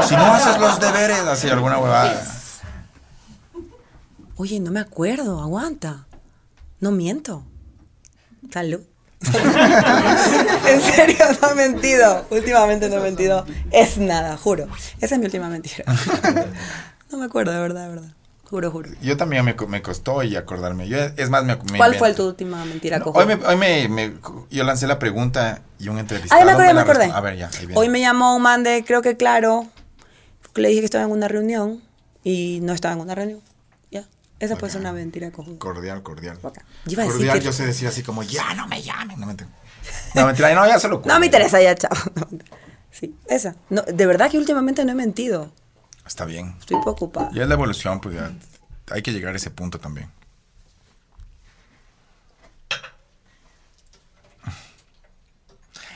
si 0.09 0.17
no 0.17 0.33
haces 0.35 0.59
los 0.59 0.81
deberes, 0.81 1.21
así, 1.21 1.51
alguna 1.51 1.77
huevada. 1.77 2.25
Oye, 4.37 4.61
no 4.61 4.71
me 4.71 4.81
acuerdo, 4.81 5.41
aguanta. 5.41 6.07
No 6.81 6.91
miento. 6.91 7.45
Salud. 8.53 8.81
en 9.25 10.81
serio, 10.83 11.17
no 11.41 11.51
he 11.51 11.55
mentido. 11.55 12.27
Últimamente 12.31 12.89
no 12.89 12.97
he 12.97 13.01
mentido. 13.01 13.47
Es 13.71 13.97
nada, 13.99 14.37
juro. 14.37 14.69
Esa 15.01 15.15
es 15.15 15.19
mi 15.19 15.25
última 15.27 15.49
mentira. 15.49 15.85
no 17.11 17.19
me 17.19 17.25
acuerdo, 17.27 17.53
de 17.53 17.59
verdad, 17.61 17.83
de 17.85 17.89
verdad. 17.95 18.11
Juro, 18.51 18.71
juro. 18.71 18.91
Yo 19.01 19.17
también 19.17 19.45
me, 19.45 19.57
co- 19.57 19.67
me 19.67 19.81
costó 19.83 20.23
y 20.23 20.37
acordarme. 20.37 20.87
Yo, 20.89 20.99
es 20.99 21.31
más, 21.31 21.45
me, 21.45 21.57
me 21.57 21.79
¿Cuál 21.79 21.95
fue 21.95 22.13
tu 22.13 22.27
última 22.27 22.65
mentira 22.67 22.99
No, 22.99 23.07
hoy 23.07 23.27
me, 23.27 23.35
hoy 23.37 23.57
me, 23.57 23.89
me- 23.89 24.13
yo 24.51 24.65
lancé 24.65 24.87
la 24.87 24.99
pregunta 24.99 25.63
y 25.79 25.89
un 25.89 25.99
entrevistado. 25.99 26.41
Ah, 26.43 26.45
ya 26.45 26.47
me 26.47 26.53
acordé, 26.53 26.75
me 26.75 26.81
acordé. 26.81 27.05
A 27.11 27.21
ver, 27.21 27.39
ya, 27.39 27.49
ahí 27.49 27.67
viene. 27.67 27.77
Hoy 27.81 27.89
me 27.89 28.01
llamó 28.01 28.37
un 28.37 28.43
man 28.43 28.63
de, 28.63 28.85
creo 28.85 29.01
que 29.01 29.17
claro, 29.17 29.67
le 30.55 30.69
dije 30.69 30.81
que 30.81 30.85
estaba 30.85 31.05
en 31.05 31.11
una 31.11 31.27
reunión 31.29 31.83
y 32.23 32.61
no 32.63 32.75
estaba 32.75 32.95
en 32.95 33.01
una 33.01 33.15
reunión. 33.15 33.41
Esa 34.45 34.57
puede 34.57 34.73
ser 34.73 34.81
una 34.81 34.93
mentira 34.93 35.31
cojuda. 35.31 35.59
Cordial, 35.59 36.03
cordial. 36.03 36.39
Bacán. 36.43 36.65
Yo 36.87 36.93
iba 36.93 37.03
a 37.03 37.07
decir 37.07 37.19
cordial, 37.19 37.39
que- 37.39 37.45
yo 37.45 37.53
sé 37.53 37.67
decir 37.67 37.89
así 37.89 38.03
como, 38.03 38.23
ya 38.23 38.55
no 38.55 38.67
me 38.69 38.83
llamen. 38.83 39.19
No, 39.19 39.27
mentira. 39.27 39.49
No, 40.15 40.27
mentira, 40.27 40.55
no, 40.55 40.67
ya 40.67 40.79
se 40.79 40.89
lo 40.89 41.03
No 41.05 41.19
me 41.21 41.27
interesa 41.27 41.61
ya, 41.63 41.75
chao. 41.75 41.91
Sí, 42.91 43.13
esa. 43.27 43.57
No, 43.71 43.83
de 43.83 44.07
verdad 44.07 44.31
que 44.31 44.39
últimamente 44.39 44.85
no 44.85 44.93
he 44.93 44.95
mentido. 44.95 45.51
Está 46.07 46.25
bien. 46.27 46.55
Estoy 46.61 46.81
preocupada. 46.81 47.29
Ya 47.33 47.43
es 47.43 47.49
la 47.49 47.55
evolución, 47.55 48.01
pues 48.01 48.15
ya 48.15 48.31
hay 48.93 49.03
que 49.03 49.13
llegar 49.13 49.35
a 49.35 49.37
ese 49.37 49.51
punto 49.51 49.81
también. 49.81 50.09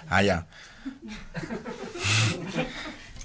Ah, 0.08 0.22
ya. 0.22 0.46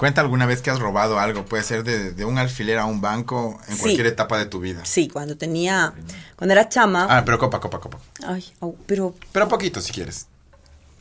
Cuenta 0.04 0.20
alguna 0.20 0.46
vez 0.46 0.62
que 0.62 0.70
has 0.70 0.80
robado 0.80 1.18
algo, 1.18 1.46
puede 1.46 1.64
ser 1.64 1.86
de, 1.86 2.12
de 2.12 2.26
un 2.26 2.38
alfiler 2.38 2.78
a 2.78 2.84
un 2.84 3.00
banco 3.00 3.58
en 3.70 3.76
Sí. 3.78 3.82
cualquier 3.84 4.08
etapa 4.08 4.38
de 4.38 4.46
tu 4.46 4.60
vida. 4.60 4.82
Sí, 4.84 5.08
cuando 5.08 5.38
tenía, 5.38 5.94
cuando 6.36 6.52
era 6.52 6.68
chama. 6.68 7.08
Ah, 7.10 7.24
pero 7.24 7.40
copa, 7.40 7.62
copa, 7.62 7.80
copa. 7.80 8.00
Ay, 8.28 8.44
au, 8.60 8.76
pero 8.86 9.16
Pero 9.32 9.48
poquito 9.48 9.80
si 9.80 9.94
quieres. 9.94 10.28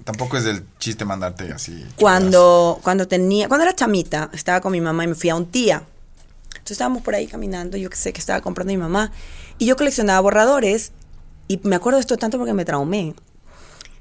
Tampoco 0.05 0.37
es 0.37 0.45
del 0.45 0.65
chiste 0.79 1.05
mandarte 1.05 1.53
así. 1.53 1.85
cuando, 1.99 2.79
cuando 2.85 3.09
tenía, 3.09 3.49
cuando 3.49 3.65
era 3.65 3.75
chamita, 3.75 4.31
estaba 4.33 4.61
con 4.61 4.71
mi 4.71 4.81
mamá 4.81 5.03
y 5.03 5.09
me 5.09 5.15
fui 5.17 5.31
a 5.31 5.35
un 5.35 5.47
tía. 5.47 5.83
Entonces 6.51 6.71
estábamos 6.77 7.03
por 7.03 7.17
ahí 7.17 7.27
caminando, 7.27 7.77
yo 7.77 7.91
que 7.91 7.97
sé 7.97 8.13
que 8.13 8.21
estaba 8.21 8.41
comprando 8.41 8.73
mi 8.73 8.79
mamá. 8.79 9.11
Y 9.59 9.67
yo 9.67 9.75
coleccionaba 9.77 10.21
borradores. 10.21 10.93
Y 11.49 11.59
me 11.65 11.75
acuerdo 11.75 11.97
de 11.97 12.03
esto 12.03 12.17
tanto 12.19 12.39
porque 12.39 12.53
me 12.53 12.65
traumé. 12.65 13.17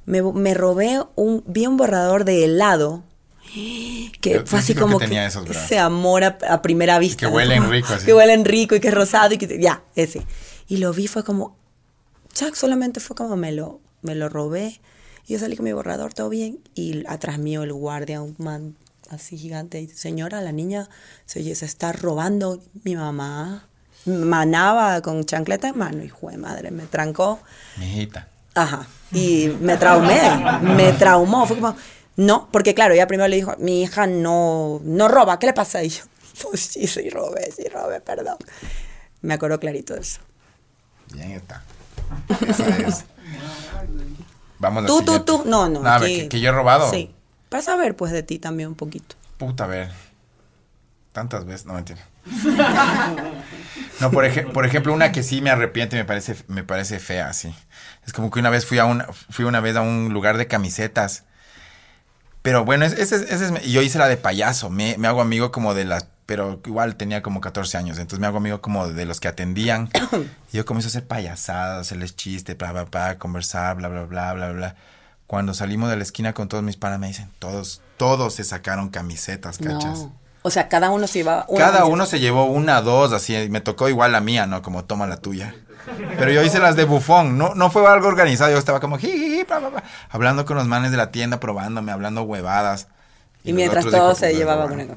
Me, 0.05 0.21
me 0.21 0.53
robé 0.53 1.01
un, 1.15 1.43
vi 1.47 1.65
un 1.65 1.75
borrador 1.77 2.23
de 2.23 2.45
helado. 2.45 3.01
Que 3.53 4.33
El 4.33 4.47
fue 4.47 4.59
así 4.59 4.73
que 4.73 4.79
como 4.79 4.97
que, 4.99 5.05
tenía 5.05 5.25
esos, 5.25 5.45
¿verdad? 5.45 5.63
ese 5.63 5.77
amor 5.79 6.23
a, 6.23 6.37
a 6.49 6.61
primera 6.61 6.99
vista. 6.99 7.19
que 7.19 7.25
¿no? 7.25 7.31
huelen 7.33 7.59
Como- 7.59 7.71
rico, 7.71 7.93
así. 7.93 8.05
Que 8.05 8.13
huelen 8.13 8.45
rico 8.45 8.75
y 8.75 8.79
que 8.79 8.87
es 8.89 8.93
rosado 8.93 9.33
y 9.33 9.37
que 9.37 9.59
ya, 9.61 9.83
ese. 9.95 10.25
Y 10.67 10.77
lo 10.77 10.93
vi, 10.93 11.07
fue 11.07 11.23
como, 11.23 11.57
Chuck 12.33 12.55
solamente 12.55 12.99
fue 12.99 13.15
como 13.15 13.35
me 13.35 13.51
lo, 13.51 13.81
me 14.01 14.15
lo 14.15 14.29
robé. 14.29 14.79
Y 15.27 15.33
yo 15.33 15.39
salí 15.39 15.55
con 15.57 15.65
mi 15.65 15.73
borrador, 15.73 16.13
todo 16.13 16.29
bien. 16.29 16.59
Y 16.75 17.03
atrás 17.07 17.37
mío 17.39 17.63
el 17.63 17.73
guardia, 17.73 18.21
un 18.21 18.35
man 18.37 18.75
así 19.09 19.37
gigante. 19.37 19.79
Y 19.81 19.87
dice, 19.87 19.97
señora, 19.97 20.41
la 20.41 20.51
niña 20.51 20.89
se, 21.25 21.55
se 21.55 21.65
está 21.65 21.91
robando 21.91 22.61
mi 22.83 22.95
mamá. 22.95 23.67
Manaba 24.05 25.01
con 25.01 25.23
chancleta 25.25 25.67
en 25.69 25.77
mano. 25.77 26.03
Hijo 26.03 26.29
de 26.29 26.37
madre, 26.37 26.71
me 26.71 26.85
trancó. 26.85 27.39
Mijita. 27.77 28.27
Ajá. 28.55 28.87
Y 29.11 29.49
me 29.61 29.77
traumé, 29.77 30.19
me 30.61 30.93
traumó. 30.93 31.45
Fue 31.45 31.57
como, 31.57 31.75
no, 32.18 32.49
porque 32.51 32.74
claro, 32.74 32.93
ella 32.93 33.07
primero 33.07 33.28
le 33.28 33.36
dijo, 33.38 33.55
mi 33.59 33.82
hija 33.82 34.07
no, 34.07 34.80
no 34.84 35.07
roba, 35.07 35.39
¿qué 35.39 35.47
le 35.47 35.53
pasa? 35.53 35.84
Y 35.84 35.89
yo, 35.89 36.03
pues 36.43 36.62
sí, 36.62 36.88
sí 36.88 37.09
robé, 37.09 37.51
sí 37.51 37.64
robé, 37.70 38.01
perdón. 38.01 38.38
Me 39.22 39.34
acuerdo 39.36 39.59
clarito 39.59 39.93
de 39.93 40.01
eso. 40.01 40.20
Bien 41.14 41.32
está. 41.32 41.62
Esa 42.47 42.68
es. 42.70 43.05
Vamos 44.59 44.86
Tú, 44.86 45.01
tú, 45.03 45.20
tú, 45.22 45.43
no, 45.45 45.68
no. 45.70 45.86
a 45.88 45.97
ver, 45.99 46.09
aquí- 46.09 46.22
que, 46.24 46.30
que 46.30 46.39
yo 46.39 46.49
he 46.49 46.51
robado. 46.53 46.89
Sí. 46.91 47.14
Para 47.49 47.64
saber, 47.64 47.95
pues, 47.95 48.12
de 48.12 48.24
ti 48.24 48.39
también 48.39 48.70
un 48.70 48.76
poquito. 48.76 49.16
Puta, 49.38 49.64
a 49.66 49.68
ver. 49.68 49.91
Tantas 51.12 51.45
veces, 51.45 51.66
no 51.66 51.74
mentira. 51.74 51.99
No, 53.99 54.09
por, 54.09 54.26
ej- 54.26 54.51
por 54.51 54.66
ejemplo, 54.66 54.93
una 54.93 55.12
que 55.12 55.22
sí 55.22 55.41
me 55.41 55.51
arrepiento 55.51 55.95
y 55.95 55.99
me 55.99 56.05
parece, 56.05 56.36
me 56.47 56.64
parece 56.64 56.97
fea, 56.99 57.34
sí. 57.34 57.53
Es 58.05 58.14
como 58.14 58.32
que 58.32 58.39
una 58.39 58.49
vez 58.49 58.66
fui 58.66 58.80
a 58.80 58.86
un, 58.86 59.03
fui 59.30 59.45
una 59.45 59.59
vez 59.59 59.76
a 59.76 59.82
un 59.82 60.12
lugar 60.12 60.38
de 60.38 60.47
camisetas. 60.47 61.26
Pero 62.41 62.65
bueno, 62.65 62.85
ese, 62.85 63.01
ese, 63.01 63.15
ese 63.33 63.69
yo 63.69 63.81
hice 63.81 63.99
la 63.99 64.07
de 64.07 64.17
payaso. 64.17 64.69
Me, 64.69 64.97
me 64.97 65.07
hago 65.07 65.21
amigo 65.21 65.51
como 65.51 65.73
de 65.73 65.85
las, 65.85 66.07
pero 66.25 66.59
igual 66.65 66.95
tenía 66.95 67.21
como 67.21 67.39
14 67.41 67.77
años. 67.77 67.97
Entonces 67.99 68.19
me 68.19 68.27
hago 68.27 68.37
amigo 68.37 68.61
como 68.61 68.87
de 68.87 69.05
los 69.05 69.19
que 69.19 69.27
atendían. 69.27 69.89
y 70.51 70.57
yo 70.57 70.65
comienzo 70.65 70.87
a 70.87 70.89
hacer 70.91 71.07
payasadas, 71.07 71.81
hacerles 71.87 72.15
chistes, 72.15 72.57
bla, 72.57 72.71
bla, 72.71 72.85
bla, 72.85 73.17
conversar, 73.19 73.75
bla, 73.77 73.89
bla, 73.89 74.03
bla, 74.03 74.33
bla, 74.33 74.51
bla. 74.51 74.75
Cuando 75.27 75.53
salimos 75.53 75.89
de 75.89 75.95
la 75.97 76.03
esquina 76.03 76.33
con 76.33 76.47
todos 76.49 76.63
mis 76.63 76.77
panas 76.77 76.99
me 76.99 77.07
dicen, 77.07 77.29
todos, 77.39 77.81
todos 77.97 78.33
se 78.33 78.43
sacaron 78.43 78.89
camisetas, 78.89 79.59
¿cachas? 79.59 79.99
No. 79.99 80.21
O 80.41 80.49
sea, 80.49 80.67
cada 80.67 80.89
uno 80.89 81.07
se 81.07 81.19
iba. 81.19 81.45
una 81.47 81.59
Cada 81.59 81.71
camiseta. 81.79 81.93
uno 81.93 82.05
se 82.05 82.19
llevó 82.19 82.45
una, 82.45 82.81
dos, 82.81 83.13
así, 83.13 83.47
me 83.49 83.61
tocó 83.61 83.87
igual 83.87 84.11
la 84.11 84.19
mía, 84.21 84.47
¿no? 84.47 84.61
Como 84.63 84.83
toma 84.85 85.05
la 85.07 85.17
tuya. 85.17 85.55
Pero 86.17 86.32
yo 86.32 86.43
hice 86.43 86.59
las 86.59 86.75
de 86.75 86.86
bufón, 86.86 87.38
no, 87.38 87.55
no 87.55 87.71
fue 87.71 87.88
algo 87.88 88.07
organizado, 88.07 88.51
yo 88.51 88.57
estaba 88.57 88.79
como 88.79 88.97
jiji, 88.97 89.43
bla, 89.43 89.59
bla, 89.59 89.69
bla, 89.69 89.84
hablando 90.09 90.45
con 90.45 90.57
los 90.57 90.67
manes 90.67 90.91
de 90.91 90.97
la 90.97 91.11
tienda, 91.11 91.39
probándome, 91.39 91.91
hablando 91.91 92.23
huevadas. 92.23 92.88
Y 93.43 93.53
mientras 93.53 93.86
hijos, 93.86 94.17
se 94.17 94.27
pues, 94.27 94.38
llevaban 94.38 94.73
bueno. 94.73 94.95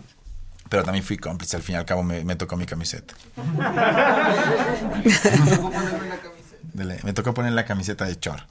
Pero 0.69 0.85
también 0.85 1.05
fui 1.05 1.17
cómplice, 1.17 1.57
al 1.57 1.63
fin 1.63 1.77
y 1.77 1.79
al 1.79 1.85
cabo 1.85 2.03
me, 2.03 2.25
me 2.25 2.37
tocó 2.37 2.57
mi 2.57 2.67
camiseta. 2.67 3.15
Dele, 6.75 6.99
me 7.05 7.13
tocó 7.13 7.35
poner 7.35 7.53
la 7.53 7.65
camiseta 7.65 8.05
de 8.05 8.19
chor. 8.19 8.47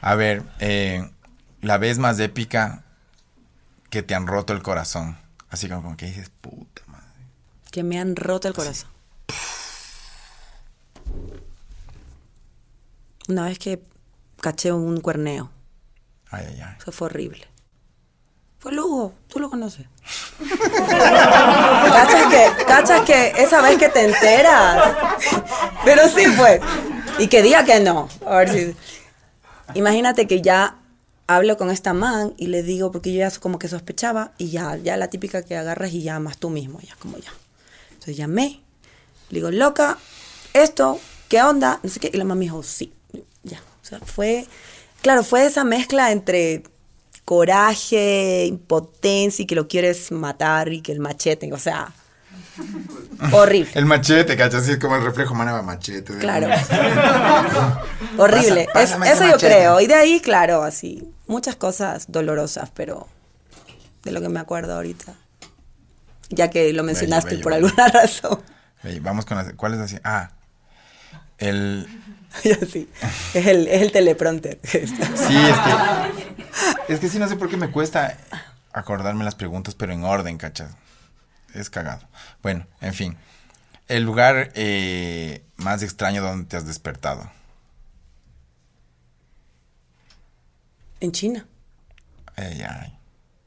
A 0.00 0.14
ver, 0.14 0.44
eh, 0.60 1.08
la 1.60 1.78
vez 1.78 1.98
más 1.98 2.18
épica 2.20 2.84
que 3.90 4.02
te 4.02 4.14
han 4.14 4.26
roto 4.26 4.52
el 4.52 4.62
corazón. 4.62 5.18
Así 5.50 5.68
como, 5.68 5.82
como 5.82 5.96
que 5.96 6.06
dices, 6.06 6.30
puta 6.40 6.82
madre. 6.86 7.06
Que 7.70 7.82
me 7.82 7.98
han 7.98 8.16
roto 8.16 8.48
el 8.48 8.54
corazón. 8.54 8.90
Una 13.28 13.44
vez 13.44 13.58
que 13.58 13.82
caché 14.40 14.72
un 14.72 15.00
cuerneo. 15.00 15.50
Ay, 16.30 16.46
ay, 16.48 16.60
ay. 16.60 16.76
Eso 16.80 16.92
fue 16.92 17.06
horrible. 17.06 17.46
Fue 18.58 18.72
Lugo, 18.72 19.14
tú 19.28 19.38
lo 19.38 19.50
conoces. 19.50 19.86
¿Cachas 21.88 22.26
que, 22.26 22.64
cachas 22.64 23.00
que 23.02 23.32
esa 23.36 23.62
vez 23.62 23.78
que 23.78 23.88
te 23.88 24.04
enteras? 24.04 24.96
Pero 25.84 26.08
sí 26.08 26.26
fue. 26.26 26.60
Y 27.18 27.28
que 27.28 27.42
diga 27.42 27.64
que 27.64 27.78
no. 27.78 28.08
A 28.26 28.38
ver 28.38 28.48
si. 28.50 28.74
Imagínate 29.74 30.26
que 30.26 30.42
ya 30.42 30.76
hablo 31.28 31.56
con 31.56 31.70
esta 31.70 31.92
man 31.92 32.34
y 32.36 32.46
le 32.48 32.62
digo, 32.62 32.90
porque 32.90 33.12
yo 33.12 33.18
ya 33.18 33.30
como 33.38 33.58
que 33.58 33.68
sospechaba, 33.68 34.32
y 34.38 34.50
ya, 34.50 34.76
ya 34.76 34.96
la 34.96 35.08
típica 35.08 35.42
que 35.42 35.56
agarras 35.56 35.92
y 35.92 36.02
llamas 36.02 36.38
tú 36.38 36.50
mismo, 36.50 36.80
ya, 36.80 36.96
como 36.96 37.18
ya. 37.18 37.30
Entonces 37.90 38.16
llamé, 38.16 38.62
le 39.28 39.38
digo, 39.38 39.50
loca, 39.50 39.98
esto, 40.54 40.98
¿qué 41.28 41.42
onda? 41.42 41.78
No 41.82 41.90
sé 41.90 42.00
qué. 42.00 42.10
Y 42.12 42.16
la 42.16 42.24
mamá 42.24 42.36
me 42.36 42.46
dijo, 42.46 42.62
sí. 42.62 42.92
O 43.88 43.90
sea, 43.90 44.00
fue, 44.00 44.46
claro, 45.00 45.24
fue 45.24 45.46
esa 45.46 45.64
mezcla 45.64 46.12
entre 46.12 46.62
coraje, 47.24 48.44
impotencia 48.46 49.42
y 49.42 49.46
que 49.46 49.54
lo 49.54 49.66
quieres 49.66 50.12
matar 50.12 50.70
y 50.72 50.82
que 50.82 50.92
el 50.92 51.00
machete, 51.00 51.50
o 51.52 51.58
sea, 51.58 51.92
horrible. 53.32 53.70
El 53.74 53.86
machete, 53.86 54.36
¿cachas? 54.36 54.62
Así 54.64 54.72
es 54.72 54.78
como 54.78 54.96
el 54.96 55.02
reflejo 55.04 55.34
manaba 55.34 55.62
machete. 55.62 56.12
de- 56.14 56.18
Claro. 56.20 56.48
Horrible. 58.18 58.62
Es- 58.62 58.68
pásame 58.72 59.10
eso 59.10 59.24
yo 59.26 59.36
creo. 59.38 59.80
Y 59.80 59.86
de 59.86 59.94
ahí, 59.94 60.20
claro, 60.20 60.62
así. 60.62 61.08
Muchas 61.26 61.56
cosas 61.56 62.06
dolorosas, 62.10 62.70
pero 62.74 63.06
de 64.04 64.12
lo 64.12 64.20
que 64.20 64.28
me 64.28 64.40
acuerdo 64.40 64.74
ahorita. 64.74 65.14
Ya 66.30 66.50
que 66.50 66.72
lo 66.72 66.82
mencionaste 66.82 67.30
bello, 67.30 67.42
por 67.42 67.52
bello. 67.54 67.66
alguna 67.68 67.88
razón. 68.02 68.42
Vamos 69.00 69.24
con 69.24 69.36
las... 69.38 69.52
¿Cuál 69.54 69.74
es 69.74 69.80
así? 69.80 69.98
Ah, 70.04 70.30
el... 71.38 71.86
Y 72.44 72.52
así. 72.52 72.88
Es 73.34 73.46
el, 73.46 73.66
es 73.68 73.82
el 73.82 73.92
teleprompter. 73.92 74.58
Sí, 74.62 74.78
es 74.78 75.58
que... 75.58 76.92
Es 76.92 77.00
que 77.00 77.08
sí, 77.08 77.18
no 77.18 77.28
sé 77.28 77.36
por 77.36 77.48
qué 77.48 77.56
me 77.56 77.70
cuesta 77.70 78.16
acordarme 78.72 79.24
las 79.24 79.34
preguntas, 79.34 79.74
pero 79.74 79.92
en 79.92 80.04
orden, 80.04 80.38
¿cachas? 80.38 80.72
Es 81.54 81.70
cagado. 81.70 82.06
Bueno, 82.42 82.66
en 82.80 82.94
fin. 82.94 83.16
El 83.88 84.04
lugar 84.04 84.52
eh, 84.54 85.44
más 85.56 85.82
extraño 85.82 86.22
donde 86.22 86.46
te 86.46 86.56
has 86.56 86.66
despertado. 86.66 87.30
en 91.00 91.12
China. 91.12 91.46
Ay, 92.36 92.62
ay. 92.68 92.94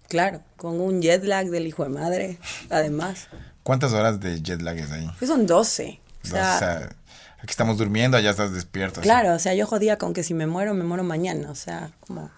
Claro, 0.07 0.41
con 0.57 0.81
un 0.81 1.01
jet 1.01 1.23
lag 1.23 1.47
del 1.47 1.67
hijo 1.67 1.83
de 1.83 1.89
madre, 1.89 2.37
además. 2.69 3.27
¿Cuántas 3.63 3.93
horas 3.93 4.19
de 4.19 4.41
jet 4.41 4.61
lag 4.61 4.77
es 4.77 4.91
ahí? 4.91 5.09
Pues 5.19 5.29
son 5.29 5.45
12. 5.45 5.99
O 6.23 6.27
sea, 6.27 6.55
o 6.55 6.59
sea, 6.59 6.89
aquí 7.41 7.51
estamos 7.51 7.77
durmiendo, 7.77 8.17
allá 8.17 8.29
estás 8.31 8.53
despierto. 8.53 8.99
así. 9.01 9.07
claro, 9.07 9.33
o 9.35 9.39
sea, 9.39 9.53
yo 9.53 9.65
jodía 9.67 9.97
con 9.97 10.13
que 10.13 10.23
si 10.23 10.33
me 10.33 10.47
muero, 10.47 10.73
me 10.73 10.83
muero 10.83 11.03
mañana. 11.03 11.49
O 11.51 11.55
sea, 11.55 11.91
como 12.07 12.29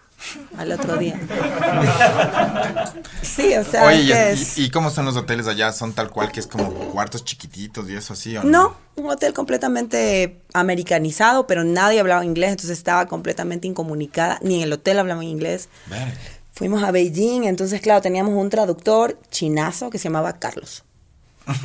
al 0.58 0.72
otro 0.72 0.98
día. 0.98 1.20
Sí, 3.22 3.56
o 3.56 3.64
sea, 3.64 3.86
Oye, 3.86 4.06
que 4.14 4.32
es- 4.32 4.58
y- 4.58 4.66
y 4.66 4.70
cómo 4.70 4.90
son 4.90 5.06
los 5.06 5.16
hoteles 5.18 5.48
allá? 5.48 5.72
¿Son 5.72 5.94
tal 5.94 6.10
cual 6.10 6.32
que 6.32 6.40
es 6.40 6.48
como 6.48 6.70
cuartos 6.92 7.24
chiquititos 7.26 7.90
y 7.90 7.96
eso 7.96 8.14
así 8.14 8.36
o 8.38 8.44
no? 8.44 8.50
No, 8.50 8.76
un 9.04 9.10
hotel 9.10 9.34
completamente 9.34 10.40
americanizado, 10.54 11.48
pero 11.48 11.64
nadie 11.64 12.00
hablaba 12.00 12.24
inglés, 12.26 12.52
entonces 12.52 12.78
estaba 12.78 13.08
completamente 13.08 13.68
incomunicada. 13.68 14.40
Ni 14.42 14.56
en 14.58 14.62
el 14.64 14.74
hotel 14.74 15.00
hablaban 15.00 15.24
inglés. 15.24 15.70
Verga. 15.88 16.14
Fuimos 16.54 16.84
a 16.84 16.92
Beijing, 16.92 17.46
entonces, 17.46 17.82
claro, 17.82 18.02
teníamos 18.02 18.36
un 18.36 18.50
traductor 18.50 19.18
chinazo 19.32 19.90
que 19.90 19.98
se 19.98 20.04
llamaba 20.06 20.34
Carlos. 20.34 20.84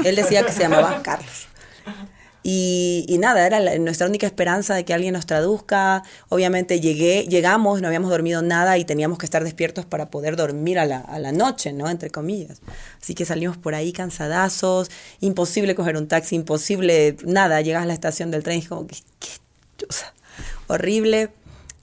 Él 0.05 0.17
decía 0.17 0.45
que 0.47 0.53
se 0.53 0.61
llamaba 0.61 1.03
Carlos. 1.03 1.47
Y, 2.45 3.05
y 3.09 3.19
nada, 3.19 3.45
era 3.47 3.61
la- 3.61 3.77
nuestra 3.79 4.07
única 4.07 4.27
esperanza 4.27 4.75
de 4.75 4.85
que 4.85 4.95
alguien 4.95 5.13
nos 5.13 5.27
traduzca. 5.27 6.03
Obviamente 6.29 6.81
llegué, 6.81 7.27
llegamos, 7.29 7.83
no 7.83 7.89
habíamos 7.89 8.11
dormido 8.11 8.43
nada 8.43 8.79
y 8.79 8.85
teníamos 8.85 9.19
que 9.19 9.27
estar 9.27 9.45
despiertos 9.45 9.85
para 9.85 10.09
poder 10.09 10.37
dormir 10.37 10.79
a 10.79 10.87
la, 10.87 10.99
a 11.01 11.19
la 11.19 11.33
noche, 11.33 11.73
¿no? 11.73 11.89
Entre 11.91 12.11
comillas. 12.11 12.61
Así 13.03 13.15
que 13.15 13.25
salimos 13.25 13.57
por 13.57 13.75
ahí 13.75 13.93
cansadazos, 13.93 14.91
imposible 15.21 15.75
coger 15.75 15.97
un 15.97 16.07
taxi, 16.09 16.37
imposible, 16.37 17.17
nada, 17.25 17.61
llegas 17.61 17.83
a 17.83 17.87
la 17.87 17.93
estación 17.95 18.31
del 18.31 18.43
tren 18.45 18.57
y 18.57 18.61
es 18.61 18.69
como, 18.69 18.87
que 18.87 18.97
horrible. 20.69 21.31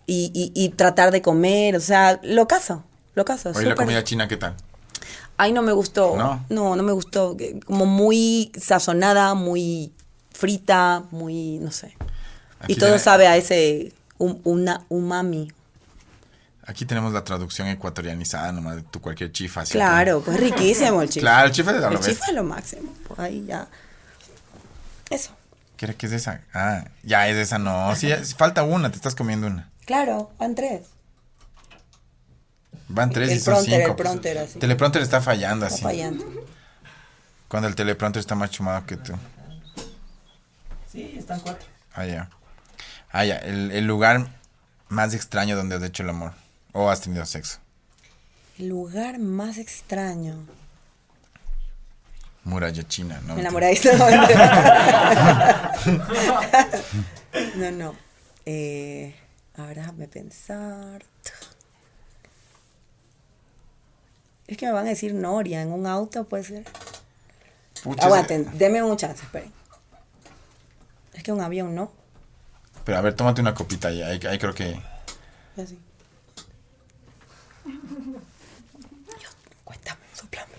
Y, 0.07 0.29
y, 0.35 0.51
y 0.53 0.69
tratar 0.69 1.11
de 1.11 1.23
comer, 1.23 1.75
o 1.75 1.79
sea, 1.79 2.19
lo 2.23 2.47
caso, 2.47 2.83
lo 3.15 3.25
caso. 3.25 3.51
Oye, 3.55 3.65
la 3.65 3.73
comida 3.73 4.03
china, 4.03 4.27
¿qué 4.27 4.37
tal? 4.37 4.55
Ay, 5.35 5.51
no 5.51 5.63
me 5.63 5.71
gustó. 5.71 6.15
¿No? 6.15 6.45
No, 6.49 6.75
no, 6.75 6.83
me 6.83 6.91
gustó. 6.91 7.35
Como 7.65 7.87
muy 7.87 8.51
sazonada, 8.61 9.33
muy 9.33 9.91
frita, 10.35 11.03
muy, 11.11 11.57
no 11.59 11.71
sé. 11.71 11.95
Aquí 12.59 12.73
y 12.73 12.75
todo 12.75 12.97
sabe 12.99 13.27
a 13.27 13.37
ese 13.37 13.93
um- 14.17 14.39
una 14.43 14.83
umami. 14.89 15.51
Aquí 16.67 16.85
tenemos 16.85 17.13
la 17.13 17.23
traducción 17.23 17.67
ecuatorianizada 17.67 18.51
nomás 18.51 18.77
de 18.77 18.81
tu 18.83 18.99
cualquier 18.99 19.31
chifa. 19.31 19.63
Claro, 19.65 20.21
pues 20.21 20.39
riquísimo 20.39 21.01
el 21.01 21.09
chifa. 21.09 21.21
Claro, 21.21 21.47
el 21.47 21.51
chifa 21.53 21.71
es 21.71 21.77
lo 21.77 21.89
el 21.91 21.99
chifa 21.99 22.25
es 22.27 22.33
lo 22.33 22.43
máximo. 22.43 22.91
Pues 23.07 23.19
ahí 23.19 23.45
ya. 23.45 23.67
Eso. 25.09 25.31
¿Qué 25.77 25.85
era 25.85 25.93
que 25.93 26.07
es 26.07 26.11
esa? 26.13 26.41
Ah, 26.53 26.85
ya 27.03 27.27
es 27.27 27.35
esa, 27.37 27.59
no. 27.59 27.95
Sí, 27.95 28.11
es- 28.11 28.33
falta 28.35 28.63
una, 28.63 28.89
te 28.89 28.95
estás 28.95 29.13
comiendo 29.13 29.45
una. 29.47 29.69
Claro, 29.85 30.31
van 30.39 30.55
tres. 30.55 30.81
Van 32.87 33.09
tres 33.11 33.29
El 33.31 33.37
y 33.37 33.39
son 33.39 33.53
pronter, 33.55 33.73
cinco. 33.79 33.89
el 33.91 33.95
pronter, 33.95 34.37
así. 34.39 34.59
Teleprompter 34.59 35.01
está 35.01 35.21
fallando 35.21 35.65
Está 35.65 35.75
así. 35.75 35.83
fallando. 35.83 36.25
Cuando 37.47 37.67
el 37.67 37.75
teleprompter 37.75 38.19
está 38.19 38.35
más 38.35 38.49
chumado 38.51 38.85
que 38.85 38.97
tú. 38.97 39.13
Sí, 40.95 41.15
están 41.17 41.41
cuatro. 41.41 41.67
Ah, 41.93 42.05
ya. 42.05 42.29
Ah, 43.11 43.25
ya. 43.25 43.35
El, 43.37 43.71
el 43.71 43.85
lugar 43.85 44.29
más 44.87 45.13
extraño 45.13 45.57
donde 45.57 45.75
has 45.75 45.83
hecho 45.83 46.03
el 46.03 46.09
amor. 46.09 46.31
O 46.71 46.89
has 46.89 47.01
tenido 47.01 47.25
sexo. 47.25 47.59
El 48.57 48.69
lugar 48.69 49.19
más 49.19 49.57
extraño. 49.57 50.37
Muralla 52.45 52.87
china, 52.87 53.19
¿no? 53.25 53.35
Me 53.35 53.41
enamoré. 53.41 53.77
No, 57.57 57.69
no. 57.71 57.95
Eh, 58.45 59.13
ahora 59.57 59.73
déjame 59.81 60.07
pensar. 60.07 61.03
Es 64.47 64.55
que 64.57 64.65
me 64.67 64.71
van 64.71 64.85
a 64.85 64.89
decir 64.89 65.13
Noria 65.13 65.61
en 65.61 65.73
un 65.73 65.85
auto, 65.85 66.23
puede 66.23 66.45
ser. 66.45 66.63
Pucha, 67.83 68.05
Aguanten, 68.05 68.57
denme 68.57 68.81
un 68.83 68.95
chance, 68.95 69.21
esperen. 69.23 69.51
Es 71.15 71.23
que 71.23 71.31
un 71.31 71.41
avión 71.41 71.73
no. 71.73 71.91
Pero 72.83 72.97
a 72.97 73.01
ver, 73.01 73.13
tómate 73.15 73.41
una 73.41 73.53
copita 73.55 73.87
ahí. 73.87 74.01
Ahí, 74.03 74.19
ahí 74.29 74.37
creo 74.37 74.53
que. 74.53 74.79
Así. 75.57 75.79
Yo, 77.65 79.29
cuéntame, 79.63 80.01
soplame. 80.13 80.51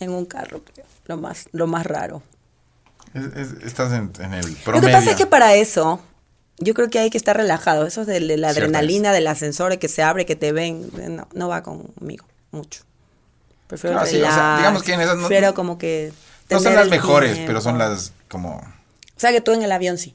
En 0.00 0.10
un 0.10 0.26
carro, 0.26 0.62
creo. 0.64 0.86
Lo 1.06 1.16
más, 1.16 1.48
lo 1.52 1.66
más 1.66 1.86
raro. 1.86 2.22
es- 3.14 3.24
es- 3.36 3.62
estás 3.64 3.92
en, 3.92 4.12
en 4.20 4.34
el 4.34 4.46
Lo 4.66 4.80
que 4.80 4.88
pasa 4.88 5.10
es 5.10 5.16
que 5.16 5.26
para 5.26 5.54
eso, 5.54 6.00
yo 6.58 6.74
creo 6.74 6.90
que 6.90 6.98
hay 6.98 7.10
que 7.10 7.18
estar 7.18 7.36
relajado. 7.36 7.86
Eso 7.86 8.04
de, 8.04 8.20
de 8.20 8.36
la 8.36 8.50
adrenalina 8.50 9.12
del 9.12 9.26
ascensor 9.26 9.78
que 9.78 9.88
se 9.88 10.02
abre, 10.02 10.26
que 10.26 10.36
te 10.36 10.52
ven, 10.52 10.90
no, 11.16 11.28
no 11.32 11.48
va 11.48 11.62
conmigo 11.62 12.26
mucho. 12.50 12.82
Prefiero 13.66 13.96
Claro, 13.96 14.10
sí, 14.10 14.16
o 14.22 14.24
sea, 14.32 14.56
digamos 14.58 14.82
que 14.82 14.92
en 14.94 15.00
esas 15.00 15.16
no- 15.16 15.26
prefiero 15.28 15.54
como 15.54 15.78
que... 15.78 16.12
No 16.50 16.60
son 16.60 16.74
las 16.74 16.88
mejores, 16.88 17.32
tiempo. 17.34 17.46
pero 17.48 17.60
son 17.60 17.78
las 17.78 18.12
como. 18.28 18.56
O 18.56 19.20
sea 19.20 19.32
que 19.32 19.40
tú 19.40 19.52
en 19.52 19.62
el 19.62 19.72
avión 19.72 19.98
sí, 19.98 20.14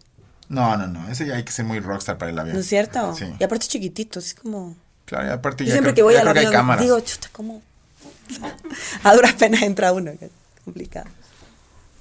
No, 0.49 0.77
no, 0.77 0.87
no. 0.87 1.09
Ese 1.09 1.25
ya 1.27 1.35
hay 1.35 1.43
que 1.43 1.51
ser 1.51 1.65
muy 1.65 1.79
rockstar 1.79 2.17
para 2.17 2.31
el 2.31 2.39
avión. 2.39 2.55
¿no 2.55 2.61
es 2.61 2.67
cierto? 2.67 3.15
Sí. 3.15 3.25
Y 3.39 3.43
aparte 3.43 3.67
chiquitito, 3.67 4.19
así 4.19 4.33
como... 4.35 4.75
Claro, 5.05 5.27
y 5.27 5.29
aparte 5.31 5.63
Yo 5.65 5.69
ya 5.69 5.73
siempre 5.73 5.93
creo, 5.93 5.95
que 6.07 6.13
voy 6.13 6.15
al 6.15 6.27
avión 6.27 6.79
digo, 6.79 6.99
chuta, 7.01 7.27
¿cómo? 7.31 7.61
A 9.03 9.13
duras 9.13 9.33
penas 9.33 9.61
entra 9.63 9.91
uno, 9.91 10.11
que 10.17 10.25
es 10.25 10.31
complicado. 10.63 11.07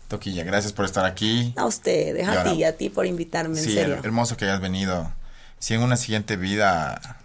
Toquilla, 0.09 0.45
gracias 0.45 0.73
por 0.73 0.85
estar 0.85 1.05
aquí. 1.05 1.53
A 1.57 1.65
ustedes, 1.67 2.23
Y 2.23 2.25
a 2.25 2.29
ahora- 2.29 2.53
ti, 2.53 2.65
a 2.65 2.77
ti 2.77 2.91
por 2.91 3.07
invitarme, 3.07 3.59
en 3.59 3.65
serio. 3.65 3.97
her- 3.97 4.05
hermoso 4.05 4.37
que 4.37 4.45
hayas 4.45 4.61
venido. 4.61 5.13
Si 5.59 5.75
en 5.75 5.83
una 5.83 5.97
siguiente 5.97 6.37
vida 6.37 7.19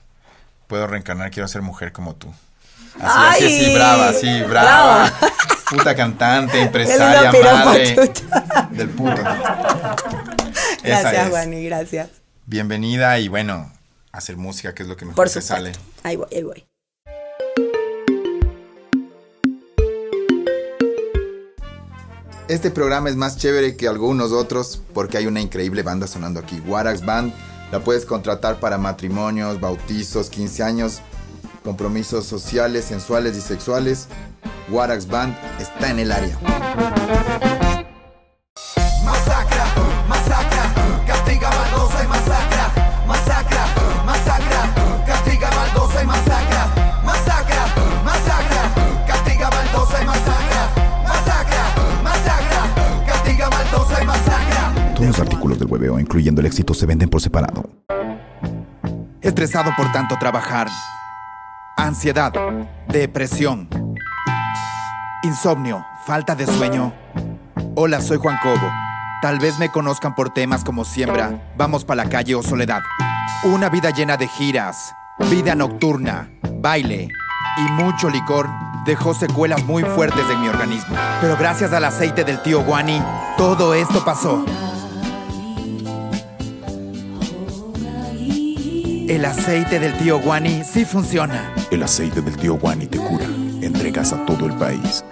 puedo 0.67 0.87
reencarnar, 0.87 1.29
quiero 1.31 1.47
ser 1.47 1.61
mujer 1.61 1.91
como 1.91 2.15
tú. 2.15 2.33
Así, 2.99 3.45
así, 3.45 3.45
así, 3.45 3.65
¡Ay! 3.65 3.75
brava, 3.75 4.09
así, 4.09 4.41
brava. 4.43 5.13
Puta 5.69 5.95
cantante, 5.95 6.61
empresaria, 6.61 7.31
madre. 7.31 7.95
Del 8.71 8.89
puto. 8.89 9.21
Gracias. 10.83 11.29
Juani, 11.29 11.65
gracias. 11.65 12.09
Bienvenida 12.45 13.19
y 13.19 13.27
bueno, 13.27 13.71
hacer 14.13 14.37
música, 14.37 14.73
que 14.73 14.83
es 14.83 14.89
lo 14.89 14.95
que 14.95 15.03
mejor 15.03 15.15
Por 15.15 15.29
te 15.29 15.41
sale. 15.41 15.73
Ahí 16.03 16.15
voy, 16.15 16.27
ahí 16.33 16.43
voy. 16.43 16.65
Este 22.47 22.71
programa 22.71 23.09
es 23.09 23.17
más 23.17 23.35
chévere 23.35 23.75
que 23.75 23.89
algunos 23.89 24.31
otros 24.31 24.81
porque 24.93 25.17
hay 25.17 25.27
una 25.27 25.41
increíble 25.41 25.83
banda 25.83 26.07
sonando 26.07 26.39
aquí. 26.39 26.61
Warax 26.65 27.05
Band 27.05 27.33
la 27.73 27.81
puedes 27.81 28.05
contratar 28.05 28.61
para 28.61 28.77
matrimonios, 28.77 29.59
bautizos, 29.59 30.29
15 30.29 30.63
años. 30.63 31.01
compromisos 31.63 32.25
sociales, 32.25 32.85
sensuales 32.85 33.35
y 33.35 33.41
sexuales, 33.41 34.07
Warax 34.69 35.07
Band 35.07 35.33
está 35.59 35.91
en 35.91 35.99
el 35.99 36.11
área. 36.11 36.37
Masacra, 39.05 39.65
masacra, 40.09 40.73
castiga 41.05 41.49
maldosa 41.49 42.03
y 42.03 42.07
masacra. 42.07 42.71
Masacra, 43.07 43.65
masacra, 44.05 45.05
castiga 45.05 45.49
maldosa 45.51 46.03
y 46.03 46.05
masacra. 46.05 46.67
Masacra, 47.05 47.65
masacra, 48.03 49.05
castiga 49.07 49.49
maldosa 49.49 50.01
y 50.01 50.05
masacra. 50.05 50.69
Masacra, 51.03 51.63
masacra, 52.03 53.05
castiga 53.05 53.49
maldosa 53.49 54.03
y 54.03 54.05
masacra. 54.05 54.93
Todos 54.95 55.07
los 55.07 55.19
artículos 55.21 55.59
del 55.59 55.71
hueveo, 55.71 55.97
incluyendo 55.97 56.41
el 56.41 56.47
éxito, 56.47 56.73
se 56.73 56.85
venden 56.85 57.09
por 57.09 57.21
separado. 57.21 57.69
Estresado 59.21 59.71
por 59.77 59.89
tanto 59.93 60.17
trabajar. 60.19 60.67
Ansiedad, 61.77 62.33
depresión, 62.89 63.69
insomnio, 65.23 65.85
falta 66.05 66.35
de 66.35 66.45
sueño. 66.45 66.93
Hola, 67.75 68.01
soy 68.01 68.17
Juan 68.17 68.37
Cobo. 68.41 68.71
Tal 69.21 69.39
vez 69.39 69.57
me 69.59 69.69
conozcan 69.69 70.13
por 70.13 70.29
temas 70.29 70.63
como 70.63 70.85
Siembra, 70.85 71.53
Vamos 71.57 71.83
pa' 71.85 71.95
la 71.95 72.07
calle 72.07 72.35
o 72.35 72.43
Soledad. 72.43 72.81
Una 73.43 73.69
vida 73.69 73.89
llena 73.89 74.17
de 74.17 74.27
giras, 74.27 74.93
vida 75.29 75.55
nocturna, 75.55 76.29
baile 76.61 77.07
y 77.57 77.71
mucho 77.71 78.09
licor 78.09 78.47
dejó 78.85 79.13
secuelas 79.13 79.63
muy 79.65 79.83
fuertes 79.83 80.23
en 80.31 80.41
mi 80.41 80.47
organismo. 80.47 80.95
Pero 81.21 81.35
gracias 81.37 81.73
al 81.73 81.85
aceite 81.85 82.23
del 82.23 82.41
tío 82.41 82.63
Guani, 82.63 83.01
todo 83.37 83.73
esto 83.73 84.03
pasó. 84.05 84.45
El 89.07 89.25
aceite 89.25 89.79
del 89.79 89.97
tío 89.97 90.19
Guani 90.19 90.63
sí 90.63 90.85
funciona. 90.85 91.53
El 91.71 91.81
aceite 91.81 92.21
del 92.21 92.37
tío 92.37 92.55
Guani 92.57 92.87
te 92.87 92.97
cura. 92.97 93.25
Entregas 93.67 94.13
a 94.13 94.25
todo 94.25 94.45
el 94.45 94.53
país. 94.55 95.03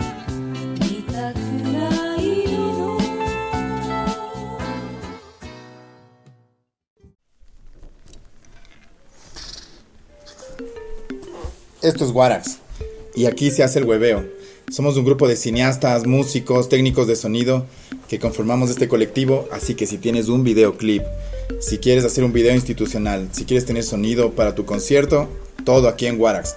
Esto 11.81 12.05
es 12.05 12.11
Warax. 12.11 12.59
Y 13.13 13.25
aquí 13.25 13.51
se 13.51 13.61
hace 13.61 13.79
el 13.79 13.85
hueveo. 13.85 14.25
Somos 14.71 14.95
un 14.95 15.03
grupo 15.03 15.27
de 15.27 15.35
cineastas, 15.35 16.07
músicos, 16.07 16.69
técnicos 16.69 17.07
de 17.07 17.17
sonido 17.17 17.65
que 18.07 18.19
conformamos 18.19 18.69
este 18.69 18.87
colectivo. 18.87 19.49
Así 19.51 19.75
que 19.75 19.85
si 19.85 19.97
tienes 19.97 20.29
un 20.29 20.45
videoclip, 20.45 21.03
si 21.59 21.77
quieres 21.77 22.05
hacer 22.05 22.23
un 22.23 22.31
video 22.31 22.55
institucional, 22.55 23.27
si 23.33 23.43
quieres 23.43 23.65
tener 23.65 23.83
sonido 23.83 24.31
para 24.31 24.55
tu 24.55 24.63
concierto, 24.63 25.27
todo 25.65 25.89
aquí 25.89 26.05
en 26.05 26.21
Warax. 26.21 26.55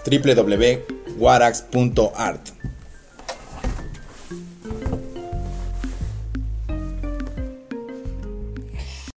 www.warax.art. 1.18 2.50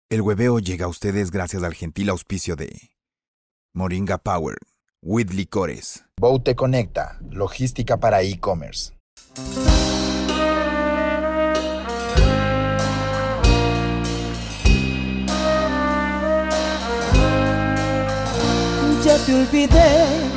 El 0.09 0.21
hueveo 0.21 0.59
llega 0.59 0.85
a 0.85 0.89
ustedes 0.89 1.31
gracias 1.31 1.63
al 1.63 1.73
gentil 1.73 2.09
auspicio 2.09 2.55
de 2.55 2.91
Moringa 3.73 4.17
Power, 4.17 4.57
With 5.01 5.31
Licores, 5.31 6.03
Boute 6.19 6.55
Conecta, 6.55 7.17
logística 7.29 7.97
para 7.97 8.21
e-commerce. 8.21 8.93
ya 19.03 19.17
te 19.25 19.33
olvidé. 19.33 20.30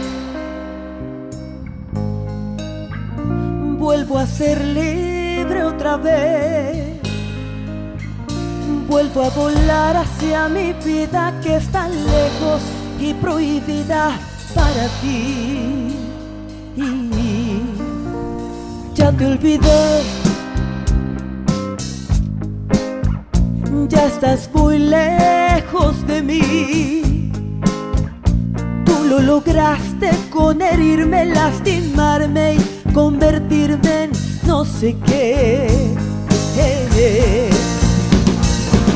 Vuelvo 3.85 4.19
a 4.19 4.27
ser 4.27 4.65
libre 4.65 5.63
otra 5.63 5.99
vez. 5.99 6.97
Vuelvo 8.89 9.25
a 9.25 9.29
volar 9.29 9.99
hacia 9.99 10.49
mi 10.49 10.73
vida 10.73 11.39
que 11.43 11.57
es 11.57 11.69
tan 11.69 11.91
lejos 11.91 12.63
y 12.99 13.13
prohibida 13.13 14.19
para 14.55 14.89
ti. 15.03 15.95
Ya 18.95 19.13
te 19.13 19.27
olvidé. 19.27 20.03
Ya 23.91 24.07
estás 24.07 24.49
muy 24.55 24.79
lejos 24.79 26.07
de 26.07 26.23
mí. 26.23 27.31
Tú 28.87 29.05
lo 29.05 29.21
lograste 29.21 30.11
con 30.31 30.63
herirme, 30.63 31.27
lastimarme 31.27 32.55
y 32.55 32.74
convertirme 32.95 34.05
en 34.05 34.13
no 34.47 34.65
sé 34.65 34.97
qué. 35.07 35.93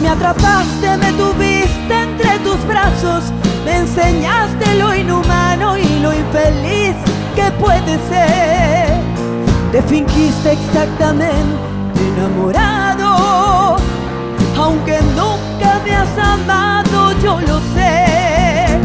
Me 0.01 0.09
atrapaste, 0.09 0.96
me 0.96 1.12
tuviste 1.12 1.94
entre 2.03 2.38
tus 2.38 2.64
brazos, 2.66 3.24
me 3.64 3.78
enseñaste 3.78 4.76
lo 4.76 4.94
inhumano 4.94 5.76
y 5.76 5.99
lo 6.01 6.14
infeliz 6.14 6.94
que 7.34 7.51
puede 7.61 7.99
ser. 8.09 8.88
Te 9.72 9.82
fingiste 9.82 10.53
exactamente 10.53 12.01
enamorado, 12.16 13.76
aunque 14.57 14.99
nunca 15.16 15.80
me 15.84 15.94
has 15.94 16.18
amado, 16.18 17.12
yo 17.22 17.40
lo 17.40 17.59
sé. 17.74 18.78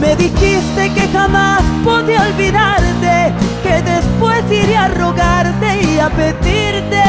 Me 0.00 0.14
dijiste 0.16 0.92
que 0.92 1.08
jamás 1.12 1.62
podía 1.82 2.22
olvidarte, 2.22 3.32
a 6.04 6.10
pedirte, 6.10 7.04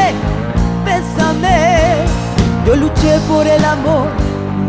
bésame. 0.86 2.06
Yo 2.66 2.76
luché 2.76 3.20
por 3.28 3.46
el 3.46 3.64
amor 3.64 4.08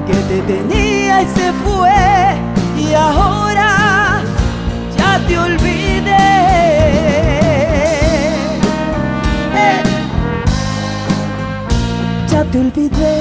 que 0.07 0.15
te 0.29 0.39
tenía 0.43 1.23
y 1.23 1.27
se 1.27 1.53
fue, 1.65 2.01
y 2.77 2.95
ahora 2.95 4.21
ya 4.97 5.21
te 5.27 5.39
olvidé. 5.39 6.27
Eh, 9.65 9.83
Ya 12.31 12.45
te 12.51 12.59
olvidé. 12.59 13.15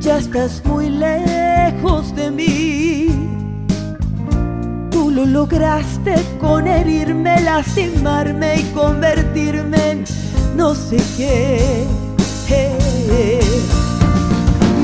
ya 0.00 0.18
estás 0.18 0.62
muy 0.64 0.88
lejos 0.90 2.14
de 2.14 2.30
mí. 2.30 3.35
Tú 5.16 5.24
lo 5.24 5.40
lograste 5.40 6.14
con 6.38 6.68
herirme, 6.68 7.40
lastimarme 7.40 8.56
y 8.56 8.62
convertirme 8.74 9.92
en 9.92 10.04
no 10.54 10.74
sé 10.74 10.98
qué. 11.16 11.86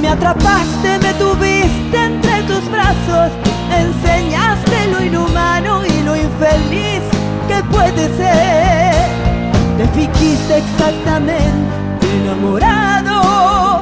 Me 0.01 0.09
atrapaste, 0.09 0.99
me 1.01 1.13
tuviste 1.15 2.03
entre 2.03 2.45
tus 2.45 2.67
brazos, 2.71 3.31
enseñaste 3.77 4.87
lo 4.91 5.05
inhumano 5.05 5.85
y 5.85 6.03
lo 6.03 6.17
infeliz 6.17 7.03
que 7.47 7.63
puede 7.65 8.09
ser. 8.17 8.95
Te 9.77 9.87
fijiste 9.89 10.57
exactamente 10.57 12.07
enamorado 12.23 13.81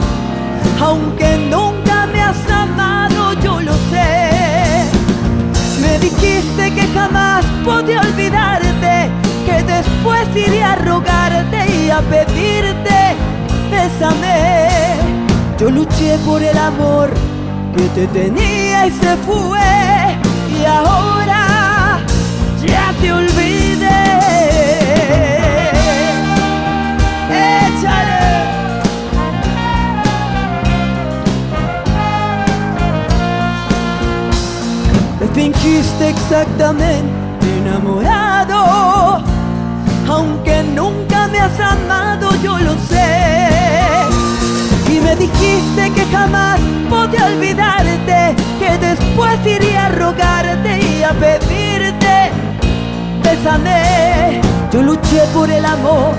aunque 0.83 1.37
nunca 1.49 2.07
me 2.07 2.21
has 2.21 2.51
amado, 2.51 3.35
yo 3.35 3.61
lo 3.61 3.73
sé. 3.91 4.20
Dijiste 6.01 6.75
que 6.75 6.87
jamás 6.95 7.45
podía 7.65 8.01
olvidarte, 8.01 9.11
que 9.45 9.63
después 9.63 10.27
iría 10.35 10.73
a 10.73 10.77
rogarte 10.77 11.59
y 11.71 11.91
a 11.91 12.01
pedirte, 12.01 13.17
bésame. 13.71 14.71
Yo 15.59 15.71
luché 15.71 16.17
por 16.25 16.43
el 16.43 16.57
amor 16.57 17.11
que 17.77 17.83
te 17.95 18.07
tenía 18.07 18.87
y 18.87 18.91
se 18.93 19.17
fue, 19.19 19.61
y 20.59 20.65
ahora 20.65 22.01
ya 22.67 22.95
te 23.01 23.13
olvidé. 23.13 23.61
Fingiste 35.41 36.11
exactamente 36.11 37.47
enamorado, 37.61 39.25
aunque 40.07 40.63
nunca 40.63 41.29
me 41.29 41.39
has 41.39 41.59
amado, 41.59 42.29
yo 42.43 42.59
lo 42.59 42.75
sé. 42.75 43.09
Y 44.93 45.01
me 45.01 45.17
dijiste 45.17 45.93
que 45.95 46.05
jamás 46.13 46.61
podía 46.91 47.25
olvidarte, 47.25 48.37
que 48.59 48.77
después 48.87 49.39
iría 49.47 49.87
a 49.87 49.89
rogarte 49.89 50.73
y 50.79 51.03
a 51.03 51.13
pedirte, 51.15 52.17
bésame. 53.25 54.43
Yo 54.71 54.83
luché 54.83 55.23
por 55.33 55.51
el 55.51 55.65
amor 55.65 56.13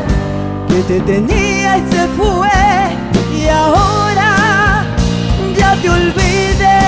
que 0.68 0.82
te 0.90 1.00
tenía 1.02 1.78
y 1.78 1.82
se 1.92 2.08
fue, 2.18 2.50
y 3.38 3.48
ahora 3.50 4.84
ya 5.56 5.76
te 5.76 5.90
olvidé. 5.92 6.82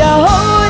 ahora 0.00 0.65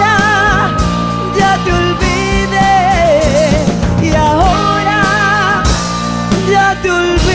ya 6.84 7.25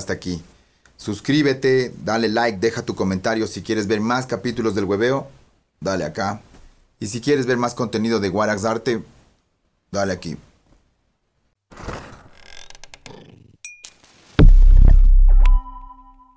hasta 0.00 0.12
aquí. 0.12 0.42
Suscríbete, 0.96 1.94
dale 2.04 2.28
like, 2.28 2.58
deja 2.58 2.82
tu 2.82 2.94
comentario 2.94 3.46
si 3.46 3.62
quieres 3.62 3.86
ver 3.86 4.00
más 4.00 4.26
capítulos 4.26 4.74
del 4.74 4.84
hueveo, 4.84 5.28
dale 5.80 6.04
acá. 6.04 6.42
Y 6.98 7.06
si 7.06 7.20
quieres 7.20 7.46
ver 7.46 7.56
más 7.56 7.74
contenido 7.74 8.20
de 8.20 8.28
Warax 8.28 8.64
Arte, 8.64 9.02
dale 9.90 10.12
aquí. 10.12 10.36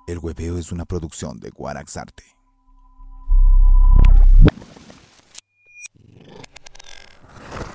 El 0.06 0.18
hueveo 0.18 0.58
es 0.58 0.70
una 0.70 0.84
producción 0.84 1.40
de 1.40 1.50
Guarax 1.50 1.96
Arte. 1.96 2.33